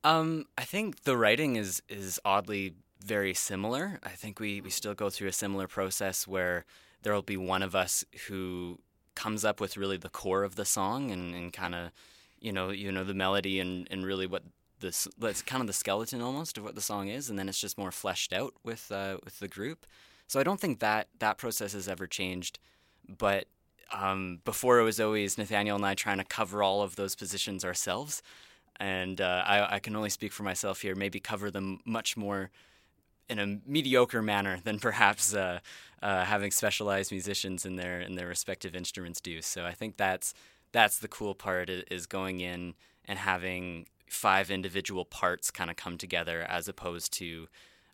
Um, 0.02 0.46
I 0.56 0.64
think 0.64 1.02
the 1.02 1.16
writing 1.16 1.56
is 1.56 1.82
is 1.88 2.18
oddly 2.24 2.74
very 3.04 3.34
similar. 3.34 3.98
I 4.02 4.10
think 4.10 4.40
we 4.40 4.62
we 4.62 4.70
still 4.70 4.94
go 4.94 5.10
through 5.10 5.28
a 5.28 5.32
similar 5.32 5.68
process 5.68 6.26
where 6.26 6.64
there 7.02 7.12
will 7.12 7.22
be 7.22 7.36
one 7.36 7.62
of 7.62 7.74
us 7.74 8.04
who 8.28 8.78
comes 9.14 9.44
up 9.44 9.60
with 9.60 9.76
really 9.76 9.96
the 9.96 10.08
core 10.08 10.44
of 10.44 10.56
the 10.56 10.64
song 10.64 11.10
and, 11.10 11.34
and 11.34 11.52
kind 11.52 11.74
of 11.74 11.90
you 12.40 12.52
know 12.52 12.70
you 12.70 12.90
know 12.92 13.04
the 13.04 13.14
melody 13.14 13.60
and, 13.60 13.88
and 13.90 14.04
really 14.04 14.26
what 14.26 14.42
this 14.80 15.08
that's 15.18 15.42
kind 15.42 15.60
of 15.60 15.66
the 15.66 15.72
skeleton 15.72 16.20
almost 16.20 16.58
of 16.58 16.64
what 16.64 16.74
the 16.74 16.80
song 16.80 17.08
is 17.08 17.30
and 17.30 17.38
then 17.38 17.48
it's 17.48 17.60
just 17.60 17.78
more 17.78 17.90
fleshed 17.90 18.32
out 18.32 18.54
with 18.62 18.90
uh, 18.92 19.18
with 19.24 19.38
the 19.38 19.48
group. 19.48 19.86
So 20.26 20.40
I 20.40 20.42
don't 20.42 20.60
think 20.60 20.80
that 20.80 21.08
that 21.18 21.38
process 21.38 21.72
has 21.72 21.88
ever 21.88 22.06
changed 22.06 22.58
but 23.18 23.46
um, 23.92 24.40
before 24.44 24.80
it 24.80 24.84
was 24.84 25.00
always 25.00 25.38
Nathaniel 25.38 25.76
and 25.76 25.86
I 25.86 25.94
trying 25.94 26.18
to 26.18 26.24
cover 26.24 26.62
all 26.62 26.82
of 26.82 26.96
those 26.96 27.14
positions 27.14 27.64
ourselves. 27.64 28.22
And 28.80 29.20
uh, 29.20 29.44
I, 29.46 29.76
I 29.76 29.78
can 29.78 29.94
only 29.94 30.10
speak 30.10 30.32
for 30.32 30.42
myself 30.42 30.80
here 30.80 30.94
maybe 30.94 31.20
cover 31.20 31.50
them 31.50 31.80
much 31.84 32.16
more 32.16 32.50
in 33.28 33.38
a 33.38 33.58
mediocre 33.66 34.22
manner 34.22 34.58
than 34.62 34.78
perhaps 34.78 35.34
uh, 35.34 35.60
uh, 36.02 36.24
having 36.24 36.50
specialized 36.50 37.10
musicians 37.10 37.64
in 37.64 37.76
their 37.76 38.00
in 38.00 38.14
their 38.16 38.28
respective 38.28 38.74
instruments 38.74 39.20
do. 39.20 39.40
So 39.42 39.64
I 39.64 39.72
think 39.72 39.96
that's 39.96 40.34
that's 40.72 40.98
the 40.98 41.08
cool 41.08 41.34
part 41.34 41.70
is 41.70 42.06
going 42.06 42.40
in 42.40 42.74
and 43.04 43.18
having 43.18 43.86
five 44.08 44.50
individual 44.50 45.04
parts 45.04 45.50
kind 45.50 45.70
of 45.70 45.76
come 45.76 45.98
together 45.98 46.42
as 46.42 46.68
opposed 46.68 47.12
to 47.14 47.48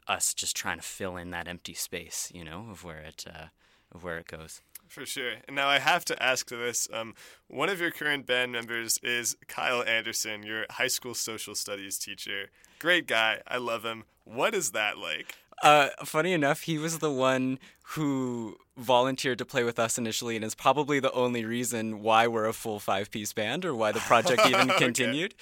us 0.09 0.35
just 0.35 0.57
trying 0.57 0.79
to 0.79 0.83
fill 0.83 1.17
in 1.17 1.31
that 1.31 1.47
empty 1.47 1.75
space, 1.75 2.31
you 2.35 2.45
know, 2.45 2.67
of 2.71 2.85
where 2.85 3.01
it 3.01 3.25
uh, 3.33 3.47
of 3.93 4.03
where 4.03 4.19
it 4.19 4.27
goes. 4.27 4.61
For 4.91 5.07
sure. 5.07 5.35
And 5.47 5.55
now 5.55 5.69
I 5.69 5.79
have 5.79 6.05
to 6.07 6.21
ask 6.21 6.49
this. 6.49 6.89
Um, 6.93 7.15
one 7.47 7.69
of 7.69 7.81
your 7.81 7.93
current 7.93 8.27
band 8.27 8.51
members 8.51 8.99
is 9.05 9.37
Kyle 9.47 9.85
Anderson, 9.85 10.43
your 10.43 10.67
high 10.69 10.89
school 10.89 11.15
social 11.15 11.55
studies 11.55 11.97
teacher. 11.97 12.51
Great 12.81 13.07
guy. 13.07 13.41
I 13.47 13.59
love 13.59 13.85
him. 13.85 14.03
What 14.25 14.53
is 14.53 14.73
that 14.73 14.99
like? 14.99 15.37
Uh, 15.63 15.91
funny 16.05 16.33
enough, 16.33 16.63
he 16.63 16.77
was 16.77 16.99
the 16.99 17.11
one 17.11 17.61
who 17.95 18.57
volunteered 18.77 19.39
to 19.39 19.45
play 19.45 19.63
with 19.63 19.79
us 19.79 19.97
initially, 19.97 20.35
and 20.35 20.45
is 20.45 20.57
probably 20.57 20.99
the 20.99 21.13
only 21.13 21.45
reason 21.45 22.03
why 22.03 22.27
we're 22.27 22.47
a 22.47 22.53
full 22.53 22.81
five-piece 22.81 23.33
band 23.33 23.65
or 23.65 23.75
why 23.77 23.93
the 23.93 24.01
project 24.01 24.45
even 24.47 24.71
Okay. 24.73 24.85
continued. 24.87 25.35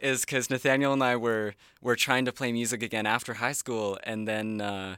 Is 0.00 0.22
because 0.22 0.48
Nathaniel 0.48 0.94
and 0.94 1.04
I 1.04 1.16
were 1.16 1.54
were 1.82 1.96
trying 1.96 2.24
to 2.24 2.32
play 2.32 2.52
music 2.52 2.82
again 2.82 3.04
after 3.04 3.34
high 3.34 3.52
school, 3.52 3.98
and 4.04 4.26
then 4.26 4.60
uh, 4.62 4.96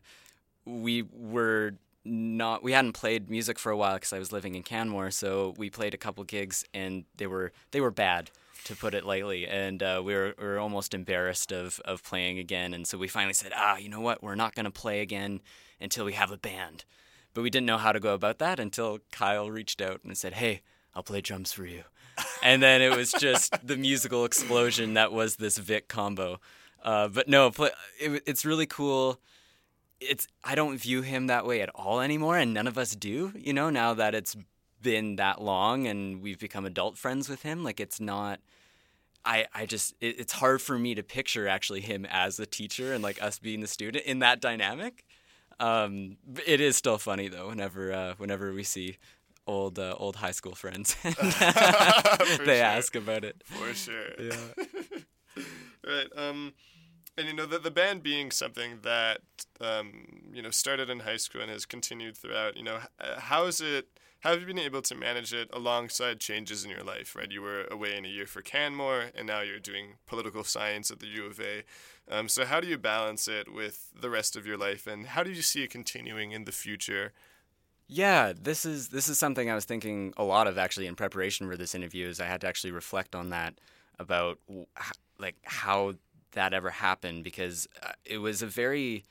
we 0.65 1.03
were 1.03 1.75
not 2.07 2.63
we 2.63 2.73
hadn't 2.73 2.93
played 2.93 3.29
music 3.29 3.59
for 3.59 3.71
a 3.71 3.77
while 3.77 3.95
because 3.95 4.13
I 4.13 4.19
was 4.19 4.33
living 4.33 4.55
in 4.55 4.63
Canmore, 4.63 5.11
so 5.11 5.55
we 5.57 5.71
played 5.71 5.95
a 5.95 5.99
couple 5.99 6.25
gigs 6.25 6.65
and 6.73 7.05
they 7.17 7.27
were 7.27 7.53
they 7.73 7.81
were 7.81 7.91
bad 7.91 8.31
to 8.65 8.75
put 8.75 8.95
it 8.95 9.05
lightly, 9.05 9.47
and 9.47 9.83
uh, 9.83 10.03
we 10.05 10.15
were 10.15 10.35
we 10.39 10.45
were 10.45 10.59
almost 10.59 10.95
embarrassed 10.95 11.53
of 11.53 11.81
of 11.85 12.03
playing 12.03 12.39
again, 12.39 12.73
and 12.75 12.87
so 12.87 12.99
we 12.99 13.09
finally 13.09 13.35
said, 13.35 13.53
ah, 13.55 13.77
you 13.77 13.89
know 13.89 14.01
what, 14.01 14.23
we're 14.23 14.35
not 14.35 14.55
going 14.55 14.65
to 14.65 14.71
play 14.71 15.01
again 15.01 15.41
until 15.81 16.05
we 16.05 16.13
have 16.15 16.31
a 16.31 16.39
band, 16.39 16.85
but 17.35 17.43
we 17.43 17.51
didn't 17.51 17.67
know 17.67 17.79
how 17.79 17.93
to 17.93 18.01
go 18.01 18.15
about 18.15 18.39
that 18.39 18.59
until 18.59 18.99
Kyle 19.13 19.51
reached 19.51 19.81
out 19.81 20.01
and 20.05 20.17
said, 20.17 20.35
hey, 20.35 20.63
I'll 20.95 21.03
play 21.03 21.21
drums 21.21 21.53
for 21.53 21.65
you, 21.67 21.85
and 22.43 22.63
then 22.63 22.81
it 22.81 22.97
was 22.97 23.13
just 23.13 23.67
the 23.67 23.77
musical 23.77 24.25
explosion 24.25 24.95
that 24.95 25.13
was 25.13 25.37
this 25.37 25.59
Vic 25.59 25.89
combo. 25.89 26.41
Uh, 26.83 27.09
but 27.09 27.29
no, 27.29 27.51
play, 27.51 27.71
it, 27.99 28.23
it's 28.27 28.45
really 28.45 28.67
cool 28.67 29.21
it's 30.01 30.27
I 30.45 30.55
don't 30.55 30.79
view 30.79 31.03
him 31.03 31.27
that 31.29 31.47
way 31.47 31.61
at 31.61 31.71
all 31.75 32.01
anymore, 32.01 32.37
and 32.37 32.53
none 32.53 32.67
of 32.67 32.79
us 32.79 32.95
do. 32.95 33.33
You 33.35 33.53
know, 33.53 33.71
now 33.71 33.95
that 33.95 34.15
it's 34.15 34.37
been 34.83 35.17
that 35.17 35.41
long 35.41 35.87
and 35.87 36.23
we've 36.23 36.39
become 36.39 36.65
adult 36.67 36.97
friends 36.97 37.29
with 37.29 37.43
him, 37.43 37.65
like 37.65 37.81
it's 37.81 38.01
not. 38.01 38.41
I 39.25 39.47
I 39.55 39.67
just 39.67 39.95
it, 40.01 40.21
it's 40.21 40.33
hard 40.35 40.63
for 40.63 40.79
me 40.79 40.95
to 40.95 41.03
picture 41.03 41.49
actually 41.49 41.81
him 41.81 42.07
as 42.09 42.39
a 42.39 42.47
teacher 42.47 42.93
and 42.93 43.03
like 43.03 43.21
us 43.23 43.39
being 43.39 43.61
the 43.61 43.67
student 43.67 44.05
in 44.05 44.21
that 44.21 44.41
dynamic. 44.41 45.05
Um, 45.59 46.19
it 46.47 46.61
is 46.61 46.77
still 46.77 46.99
funny 46.99 47.29
though 47.29 47.49
whenever 47.49 47.93
uh, 47.93 48.15
whenever 48.19 48.53
we 48.53 48.63
see 48.63 48.99
old 49.47 49.79
uh, 49.79 49.95
old 49.99 50.17
high 50.17 50.33
school 50.33 50.55
friends 50.55 50.97
they 51.03 51.11
sure. 51.21 52.55
ask 52.55 52.95
about 52.95 53.25
it. 53.25 53.43
For 53.45 53.73
sure. 53.75 54.11
Yeah. 54.21 54.65
right. 55.87 56.09
Um, 56.17 56.53
and 57.17 57.27
you 57.27 57.35
know 57.35 57.47
the 57.47 57.59
the 57.59 57.71
band 57.71 58.03
being 58.03 58.31
something 58.31 58.81
that 58.83 59.21
um, 59.61 60.07
you 60.33 60.43
know 60.43 60.51
started 60.51 60.91
in 60.91 61.01
high 61.01 61.17
school 61.17 61.41
and 61.41 61.51
has 61.51 61.67
continued 61.67 62.17
throughout. 62.17 62.57
You 62.57 62.65
know, 62.65 62.79
uh, 63.01 63.21
how 63.21 63.47
is 63.47 63.61
it? 63.61 63.89
How 64.21 64.31
have 64.31 64.41
you 64.41 64.47
been 64.47 64.59
able 64.59 64.83
to 64.83 64.95
manage 64.95 65.33
it 65.33 65.49
alongside 65.53 66.21
changes 66.21 66.65
in 66.65 66.71
your 66.71 66.83
life? 66.83 67.15
Right, 67.15 67.31
you 67.31 67.43
were 67.43 67.65
away 67.71 67.97
in 67.97 68.05
a 68.05 68.09
year 68.09 68.27
for 68.27 68.43
Canmore, 68.43 69.07
and 69.15 69.27
now 69.27 69.41
you're 69.41 69.59
doing 69.59 69.95
political 70.07 70.45
science 70.45 70.91
at 70.91 71.01
the 71.01 71.07
U 71.07 71.27
of 71.27 71.41
A. 71.41 71.63
Um, 72.09 72.29
so 72.29 72.45
how 72.45 72.61
do 72.61 72.69
you 72.69 72.79
balance 72.79 73.29
it 73.29 73.53
with 73.53 73.91
the 73.99 74.11
rest 74.11 74.37
of 74.37 74.47
your 74.47 74.57
life, 74.57 74.87
and 74.87 75.07
how 75.07 75.23
do 75.23 75.31
you 75.31 75.43
see 75.43 75.63
it 75.63 75.71
continuing 75.71 76.33
in 76.33 76.45
the 76.45 76.53
future? 76.53 77.13
Yeah, 77.89 78.33
this 78.39 78.67
is 78.67 78.89
this 78.89 79.09
is 79.09 79.19
something 79.19 79.51
I 79.51 79.55
was 79.55 79.65
thinking 79.65 80.13
a 80.17 80.25
lot 80.25 80.49
of 80.49 80.59
actually 80.59 80.87
in 80.87 80.97
preparation 80.97 81.49
for 81.49 81.57
this 81.57 81.75
interview. 81.75 82.09
Is 82.09 82.21
I 82.21 82.27
had 82.27 82.41
to 82.43 82.49
actually 82.49 82.73
reflect 82.73 83.15
on 83.15 83.31
that 83.31 83.55
about 83.99 84.39
like 85.19 85.37
how 85.45 85.95
that 86.37 86.55
ever 86.55 86.71
happened 86.71 87.25
because 87.25 87.67
uh, 87.83 87.93
it 88.05 88.19
was 88.19 88.43
a 88.43 88.47
very 88.47 89.05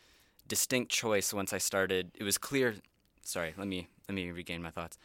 distinct 0.48 0.92
choice 0.92 1.34
once 1.34 1.52
I 1.52 1.58
started. 1.58 2.12
It 2.16 2.24
was 2.24 2.38
clear. 2.38 2.76
Sorry, 3.24 3.54
let 3.58 3.68
me 3.68 3.88
let 4.08 4.16
me 4.16 4.32
regain 4.32 4.62
my 4.62 4.70
thoughts. 4.70 4.98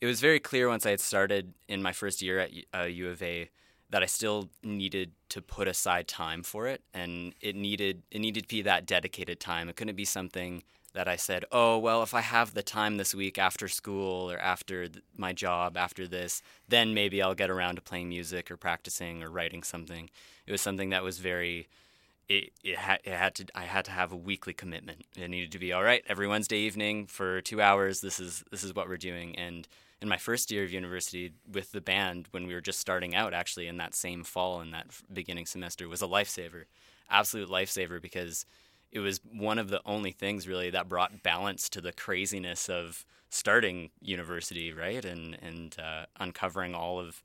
It 0.00 0.06
was 0.06 0.20
very 0.20 0.40
clear 0.40 0.68
once 0.68 0.84
I 0.84 0.90
had 0.90 1.00
started 1.00 1.54
in 1.68 1.82
my 1.82 1.92
first 1.92 2.20
year 2.22 2.40
at 2.40 2.50
uh, 2.74 2.82
U 2.82 3.08
of 3.10 3.22
A 3.22 3.50
that 3.90 4.02
I 4.02 4.06
still 4.06 4.48
needed 4.62 5.12
to 5.28 5.40
put 5.40 5.68
aside 5.68 6.08
time 6.08 6.42
for 6.42 6.66
it, 6.66 6.82
and 6.92 7.34
it 7.40 7.54
needed 7.54 8.02
it 8.10 8.18
needed 8.20 8.44
to 8.44 8.48
be 8.48 8.62
that 8.62 8.86
dedicated 8.86 9.38
time. 9.38 9.68
It 9.68 9.76
couldn't 9.76 9.96
be 9.96 10.06
something 10.06 10.62
that 10.94 11.08
I 11.08 11.16
said, 11.16 11.44
"Oh, 11.52 11.78
well, 11.78 12.02
if 12.02 12.14
I 12.14 12.20
have 12.22 12.54
the 12.54 12.62
time 12.62 12.96
this 12.96 13.14
week 13.14 13.38
after 13.38 13.68
school 13.68 14.30
or 14.30 14.38
after 14.38 14.88
th- 14.88 15.04
my 15.16 15.32
job 15.32 15.76
after 15.76 16.08
this, 16.08 16.42
then 16.68 16.94
maybe 16.94 17.20
I'll 17.20 17.34
get 17.34 17.50
around 17.50 17.76
to 17.76 17.82
playing 17.82 18.08
music 18.08 18.50
or 18.50 18.56
practicing 18.56 19.22
or 19.22 19.30
writing 19.30 19.62
something." 19.62 20.10
It 20.46 20.52
was 20.52 20.60
something 20.60 20.90
that 20.90 21.02
was 21.04 21.18
very 21.18 21.68
it 22.28 22.52
it 22.62 22.78
had 22.78 23.00
it 23.04 23.14
had 23.14 23.34
to 23.36 23.46
I 23.54 23.64
had 23.64 23.84
to 23.86 23.90
have 23.90 24.12
a 24.12 24.16
weekly 24.16 24.52
commitment. 24.52 25.04
It 25.16 25.28
needed 25.28 25.52
to 25.52 25.58
be 25.58 25.72
all 25.72 25.82
right 25.82 26.02
every 26.06 26.26
Wednesday 26.26 26.58
evening 26.58 27.06
for 27.06 27.40
two 27.40 27.60
hours. 27.60 28.00
This 28.00 28.18
is 28.20 28.44
this 28.50 28.64
is 28.64 28.74
what 28.74 28.88
we're 28.88 28.96
doing. 28.96 29.36
And 29.36 29.68
in 30.00 30.08
my 30.08 30.16
first 30.16 30.50
year 30.50 30.64
of 30.64 30.72
university 30.72 31.32
with 31.50 31.72
the 31.72 31.80
band, 31.80 32.28
when 32.30 32.46
we 32.46 32.54
were 32.54 32.60
just 32.60 32.80
starting 32.80 33.14
out, 33.14 33.34
actually 33.34 33.68
in 33.68 33.76
that 33.78 33.94
same 33.94 34.24
fall 34.24 34.60
in 34.60 34.70
that 34.70 34.86
beginning 35.12 35.46
semester, 35.46 35.88
was 35.88 36.02
a 36.02 36.06
lifesaver, 36.06 36.64
absolute 37.10 37.48
lifesaver 37.48 38.00
because 38.00 38.46
it 38.94 39.00
was 39.00 39.20
one 39.30 39.58
of 39.58 39.68
the 39.68 39.82
only 39.84 40.12
things 40.12 40.46
really 40.46 40.70
that 40.70 40.88
brought 40.88 41.22
balance 41.22 41.68
to 41.70 41.80
the 41.80 41.92
craziness 41.92 42.70
of 42.70 43.04
starting 43.28 43.90
university, 44.00 44.72
right? 44.72 45.04
And 45.04 45.36
and 45.42 45.76
uh, 45.78 46.06
uncovering 46.18 46.74
all 46.74 47.00
of 47.00 47.20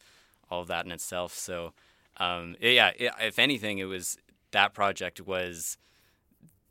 all 0.50 0.62
of 0.62 0.68
that 0.68 0.86
in 0.86 0.92
itself. 0.92 1.34
So 1.36 1.74
um, 2.18 2.56
yeah, 2.60 2.92
if 2.98 3.38
anything, 3.38 3.78
it 3.78 3.86
was 3.86 4.18
that 4.52 4.74
project 4.74 5.22
was 5.22 5.78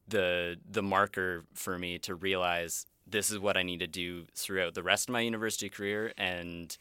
the 0.09 0.57
the 0.69 0.83
marker 0.83 1.45
for 1.55 1.79
me 1.79 1.99
to 2.01 2.17
realize 2.17 2.85
this 3.07 3.31
is 3.31 3.39
what 3.39 3.57
I 3.57 3.63
need 3.63 3.79
to 3.79 3.87
do 3.87 4.27
throughout 4.35 4.75
the 4.75 4.83
rest 4.83 5.09
of 5.09 5.13
my 5.13 5.21
university 5.21 5.69
career 5.69 6.13
and 6.19 6.77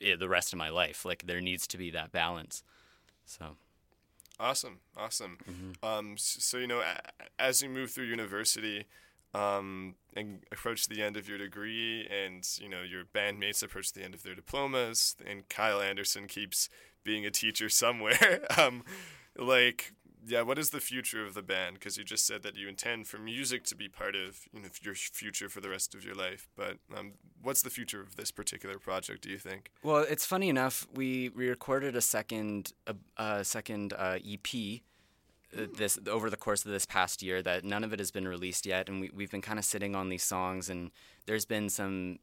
the 0.00 0.28
rest 0.28 0.52
of 0.52 0.58
my 0.58 0.68
life. 0.68 1.04
Like 1.04 1.26
there 1.26 1.40
needs 1.40 1.68
to 1.68 1.78
be 1.78 1.90
that 1.92 2.10
balance. 2.10 2.64
So 3.24 3.56
Awesome, 4.42 4.80
awesome. 4.96 5.38
Um, 5.84 6.14
s- 6.14 6.36
so 6.40 6.58
you 6.58 6.66
know, 6.66 6.82
as 7.38 7.62
you 7.62 7.68
move 7.68 7.92
through 7.92 8.06
university, 8.06 8.86
um, 9.34 9.94
and 10.16 10.40
approach 10.50 10.88
the 10.88 11.00
end 11.02 11.16
of 11.16 11.28
your 11.28 11.38
degree, 11.38 12.06
and 12.10 12.46
you 12.60 12.68
know 12.68 12.82
your 12.82 13.04
bandmates 13.04 13.62
approach 13.62 13.92
the 13.92 14.02
end 14.02 14.14
of 14.14 14.22
their 14.24 14.34
diplomas, 14.34 15.14
and 15.24 15.48
Kyle 15.48 15.80
Anderson 15.80 16.26
keeps 16.26 16.68
being 17.04 17.24
a 17.24 17.30
teacher 17.30 17.68
somewhere. 17.68 18.40
um, 18.58 18.82
like, 19.38 19.92
yeah, 20.26 20.42
what 20.42 20.58
is 20.58 20.70
the 20.70 20.80
future 20.80 21.24
of 21.24 21.34
the 21.34 21.42
band? 21.42 21.74
Because 21.74 21.96
you 21.96 22.04
just 22.04 22.26
said 22.26 22.42
that 22.42 22.56
you 22.56 22.68
intend 22.68 23.08
for 23.08 23.18
music 23.18 23.64
to 23.64 23.74
be 23.74 23.88
part 23.88 24.14
of 24.14 24.40
you 24.52 24.60
know 24.60 24.68
your 24.82 24.94
future 24.94 25.48
for 25.48 25.60
the 25.60 25.68
rest 25.68 25.94
of 25.94 26.04
your 26.04 26.14
life. 26.14 26.48
But 26.56 26.78
um, 26.96 27.12
what's 27.42 27.62
the 27.62 27.70
future 27.70 28.00
of 28.00 28.16
this 28.16 28.30
particular 28.30 28.78
project? 28.78 29.22
Do 29.22 29.30
you 29.30 29.38
think? 29.38 29.70
Well, 29.82 30.04
it's 30.08 30.24
funny 30.24 30.48
enough. 30.48 30.86
We 30.94 31.30
we 31.30 31.48
recorded 31.48 31.96
a 31.96 32.00
second 32.00 32.72
a, 32.86 32.94
a 33.16 33.44
second 33.44 33.92
uh, 33.94 34.18
EP 34.26 34.80
uh, 35.56 35.66
this 35.76 35.98
over 36.08 36.30
the 36.30 36.36
course 36.36 36.64
of 36.64 36.70
this 36.70 36.86
past 36.86 37.22
year. 37.22 37.42
That 37.42 37.64
none 37.64 37.84
of 37.84 37.92
it 37.92 37.98
has 37.98 38.10
been 38.10 38.28
released 38.28 38.66
yet, 38.66 38.88
and 38.88 39.00
we 39.00 39.10
we've 39.12 39.30
been 39.30 39.42
kind 39.42 39.58
of 39.58 39.64
sitting 39.64 39.96
on 39.96 40.08
these 40.08 40.24
songs, 40.24 40.68
and 40.68 40.90
there's 41.26 41.46
been 41.46 41.68
some 41.68 42.18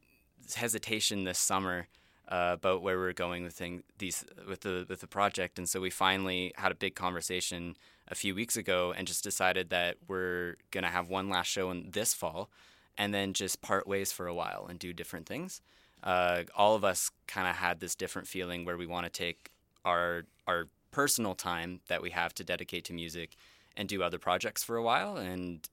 hesitation 0.54 1.24
this 1.24 1.38
summer 1.38 1.86
uh, 2.30 2.52
about 2.54 2.82
where 2.82 2.98
we're 2.98 3.12
going 3.12 3.42
with 3.42 3.54
thing, 3.54 3.82
these 3.98 4.24
with 4.48 4.60
the 4.60 4.86
with 4.88 5.00
the 5.00 5.06
project, 5.06 5.58
and 5.58 5.68
so 5.68 5.80
we 5.80 5.90
finally 5.90 6.52
had 6.56 6.70
a 6.70 6.74
big 6.74 6.94
conversation 6.94 7.76
a 8.08 8.14
few 8.14 8.34
weeks 8.34 8.56
ago, 8.56 8.94
and 8.96 9.06
just 9.06 9.24
decided 9.24 9.70
that 9.70 9.96
we're 10.08 10.56
gonna 10.70 10.88
have 10.88 11.08
one 11.08 11.28
last 11.28 11.48
show 11.48 11.70
in 11.70 11.90
this 11.90 12.14
fall, 12.14 12.48
and 12.96 13.12
then 13.12 13.32
just 13.32 13.60
part 13.60 13.86
ways 13.86 14.12
for 14.12 14.26
a 14.26 14.34
while 14.34 14.66
and 14.68 14.78
do 14.78 14.92
different 14.92 15.26
things. 15.26 15.60
Uh, 16.02 16.44
all 16.54 16.74
of 16.74 16.84
us 16.84 17.10
kind 17.26 17.48
of 17.48 17.56
had 17.56 17.80
this 17.80 17.94
different 17.94 18.26
feeling 18.26 18.64
where 18.64 18.76
we 18.76 18.86
want 18.86 19.04
to 19.04 19.10
take 19.10 19.50
our 19.84 20.24
our 20.46 20.68
personal 20.92 21.34
time 21.34 21.80
that 21.88 22.02
we 22.02 22.10
have 22.10 22.34
to 22.34 22.44
dedicate 22.44 22.84
to 22.84 22.92
music 22.92 23.36
and 23.76 23.88
do 23.88 24.02
other 24.02 24.18
projects 24.18 24.62
for 24.62 24.76
a 24.76 24.82
while, 24.82 25.16
and 25.16 25.68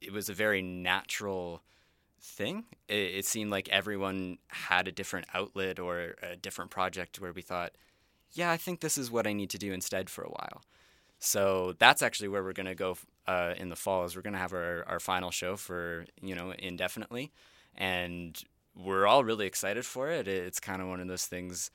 it 0.00 0.12
was 0.12 0.28
a 0.28 0.34
very 0.34 0.62
natural 0.62 1.62
thing. 2.22 2.64
It, 2.88 2.94
it 3.16 3.26
seemed 3.26 3.50
like 3.50 3.68
everyone 3.68 4.38
had 4.48 4.88
a 4.88 4.92
different 4.92 5.26
outlet 5.34 5.78
or 5.78 6.14
a 6.22 6.36
different 6.36 6.70
project 6.70 7.20
where 7.20 7.32
we 7.32 7.42
thought, 7.42 7.72
yeah, 8.32 8.50
I 8.50 8.56
think 8.56 8.80
this 8.80 8.96
is 8.96 9.10
what 9.10 9.26
I 9.26 9.32
need 9.32 9.50
to 9.50 9.58
do 9.58 9.72
instead 9.72 10.08
for 10.08 10.22
a 10.22 10.30
while. 10.30 10.62
So 11.18 11.74
that's 11.78 12.02
actually 12.02 12.28
where 12.28 12.42
we're 12.42 12.52
going 12.52 12.66
to 12.66 12.74
go 12.74 12.96
uh, 13.26 13.54
in 13.56 13.68
the 13.68 13.76
fall. 13.76 14.04
Is 14.04 14.16
we're 14.16 14.22
going 14.22 14.32
to 14.32 14.38
have 14.38 14.52
our, 14.52 14.84
our 14.88 14.98
final 14.98 15.30
show 15.30 15.56
for 15.56 16.06
you 16.20 16.34
know 16.34 16.52
indefinitely, 16.58 17.30
and 17.76 18.42
we're 18.74 19.06
all 19.06 19.22
really 19.22 19.46
excited 19.46 19.86
for 19.86 20.10
it. 20.10 20.26
It's 20.26 20.58
kind 20.58 20.82
of 20.82 20.88
one 20.88 21.00
of 21.00 21.06
those 21.06 21.26
things 21.26 21.70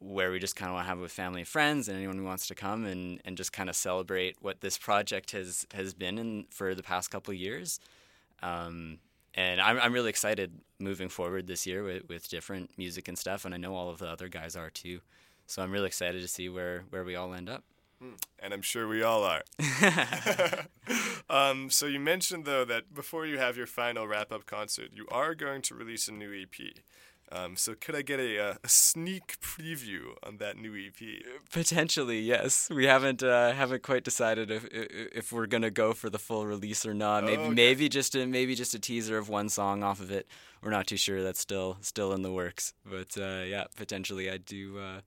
where 0.00 0.32
we 0.32 0.40
just 0.40 0.56
kind 0.56 0.68
of 0.68 0.74
want 0.74 0.84
to 0.84 0.88
have 0.88 0.98
it 0.98 1.02
with 1.02 1.12
family 1.12 1.42
and 1.42 1.48
friends 1.48 1.86
and 1.86 1.96
anyone 1.96 2.16
who 2.16 2.24
wants 2.24 2.48
to 2.48 2.56
come 2.56 2.84
and, 2.84 3.20
and 3.24 3.36
just 3.36 3.52
kind 3.52 3.70
of 3.70 3.76
celebrate 3.76 4.36
what 4.40 4.60
this 4.60 4.76
project 4.76 5.30
has 5.30 5.64
has 5.74 5.94
been 5.94 6.18
in 6.18 6.46
for 6.50 6.74
the 6.74 6.82
past 6.82 7.10
couple 7.10 7.32
years. 7.32 7.78
Um, 8.42 8.98
and 9.34 9.60
I'm 9.60 9.78
I'm 9.78 9.92
really 9.92 10.10
excited 10.10 10.60
moving 10.78 11.08
forward 11.08 11.46
this 11.46 11.66
year 11.66 11.82
with, 11.84 12.08
with 12.08 12.28
different 12.28 12.70
music 12.76 13.08
and 13.08 13.18
stuff, 13.18 13.44
and 13.44 13.54
I 13.54 13.56
know 13.56 13.74
all 13.74 13.88
of 13.88 13.98
the 13.98 14.08
other 14.08 14.28
guys 14.28 14.56
are 14.56 14.70
too. 14.70 15.00
So 15.46 15.62
I'm 15.62 15.70
really 15.70 15.86
excited 15.86 16.20
to 16.22 16.28
see 16.28 16.48
where, 16.48 16.84
where 16.90 17.04
we 17.04 17.14
all 17.14 17.34
end 17.34 17.48
up. 17.48 17.64
and 18.40 18.52
I'm 18.52 18.62
sure 18.62 18.88
we 18.88 19.02
all 19.02 19.22
are. 19.22 19.42
um, 21.30 21.70
so 21.70 21.86
you 21.86 22.00
mentioned 22.00 22.44
though 22.44 22.64
that 22.64 22.92
before 22.92 23.26
you 23.26 23.38
have 23.38 23.56
your 23.56 23.66
final 23.66 24.08
wrap-up 24.08 24.44
concert, 24.46 24.90
you 24.92 25.06
are 25.10 25.34
going 25.34 25.62
to 25.62 25.74
release 25.74 26.08
a 26.08 26.12
new 26.12 26.32
EP. 26.32 26.82
Um, 27.34 27.56
so 27.56 27.74
could 27.74 27.96
I 27.96 28.02
get 28.02 28.20
a, 28.20 28.38
uh, 28.50 28.54
a 28.62 28.68
sneak 28.68 29.40
preview 29.40 30.14
on 30.22 30.36
that 30.36 30.58
new 30.58 30.74
EP? 30.76 31.22
Potentially, 31.50 32.20
yes. 32.20 32.68
We 32.70 32.84
haven't 32.84 33.22
uh, 33.22 33.52
haven't 33.52 33.82
quite 33.82 34.04
decided 34.04 34.50
if 34.50 34.66
if 34.70 35.32
we're 35.32 35.46
gonna 35.46 35.70
go 35.70 35.94
for 35.94 36.10
the 36.10 36.18
full 36.18 36.46
release 36.46 36.84
or 36.84 36.92
not. 36.94 37.24
Maybe 37.24 37.42
Oh, 37.42 37.46
okay. 37.46 37.54
maybe 37.54 37.88
just 37.88 38.14
a 38.14 38.26
maybe 38.26 38.54
just 38.54 38.74
a 38.74 38.78
teaser 38.78 39.16
of 39.16 39.28
one 39.30 39.48
song 39.48 39.82
off 39.82 40.00
of 40.00 40.10
it. 40.10 40.26
We're 40.62 40.70
not 40.70 40.86
too 40.86 40.98
sure. 40.98 41.22
That's 41.22 41.40
still 41.40 41.78
still 41.80 42.12
in 42.12 42.20
the 42.22 42.32
works. 42.32 42.74
But 42.84 43.16
uh, 43.16 43.44
yeah, 43.46 43.64
potentially 43.76 44.30
I 44.30 44.36
do. 44.36 44.78
Uh, 44.78 45.00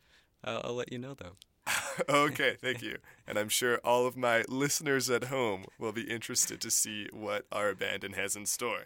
I'll, 0.43 0.61
I'll 0.65 0.73
let 0.75 0.91
you 0.91 0.97
know 0.97 1.13
though. 1.13 1.35
okay, 2.09 2.55
thank 2.61 2.81
you. 2.81 2.97
And 3.27 3.37
I'm 3.39 3.49
sure 3.49 3.79
all 3.83 4.05
of 4.05 4.15
my 4.17 4.43
listeners 4.47 5.09
at 5.09 5.25
home 5.25 5.65
will 5.79 5.91
be 5.91 6.03
interested 6.03 6.61
to 6.61 6.69
see 6.71 7.07
what 7.11 7.45
our 7.51 7.69
abandon 7.69 8.13
has 8.13 8.35
in 8.35 8.45
store. 8.45 8.85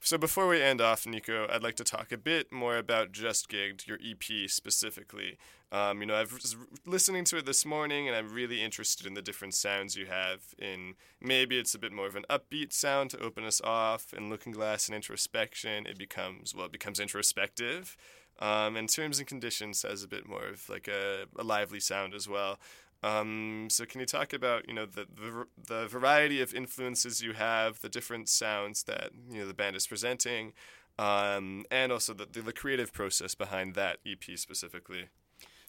So 0.00 0.16
before 0.18 0.46
we 0.46 0.62
end 0.62 0.80
off, 0.80 1.06
Nico, 1.06 1.48
I'd 1.50 1.62
like 1.62 1.74
to 1.76 1.84
talk 1.84 2.12
a 2.12 2.16
bit 2.16 2.52
more 2.52 2.76
about 2.76 3.10
Just 3.12 3.48
Gigged, 3.48 3.86
your 3.86 3.98
EP 4.04 4.48
specifically. 4.48 5.36
Um, 5.72 6.00
you 6.00 6.06
know, 6.06 6.14
I 6.14 6.22
was 6.22 6.56
listening 6.84 7.24
to 7.24 7.38
it 7.38 7.46
this 7.46 7.66
morning, 7.66 8.06
and 8.06 8.16
I'm 8.16 8.32
really 8.32 8.62
interested 8.62 9.04
in 9.04 9.14
the 9.14 9.22
different 9.22 9.54
sounds 9.54 9.96
you 9.96 10.06
have. 10.06 10.54
In 10.58 10.94
maybe 11.20 11.58
it's 11.58 11.74
a 11.74 11.78
bit 11.78 11.92
more 11.92 12.06
of 12.06 12.14
an 12.14 12.24
upbeat 12.30 12.72
sound 12.72 13.10
to 13.10 13.18
open 13.18 13.44
us 13.44 13.60
off. 13.62 14.12
and 14.12 14.30
Looking 14.30 14.52
Glass 14.52 14.86
and 14.86 14.94
Introspection, 14.94 15.86
it 15.86 15.98
becomes 15.98 16.54
well, 16.54 16.66
it 16.66 16.72
becomes 16.72 17.00
introspective. 17.00 17.96
Um, 18.38 18.76
and 18.76 18.88
Terms 18.88 19.18
and 19.18 19.26
Conditions 19.26 19.82
has 19.82 20.04
a 20.04 20.08
bit 20.08 20.28
more 20.28 20.46
of 20.46 20.68
like 20.68 20.88
a, 20.88 21.24
a 21.38 21.42
lively 21.42 21.80
sound 21.80 22.14
as 22.14 22.28
well. 22.28 22.58
Um, 23.06 23.68
so 23.70 23.84
can 23.84 24.00
you 24.00 24.06
talk 24.06 24.32
about 24.32 24.66
you 24.66 24.74
know 24.74 24.86
the, 24.86 25.06
the 25.14 25.46
the 25.68 25.86
variety 25.86 26.40
of 26.40 26.52
influences 26.52 27.22
you 27.22 27.34
have, 27.34 27.80
the 27.80 27.88
different 27.88 28.28
sounds 28.28 28.82
that 28.84 29.10
you 29.30 29.40
know 29.40 29.46
the 29.46 29.54
band 29.54 29.76
is 29.76 29.86
presenting, 29.86 30.54
um, 30.98 31.64
and 31.70 31.92
also 31.92 32.14
the, 32.14 32.26
the 32.26 32.40
the 32.40 32.52
creative 32.52 32.92
process 32.92 33.34
behind 33.36 33.74
that 33.74 33.98
EP 34.04 34.36
specifically? 34.36 35.08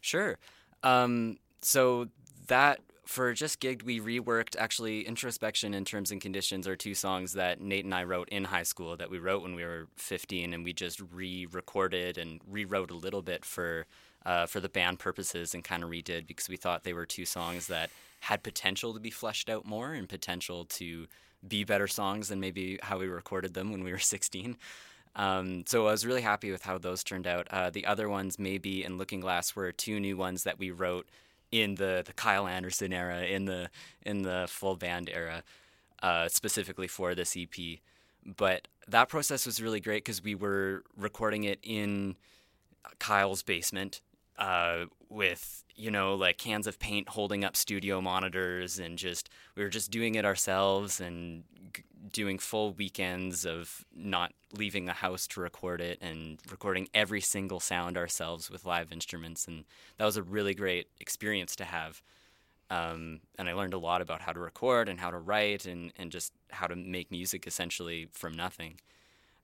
Sure. 0.02 0.40
Um, 0.82 1.38
so 1.62 2.08
that 2.48 2.80
for 3.06 3.34
just 3.34 3.60
gigged, 3.60 3.84
we 3.84 4.00
reworked 4.00 4.56
actually 4.58 5.02
introspection 5.02 5.76
and 5.76 5.86
terms 5.86 6.12
and 6.12 6.20
conditions 6.20 6.68
are 6.68 6.76
two 6.76 6.96
songs 6.96 7.34
that 7.34 7.62
Nate 7.62 7.86
and 7.86 7.94
I 7.94 8.04
wrote 8.04 8.30
in 8.30 8.46
high 8.46 8.64
school 8.64 8.98
that 8.98 9.12
we 9.12 9.20
wrote 9.20 9.44
when 9.44 9.54
we 9.54 9.64
were 9.64 9.88
15, 9.98 10.54
and 10.54 10.64
we 10.64 10.74
just 10.74 11.02
re-recorded 11.14 12.18
and 12.18 12.42
rewrote 12.50 12.90
a 12.90 12.96
little 12.96 13.22
bit 13.22 13.46
for 13.46 13.86
uh, 14.28 14.45
for 14.45 14.59
the 14.59 14.69
band 14.69 14.99
purposes 14.99 15.55
and 15.55 15.63
kind 15.63 15.84
of 15.84 15.89
redid 15.89 16.28
because 16.28 16.49
we 16.49 16.57
thought 16.57 16.84
they 16.84 16.93
were 16.93 17.05
two 17.05 17.25
songs 17.25 17.67
that 17.67 17.89
had 18.19 18.43
potential 18.43 18.93
to 18.93 18.99
be 18.99 19.09
fleshed 19.09 19.49
out 19.49 19.65
more 19.65 19.93
and 19.93 20.09
potential 20.09 20.65
to 20.65 21.07
be 21.47 21.63
better 21.63 21.88
songs 21.88 22.28
than 22.28 22.39
maybe 22.39 22.78
how 22.84 22.99
we 22.99 23.07
recorded 23.07 23.53
them 23.53 23.71
when 23.71 23.84
we 23.86 23.91
were 23.91 23.97
16. 23.99 24.57
Um, 25.15 25.63
so 25.65 25.88
I 25.88 25.91
was 25.91 26.05
really 26.05 26.21
happy 26.21 26.51
with 26.51 26.63
how 26.63 26.78
those 26.78 27.03
turned 27.03 27.25
out. 27.25 27.47
Uh, 27.49 27.69
the 27.69 27.86
other 27.86 28.09
ones, 28.09 28.38
maybe 28.38 28.84
in 28.84 28.97
Looking 28.97 29.21
Glass, 29.21 29.55
were 29.55 29.71
two 29.71 29.99
new 29.99 30.17
ones 30.17 30.43
that 30.43 30.59
we 30.59 30.71
wrote 30.71 31.07
in 31.49 31.75
the, 31.75 32.03
the 32.05 32.13
Kyle 32.13 32.47
Anderson 32.47 32.91
era, 32.91 33.21
in 33.21 33.45
the 33.45 33.69
in 34.05 34.23
the 34.23 34.45
full 34.49 34.75
band 34.75 35.09
era, 35.09 35.41
uh, 36.03 36.28
specifically 36.28 36.88
for 36.88 37.15
this 37.15 37.36
EP. 37.38 37.80
But 38.25 38.67
that 38.89 39.07
process 39.07 39.45
was 39.45 39.61
really 39.61 39.80
great 39.80 40.03
because 40.03 40.21
we 40.21 40.36
were 40.36 40.84
recording 40.97 41.45
it 41.45 41.59
in 41.63 42.17
Kyle's 42.99 43.41
basement 43.41 44.01
uh, 44.38 44.86
with 45.10 45.64
you 45.76 45.92
know 45.92 46.16
like 46.16 46.38
cans 46.38 46.68
of 46.68 46.80
paint 46.80 47.10
holding 47.10 47.44
up 47.44 47.56
studio 47.56 48.02
monitors 48.02 48.80
and 48.80 48.98
just 48.98 49.30
we 49.56 49.64
were 49.64 49.70
just 49.70 49.92
doing 49.92 50.16
it 50.16 50.26
ourselves 50.26 51.00
and 51.00 51.44
g- 51.74 51.84
doing 52.12 52.40
full 52.40 52.74
weekends 52.74 53.46
of 53.46 53.86
not 53.96 54.34
leaving 54.54 54.86
the 54.86 54.94
house 54.94 55.28
to 55.28 55.40
record 55.40 55.82
it 55.82 56.00
and 56.02 56.40
recording 56.50 56.88
every 56.94 57.22
single 57.22 57.60
sound 57.60 57.98
ourselves 57.98 58.50
with 58.50 58.66
live 58.66 58.92
instruments 58.92 59.48
and 59.48 59.66
that 59.98 60.06
was 60.06 60.18
a 60.18 60.24
really 60.24 60.54
great 60.54 60.88
experience 61.00 61.56
to 61.56 61.66
have 61.66 62.02
um, 62.70 63.22
and 63.38 63.48
I 63.48 63.54
learned 63.54 63.74
a 63.74 63.78
lot 63.78 64.02
about 64.02 64.22
how 64.22 64.34
to 64.34 64.40
record 64.40 64.90
and 64.90 65.00
how 65.00 65.10
to 65.10 65.18
write 65.18 65.66
and, 65.66 65.94
and 65.98 66.12
just 66.12 66.34
how 66.50 66.68
to 66.68 66.76
make 66.76 67.12
music 67.12 67.48
essentially 67.48 68.10
from 68.12 68.34
nothing. 68.34 68.80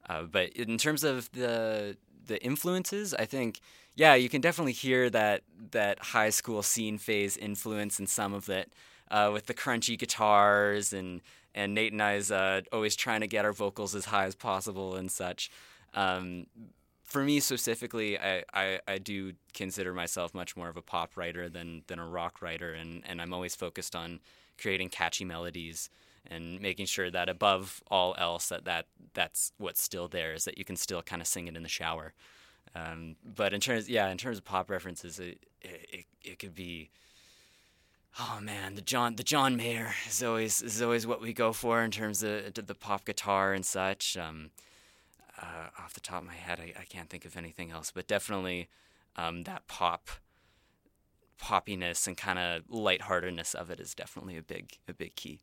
Uh, 0.07 0.23
but 0.23 0.49
in 0.49 0.77
terms 0.77 1.03
of 1.05 1.31
the 1.31 1.95
the 2.27 2.43
influences, 2.43 3.13
I 3.13 3.25
think 3.25 3.59
yeah, 3.95 4.15
you 4.15 4.29
can 4.29 4.41
definitely 4.41 4.73
hear 4.73 5.09
that 5.11 5.43
that 5.71 5.99
high 5.99 6.31
school 6.31 6.63
scene 6.63 6.97
phase 6.97 7.37
influence 7.37 7.99
in 7.99 8.07
some 8.07 8.33
of 8.33 8.49
it. 8.49 8.71
uh, 9.11 9.29
with 9.31 9.45
the 9.45 9.53
crunchy 9.53 9.97
guitars 9.97 10.91
and 10.91 11.21
and 11.55 11.75
Nate 11.75 11.91
and 11.93 12.01
I's 12.01 12.31
uh, 12.31 12.61
always 12.71 12.95
trying 12.95 13.21
to 13.21 13.27
get 13.27 13.45
our 13.45 13.53
vocals 13.53 13.93
as 13.93 14.05
high 14.05 14.25
as 14.25 14.33
possible 14.33 14.95
and 14.95 15.11
such. 15.11 15.51
Um, 15.93 16.47
for 17.03 17.23
me 17.23 17.39
specifically, 17.39 18.17
I, 18.17 18.43
I, 18.51 18.79
I 18.87 18.97
do 18.97 19.33
consider 19.53 19.93
myself 19.93 20.33
much 20.33 20.57
more 20.57 20.67
of 20.67 20.77
a 20.77 20.81
pop 20.81 21.15
writer 21.15 21.47
than, 21.47 21.83
than 21.85 21.99
a 21.99 22.07
rock 22.07 22.41
writer, 22.41 22.73
and, 22.73 23.03
and 23.05 23.21
I'm 23.21 23.35
always 23.35 23.53
focused 23.55 23.95
on 23.95 24.19
creating 24.59 24.89
catchy 24.89 25.25
melodies 25.25 25.91
and 26.29 26.59
making 26.61 26.85
sure 26.85 27.11
that 27.11 27.29
above 27.29 27.83
all 27.89 28.15
else 28.17 28.49
that, 28.49 28.65
that 28.65 28.87
that's 29.13 29.51
what's 29.57 29.81
still 29.83 30.07
there 30.07 30.33
is 30.33 30.45
that 30.45 30.57
you 30.57 30.65
can 30.65 30.75
still 30.75 31.01
kind 31.01 31.21
of 31.21 31.27
sing 31.27 31.47
it 31.47 31.55
in 31.55 31.63
the 31.63 31.69
shower. 31.69 32.13
Um, 32.75 33.15
but 33.23 33.53
in 33.53 33.59
terms, 33.59 33.89
yeah, 33.89 34.09
in 34.09 34.17
terms 34.17 34.37
of 34.37 34.45
pop 34.45 34.69
references, 34.69 35.19
it, 35.19 35.45
it, 35.61 36.05
it 36.23 36.39
could 36.39 36.55
be 36.55 36.89
oh 38.19 38.39
man, 38.41 38.75
the 38.75 38.81
John 38.81 39.15
the 39.15 39.23
John 39.23 39.55
Mayer 39.55 39.93
is 40.07 40.23
always 40.23 40.61
is 40.61 40.81
always 40.81 41.07
what 41.07 41.21
we 41.21 41.33
go 41.33 41.53
for 41.53 41.81
in 41.81 41.91
terms 41.91 42.23
of 42.23 42.53
the 42.53 42.75
pop 42.75 43.05
guitar 43.05 43.53
and 43.53 43.65
such. 43.65 44.17
Um, 44.17 44.51
uh, 45.41 45.67
off 45.79 45.93
the 45.93 45.99
top 45.99 46.21
of 46.21 46.27
my 46.27 46.35
head, 46.35 46.59
I, 46.59 46.81
I 46.81 46.85
can't 46.85 47.09
think 47.09 47.25
of 47.25 47.35
anything 47.35 47.71
else, 47.71 47.91
but 47.91 48.07
definitely 48.07 48.69
um, 49.15 49.43
that 49.43 49.67
pop 49.67 50.09
poppiness 51.41 52.07
and 52.07 52.15
kind 52.15 52.39
of 52.39 52.63
lightheartedness 52.69 53.53
of 53.53 53.69
it 53.69 53.79
is 53.79 53.93
definitely 53.93 54.37
a 54.37 54.43
big 54.43 54.77
a 54.87 54.93
big 54.93 55.15
key. 55.15 55.41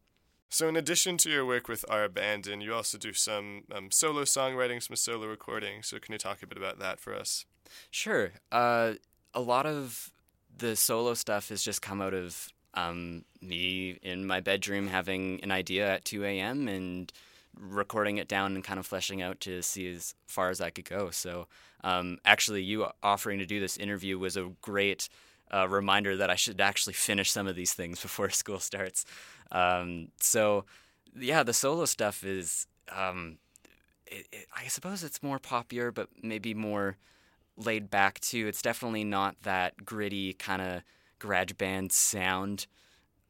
So, 0.52 0.68
in 0.68 0.74
addition 0.74 1.16
to 1.18 1.30
your 1.30 1.46
work 1.46 1.68
with 1.68 1.84
our 1.88 2.02
Abandon, 2.02 2.60
you 2.60 2.74
also 2.74 2.98
do 2.98 3.12
some 3.12 3.62
um, 3.72 3.92
solo 3.92 4.22
songwriting, 4.22 4.82
some 4.82 4.96
solo 4.96 5.28
recording. 5.28 5.84
So, 5.84 6.00
can 6.00 6.10
you 6.10 6.18
talk 6.18 6.42
a 6.42 6.46
bit 6.46 6.58
about 6.58 6.80
that 6.80 6.98
for 6.98 7.14
us? 7.14 7.46
Sure. 7.92 8.32
Uh, 8.50 8.94
a 9.32 9.40
lot 9.40 9.64
of 9.64 10.10
the 10.58 10.74
solo 10.74 11.14
stuff 11.14 11.50
has 11.50 11.62
just 11.62 11.82
come 11.82 12.02
out 12.02 12.14
of 12.14 12.48
um, 12.74 13.24
me 13.40 14.00
in 14.02 14.26
my 14.26 14.40
bedroom 14.40 14.88
having 14.88 15.38
an 15.44 15.52
idea 15.52 15.88
at 15.88 16.04
2 16.04 16.24
a.m. 16.24 16.66
and 16.66 17.12
recording 17.56 18.18
it 18.18 18.26
down 18.26 18.56
and 18.56 18.64
kind 18.64 18.80
of 18.80 18.86
fleshing 18.86 19.22
out 19.22 19.38
to 19.40 19.62
see 19.62 19.92
as 19.92 20.16
far 20.26 20.50
as 20.50 20.60
I 20.60 20.70
could 20.70 20.84
go. 20.84 21.10
So, 21.10 21.46
um, 21.84 22.18
actually, 22.24 22.64
you 22.64 22.88
offering 23.04 23.38
to 23.38 23.46
do 23.46 23.60
this 23.60 23.76
interview 23.76 24.18
was 24.18 24.36
a 24.36 24.50
great 24.60 25.08
uh, 25.52 25.68
reminder 25.68 26.16
that 26.16 26.30
I 26.30 26.34
should 26.36 26.60
actually 26.60 26.94
finish 26.94 27.30
some 27.30 27.46
of 27.46 27.56
these 27.56 27.72
things 27.72 28.00
before 28.02 28.30
school 28.30 28.58
starts. 28.58 29.04
Um, 29.52 30.08
so, 30.20 30.64
yeah, 31.18 31.42
the 31.42 31.52
solo 31.52 31.84
stuff 31.84 32.24
is, 32.24 32.66
um, 32.94 33.38
it, 34.06 34.26
it, 34.32 34.46
I 34.56 34.68
suppose 34.68 35.02
it's 35.04 35.22
more 35.22 35.38
popular, 35.38 35.90
but 35.90 36.08
maybe 36.22 36.54
more 36.54 36.96
laid 37.56 37.90
back 37.90 38.20
too. 38.20 38.46
It's 38.46 38.62
definitely 38.62 39.04
not 39.04 39.36
that 39.42 39.84
gritty 39.84 40.32
kind 40.34 40.62
of 40.62 40.82
garage 41.18 41.52
band 41.52 41.92
sound 41.92 42.66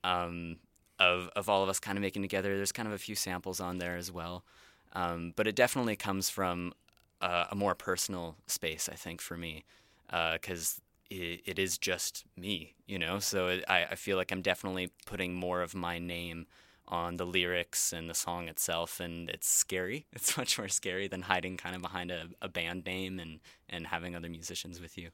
um, 0.05 0.57
of 0.99 1.29
of 1.35 1.49
all 1.49 1.63
of 1.63 1.69
us 1.69 1.81
kind 1.81 1.99
of 1.99 2.03
making 2.03 2.23
together. 2.23 2.57
There's 2.57 2.73
kind 2.73 2.87
of 2.87 2.95
a 2.95 2.99
few 2.99 3.15
samples 3.15 3.61
on 3.61 3.79
there 3.79 3.97
as 3.97 4.11
well, 4.11 4.45
um, 4.93 5.33
but 5.37 5.47
it 5.47 5.55
definitely 5.57 5.97
comes 5.97 6.31
from 6.31 6.73
uh, 7.21 7.47
a 7.51 7.55
more 7.55 7.75
personal 7.75 8.37
space, 8.47 8.89
I 8.91 8.95
think, 8.95 9.21
for 9.21 9.37
me, 9.37 9.65
because 10.09 10.81
uh, 10.81 10.83
it, 11.11 11.43
it 11.45 11.59
is 11.59 11.77
just 11.77 12.25
me, 12.37 12.75
you 12.87 12.99
know. 12.99 13.19
So 13.19 13.49
it, 13.49 13.65
I, 13.69 13.85
I 13.91 13.95
feel 13.97 14.17
like 14.17 14.33
I'm 14.33 14.43
definitely 14.43 14.93
putting 15.07 15.35
more 15.35 15.63
of 15.63 15.75
my 15.75 15.99
name 15.99 16.47
on 16.89 17.17
the 17.17 17.27
lyrics 17.27 17.93
and 17.93 18.11
the 18.11 18.15
song 18.15 18.49
itself 18.49 18.99
and 18.99 19.31
it's 19.31 19.49
scary 19.49 20.07
it's 20.13 20.37
much 20.37 20.59
more 20.59 20.67
scary 20.67 21.07
than 21.07 21.23
hiding 21.23 21.57
kind 21.57 21.77
of 21.77 21.81
behind 21.81 22.11
a, 22.11 22.27
a 22.43 22.49
band 22.49 22.85
name 22.85 23.21
and, 23.21 23.39
and 23.69 23.87
having 23.87 24.17
other 24.17 24.29
musicians 24.29 24.81
with 24.81 24.99
you 24.99 25.09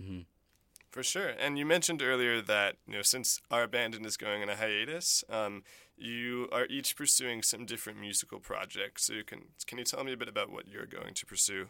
mm-hmm. 0.00 0.20
For 0.90 1.02
sure. 1.02 1.28
And 1.38 1.58
you 1.58 1.66
mentioned 1.66 2.00
earlier 2.00 2.40
that, 2.40 2.76
you 2.86 2.94
know, 2.94 3.02
since 3.02 3.40
our 3.50 3.62
abandon 3.62 4.06
is 4.06 4.16
going 4.16 4.42
on 4.42 4.48
a 4.48 4.56
hiatus, 4.56 5.22
um, 5.28 5.62
you 5.98 6.48
are 6.50 6.64
each 6.66 6.96
pursuing 6.96 7.42
some 7.42 7.66
different 7.66 8.00
musical 8.00 8.40
projects. 8.40 9.04
So 9.04 9.12
you 9.12 9.24
can 9.24 9.42
can 9.66 9.76
you 9.76 9.84
tell 9.84 10.02
me 10.02 10.14
a 10.14 10.16
bit 10.16 10.28
about 10.28 10.50
what 10.50 10.66
you're 10.66 10.86
going 10.86 11.12
to 11.12 11.26
pursue? 11.26 11.68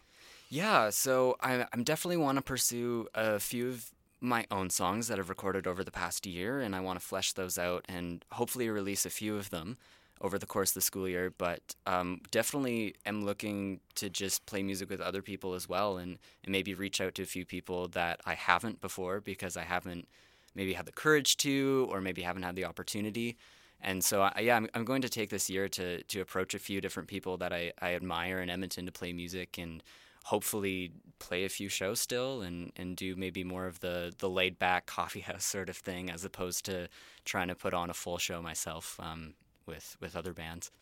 Yeah, 0.49 0.91
so 0.91 1.37
I 1.41 1.67
I'm 1.73 1.85
definitely 1.85 2.17
want 2.17 2.37
to 2.37 2.43
pursue 2.43 3.07
a 3.15 3.39
few 3.39 3.69
of 3.69 3.91
my 4.21 4.47
own 4.51 4.71
songs 4.71 5.09
that 5.09 5.19
I've 5.19 5.29
recorded 5.29 5.67
over 5.67 5.85
the 5.85 5.91
past 5.91 6.27
year 6.27 6.61
and 6.61 6.75
I 6.75 6.81
want 6.81 6.99
to 6.99 7.05
flesh 7.07 7.33
those 7.33 7.59
out 7.59 7.85
and 7.89 8.25
hopefully 8.33 8.69
release 8.69 9.07
a 9.07 9.11
few 9.11 9.37
of 9.37 9.51
them 9.51 9.77
over 10.21 10.39
the 10.39 10.47
course 10.47 10.71
of 10.71 10.75
the 10.75 10.81
school 10.81 11.09
year, 11.09 11.33
but 11.39 11.77
um, 11.87 12.21
definitely 12.33 12.97
am 13.07 13.25
looking 13.25 13.79
to 13.95 14.11
just 14.11 14.45
play 14.47 14.63
music 14.65 14.91
with 14.91 15.01
other 15.01 15.23
people 15.23 15.55
as 15.55 15.69
well 15.69 15.99
and, 15.99 16.19
and 16.43 16.51
maybe 16.51 16.75
reach 16.75 17.01
out 17.01 17.15
to 17.15 17.23
a 17.23 17.27
few 17.27 17.45
people 17.45 17.87
that 17.89 18.21
I 18.27 18.35
haven't 18.35 18.81
before 18.81 19.21
because 19.21 19.57
I 19.57 19.63
haven't 19.63 20.09
maybe 20.57 20.73
had 20.73 20.87
the 20.87 20.93
courage 20.93 21.37
to 21.39 21.87
or 21.93 22.01
maybe 22.01 22.23
haven't 22.23 22.43
had 22.43 22.57
the 22.57 22.65
opportunity. 22.65 23.37
And 23.81 24.03
so, 24.03 24.23
I, 24.23 24.41
yeah, 24.41 24.57
I'm, 24.57 24.69
I'm 24.75 24.85
going 24.85 25.03
to 25.03 25.09
take 25.09 25.31
this 25.31 25.49
year 25.49 25.69
to, 25.69 26.03
to 26.03 26.21
approach 26.21 26.53
a 26.55 26.59
few 26.59 26.81
different 26.81 27.09
people 27.09 27.37
that 27.37 27.53
I, 27.53 27.73
I 27.81 27.95
admire 27.95 28.41
in 28.41 28.51
Edmonton 28.51 28.87
to 28.87 28.93
play 28.93 29.13
music 29.13 29.57
and 29.57 29.85
hopefully 30.29 30.93
play 31.19 31.45
a 31.45 31.49
few 31.49 31.69
shows 31.69 32.01
still 32.01 32.43
and, 32.43 32.71
and 32.77 32.97
do 32.97 33.17
maybe 33.17 33.43
more 33.43 33.67
of 33.67 33.81
the, 33.81 34.13
the 34.19 34.29
laid 34.29 34.59
back 34.59 34.87
coffee 34.97 35.21
house 35.21 35.45
sort 35.45 35.69
of 35.69 35.77
thing 35.77 36.11
as 36.11 36.25
opposed 36.25 36.65
to 36.65 36.89
trying 37.25 37.49
to 37.49 37.55
put 37.55 37.75
on 37.75 37.91
a 37.91 37.95
full 37.95 38.19
show 38.19 38.41
myself. 38.41 38.99
Um, 39.01 39.35
with 39.69 39.97
with 40.01 40.17
other 40.17 40.33
bands. 40.33 40.73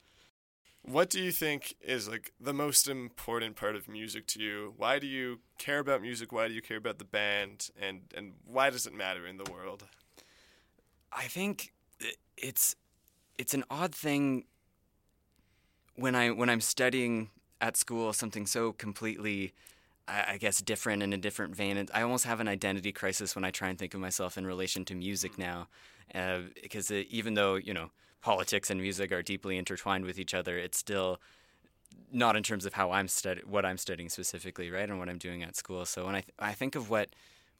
What 0.82 1.10
do 1.10 1.20
you 1.20 1.32
think 1.32 1.74
is 1.80 2.08
like 2.08 2.32
the 2.40 2.54
most 2.54 2.88
important 2.88 3.56
part 3.56 3.74
of 3.74 3.88
music 3.88 4.26
to 4.28 4.40
you? 4.40 4.72
Why 4.76 5.00
do 5.00 5.06
you 5.08 5.40
care 5.58 5.80
about 5.80 6.00
music? 6.00 6.30
Why 6.30 6.46
do 6.46 6.54
you 6.54 6.62
care 6.62 6.76
about 6.76 6.98
the 6.98 7.04
band? 7.04 7.70
And 7.78 8.02
and 8.16 8.34
why 8.46 8.70
does 8.70 8.86
it 8.86 8.94
matter 8.94 9.26
in 9.26 9.36
the 9.36 9.50
world? 9.50 9.84
I 11.12 11.24
think 11.24 11.72
it's 12.36 12.76
it's 13.36 13.52
an 13.52 13.64
odd 13.68 13.94
thing 13.94 14.44
when 15.96 16.14
I 16.14 16.30
when 16.30 16.48
I'm 16.48 16.60
studying 16.60 17.30
at 17.60 17.76
school 17.76 18.12
something 18.12 18.46
so 18.46 18.72
completely 18.72 19.52
I, 20.08 20.36
guess 20.38 20.60
different 20.60 21.02
in 21.02 21.12
a 21.12 21.16
different 21.16 21.56
vein. 21.56 21.88
I 21.92 22.02
almost 22.02 22.26
have 22.26 22.38
an 22.40 22.48
identity 22.48 22.92
crisis 22.92 23.34
when 23.34 23.44
I 23.44 23.50
try 23.50 23.68
and 23.68 23.78
think 23.78 23.92
of 23.92 24.00
myself 24.00 24.38
in 24.38 24.46
relation 24.46 24.84
to 24.86 24.94
music 24.94 25.36
now, 25.36 25.68
uh, 26.14 26.40
because 26.62 26.90
it, 26.90 27.08
even 27.10 27.34
though 27.34 27.56
you 27.56 27.74
know 27.74 27.90
politics 28.22 28.70
and 28.70 28.80
music 28.80 29.10
are 29.12 29.22
deeply 29.22 29.56
intertwined 29.56 30.04
with 30.04 30.18
each 30.18 30.32
other, 30.32 30.58
it's 30.58 30.78
still 30.78 31.20
not 32.12 32.36
in 32.36 32.42
terms 32.42 32.66
of 32.66 32.74
how 32.74 32.92
I'm 32.92 33.08
study 33.08 33.42
what 33.44 33.64
I'm 33.64 33.78
studying 33.78 34.08
specifically, 34.08 34.70
right, 34.70 34.88
and 34.88 34.98
what 34.98 35.08
I'm 35.08 35.18
doing 35.18 35.42
at 35.42 35.56
school. 35.56 35.84
So 35.84 36.06
when 36.06 36.14
I 36.14 36.20
th- 36.20 36.34
I 36.38 36.52
think 36.52 36.76
of 36.76 36.88
what 36.88 37.08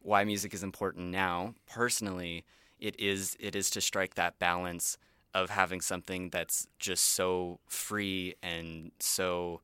why 0.01 0.25
music 0.25 0.55
is 0.55 0.63
important 0.63 1.07
now, 1.11 1.55
personally, 1.67 2.45
it 2.79 2.99
is 3.01 3.37
it 3.41 3.57
is 3.57 3.71
to 3.71 3.81
strike 3.81 4.15
that 4.15 4.39
balance 4.39 4.99
of 5.35 5.51
having 5.51 5.81
something 5.81 6.31
that's 6.31 6.69
just 6.79 7.05
so 7.05 7.59
free 7.67 8.35
and 8.43 8.93
so 9.01 9.61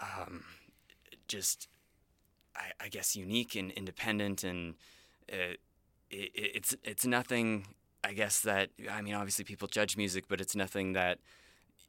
um, 0.00 0.44
just 1.28 1.68
I, 2.56 2.84
I, 2.84 2.88
guess 2.88 3.16
unique 3.16 3.54
and 3.54 3.70
independent 3.72 4.44
and 4.44 4.74
it, 5.28 5.60
it, 6.10 6.30
it's 6.34 6.76
it's 6.84 7.06
nothing 7.06 7.66
I 8.02 8.12
guess 8.12 8.40
that 8.40 8.70
I 8.90 9.00
mean 9.02 9.14
obviously 9.14 9.44
people 9.44 9.68
judge 9.68 9.96
music, 9.96 10.24
but 10.28 10.40
it's 10.40 10.54
nothing 10.54 10.92
that 10.92 11.18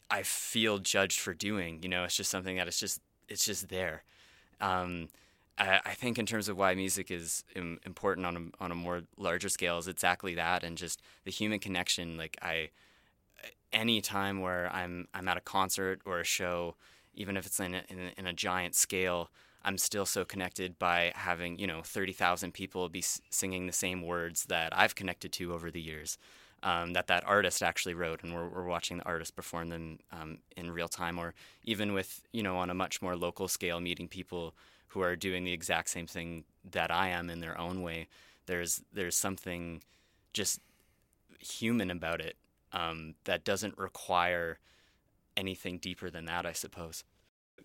I 0.10 0.24
feel 0.24 0.78
judged 0.78 1.20
for 1.20 1.34
doing. 1.34 1.82
You 1.82 1.90
know, 1.90 2.04
it's 2.04 2.16
just 2.16 2.32
something 2.32 2.56
that 2.58 2.68
it's 2.68 2.80
just 2.80 3.02
it's 3.28 3.46
just 3.46 3.70
there. 3.70 4.04
Um, 4.62 5.10
I, 5.58 5.80
I, 5.86 5.94
think 5.94 6.18
in 6.18 6.26
terms 6.26 6.48
of 6.48 6.58
why 6.58 6.76
music 6.76 7.12
is 7.12 7.44
important 7.56 8.26
on 8.26 8.36
a 8.60 8.64
on 8.64 8.72
a 8.72 8.76
more 8.76 9.02
larger 9.18 9.50
scale 9.50 9.78
is 9.78 9.88
exactly 9.88 10.36
that, 10.36 10.64
and 10.64 10.78
just 10.78 11.02
the 11.24 11.32
human 11.32 11.60
connection. 11.60 12.18
Like 12.18 12.38
I, 12.42 12.70
any 13.74 14.02
time 14.02 14.42
where 14.42 14.72
I'm 14.72 15.08
I'm 15.14 15.28
at 15.28 15.38
a 15.38 15.42
concert 15.42 16.02
or 16.06 16.20
a 16.20 16.24
show, 16.24 16.76
even 17.16 17.38
if 17.38 17.46
it's 17.46 17.60
in 17.60 17.74
a, 17.74 17.84
in 17.90 18.00
a, 18.00 18.20
in 18.20 18.28
a 18.28 18.34
giant 18.34 18.76
scale, 18.76 19.30
I'm 19.64 19.78
still 19.78 20.06
so 20.06 20.24
connected 20.26 20.78
by 20.78 21.12
having, 21.16 21.58
you 21.58 21.66
know, 21.66 21.82
30,000 21.82 22.54
people 22.54 22.88
be 22.88 23.04
singing 23.30 23.66
the 23.66 23.74
same 23.74 24.04
words 24.04 24.46
that 24.46 24.78
I've 24.78 24.96
connected 24.96 25.32
to 25.34 25.54
over 25.54 25.72
the 25.72 25.82
years. 25.82 26.18
Um, 26.64 26.94
that 26.94 27.08
that 27.08 27.24
artist 27.28 27.62
actually 27.62 27.94
wrote, 27.94 28.24
and 28.24 28.34
we're, 28.34 28.48
we're 28.48 28.66
watching 28.66 28.98
the 28.98 29.06
artist 29.06 29.36
perform 29.36 29.70
them 29.70 30.00
um, 30.12 30.40
in 30.58 30.72
real 30.72 30.88
time, 30.88 31.20
or 31.20 31.36
even 31.64 31.94
with 31.94 32.24
you 32.32 32.42
know 32.42 32.58
on 32.58 32.72
a 32.72 32.74
much 32.74 33.04
more 33.04 33.16
local 33.16 33.48
scale, 33.48 33.80
meeting 33.80 34.08
people 34.08 34.56
who 34.88 35.02
are 35.02 35.16
doing 35.16 35.44
the 35.44 35.52
exact 35.52 35.90
same 35.90 36.08
thing 36.08 36.44
that 36.72 36.90
I 36.90 37.10
am 37.10 37.30
in 37.30 37.40
their 37.40 37.60
own 37.60 37.84
way. 37.84 38.08
There's 38.48 38.82
there's 38.94 39.16
something 39.16 39.84
just 40.34 40.60
human 41.40 41.92
about 41.92 42.20
it 42.20 42.36
um, 42.74 43.16
that 43.26 43.44
doesn't 43.44 43.78
require 43.78 44.58
anything 45.38 45.78
deeper 45.78 46.10
than 46.10 46.26
that, 46.26 46.46
I 46.46 46.54
suppose. 46.54 47.04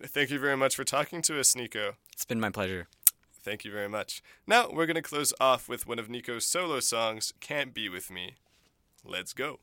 Thank 0.03 0.31
you 0.31 0.39
very 0.39 0.57
much 0.57 0.75
for 0.75 0.83
talking 0.83 1.21
to 1.23 1.39
us, 1.39 1.55
Nico. 1.55 1.93
It's 2.13 2.25
been 2.25 2.39
my 2.39 2.49
pleasure. 2.49 2.87
Thank 3.43 3.65
you 3.65 3.71
very 3.71 3.89
much. 3.89 4.21
Now 4.45 4.69
we're 4.71 4.85
going 4.85 4.95
to 4.95 5.01
close 5.01 5.33
off 5.39 5.67
with 5.67 5.87
one 5.87 5.99
of 5.99 6.09
Nico's 6.09 6.45
solo 6.45 6.79
songs, 6.79 7.33
Can't 7.39 7.73
Be 7.73 7.89
With 7.89 8.11
Me. 8.11 8.35
Let's 9.03 9.33
go. 9.33 9.59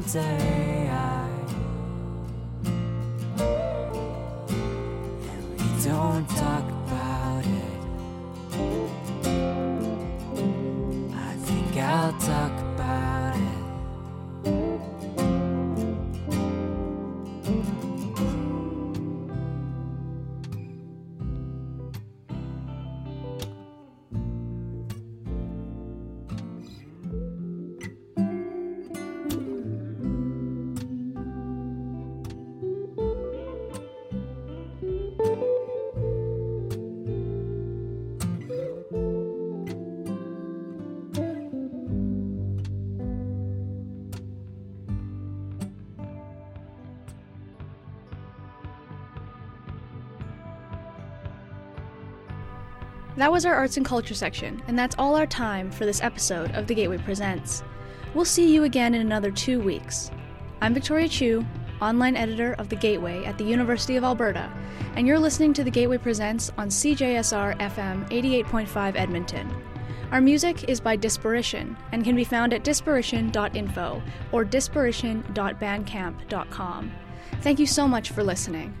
All 0.00 0.79
That 53.30 53.34
was 53.34 53.46
our 53.46 53.54
arts 53.54 53.76
and 53.76 53.86
culture 53.86 54.12
section, 54.12 54.60
and 54.66 54.76
that's 54.76 54.96
all 54.98 55.14
our 55.14 55.24
time 55.24 55.70
for 55.70 55.86
this 55.86 56.02
episode 56.02 56.50
of 56.50 56.66
The 56.66 56.74
Gateway 56.74 56.98
Presents. 56.98 57.62
We'll 58.12 58.24
see 58.24 58.52
you 58.52 58.64
again 58.64 58.92
in 58.92 59.02
another 59.02 59.30
two 59.30 59.60
weeks. 59.60 60.10
I'm 60.60 60.74
Victoria 60.74 61.06
Chu, 61.06 61.46
online 61.80 62.16
editor 62.16 62.54
of 62.54 62.68
The 62.68 62.74
Gateway 62.74 63.24
at 63.24 63.38
the 63.38 63.44
University 63.44 63.94
of 63.94 64.02
Alberta, 64.02 64.52
and 64.96 65.06
you're 65.06 65.20
listening 65.20 65.52
to 65.52 65.62
The 65.62 65.70
Gateway 65.70 65.98
Presents 65.98 66.50
on 66.58 66.70
CJSR 66.70 67.56
FM 67.60 68.10
88.5 68.10 68.96
Edmonton. 68.96 69.48
Our 70.10 70.20
music 70.20 70.68
is 70.68 70.80
by 70.80 70.96
Disparition 70.96 71.76
and 71.92 72.02
can 72.02 72.16
be 72.16 72.24
found 72.24 72.52
at 72.52 72.64
disparition.info 72.64 74.02
or 74.32 74.44
disparition.bandcamp.com. 74.44 76.92
Thank 77.42 77.60
you 77.60 77.66
so 77.66 77.86
much 77.86 78.10
for 78.10 78.24
listening. 78.24 78.76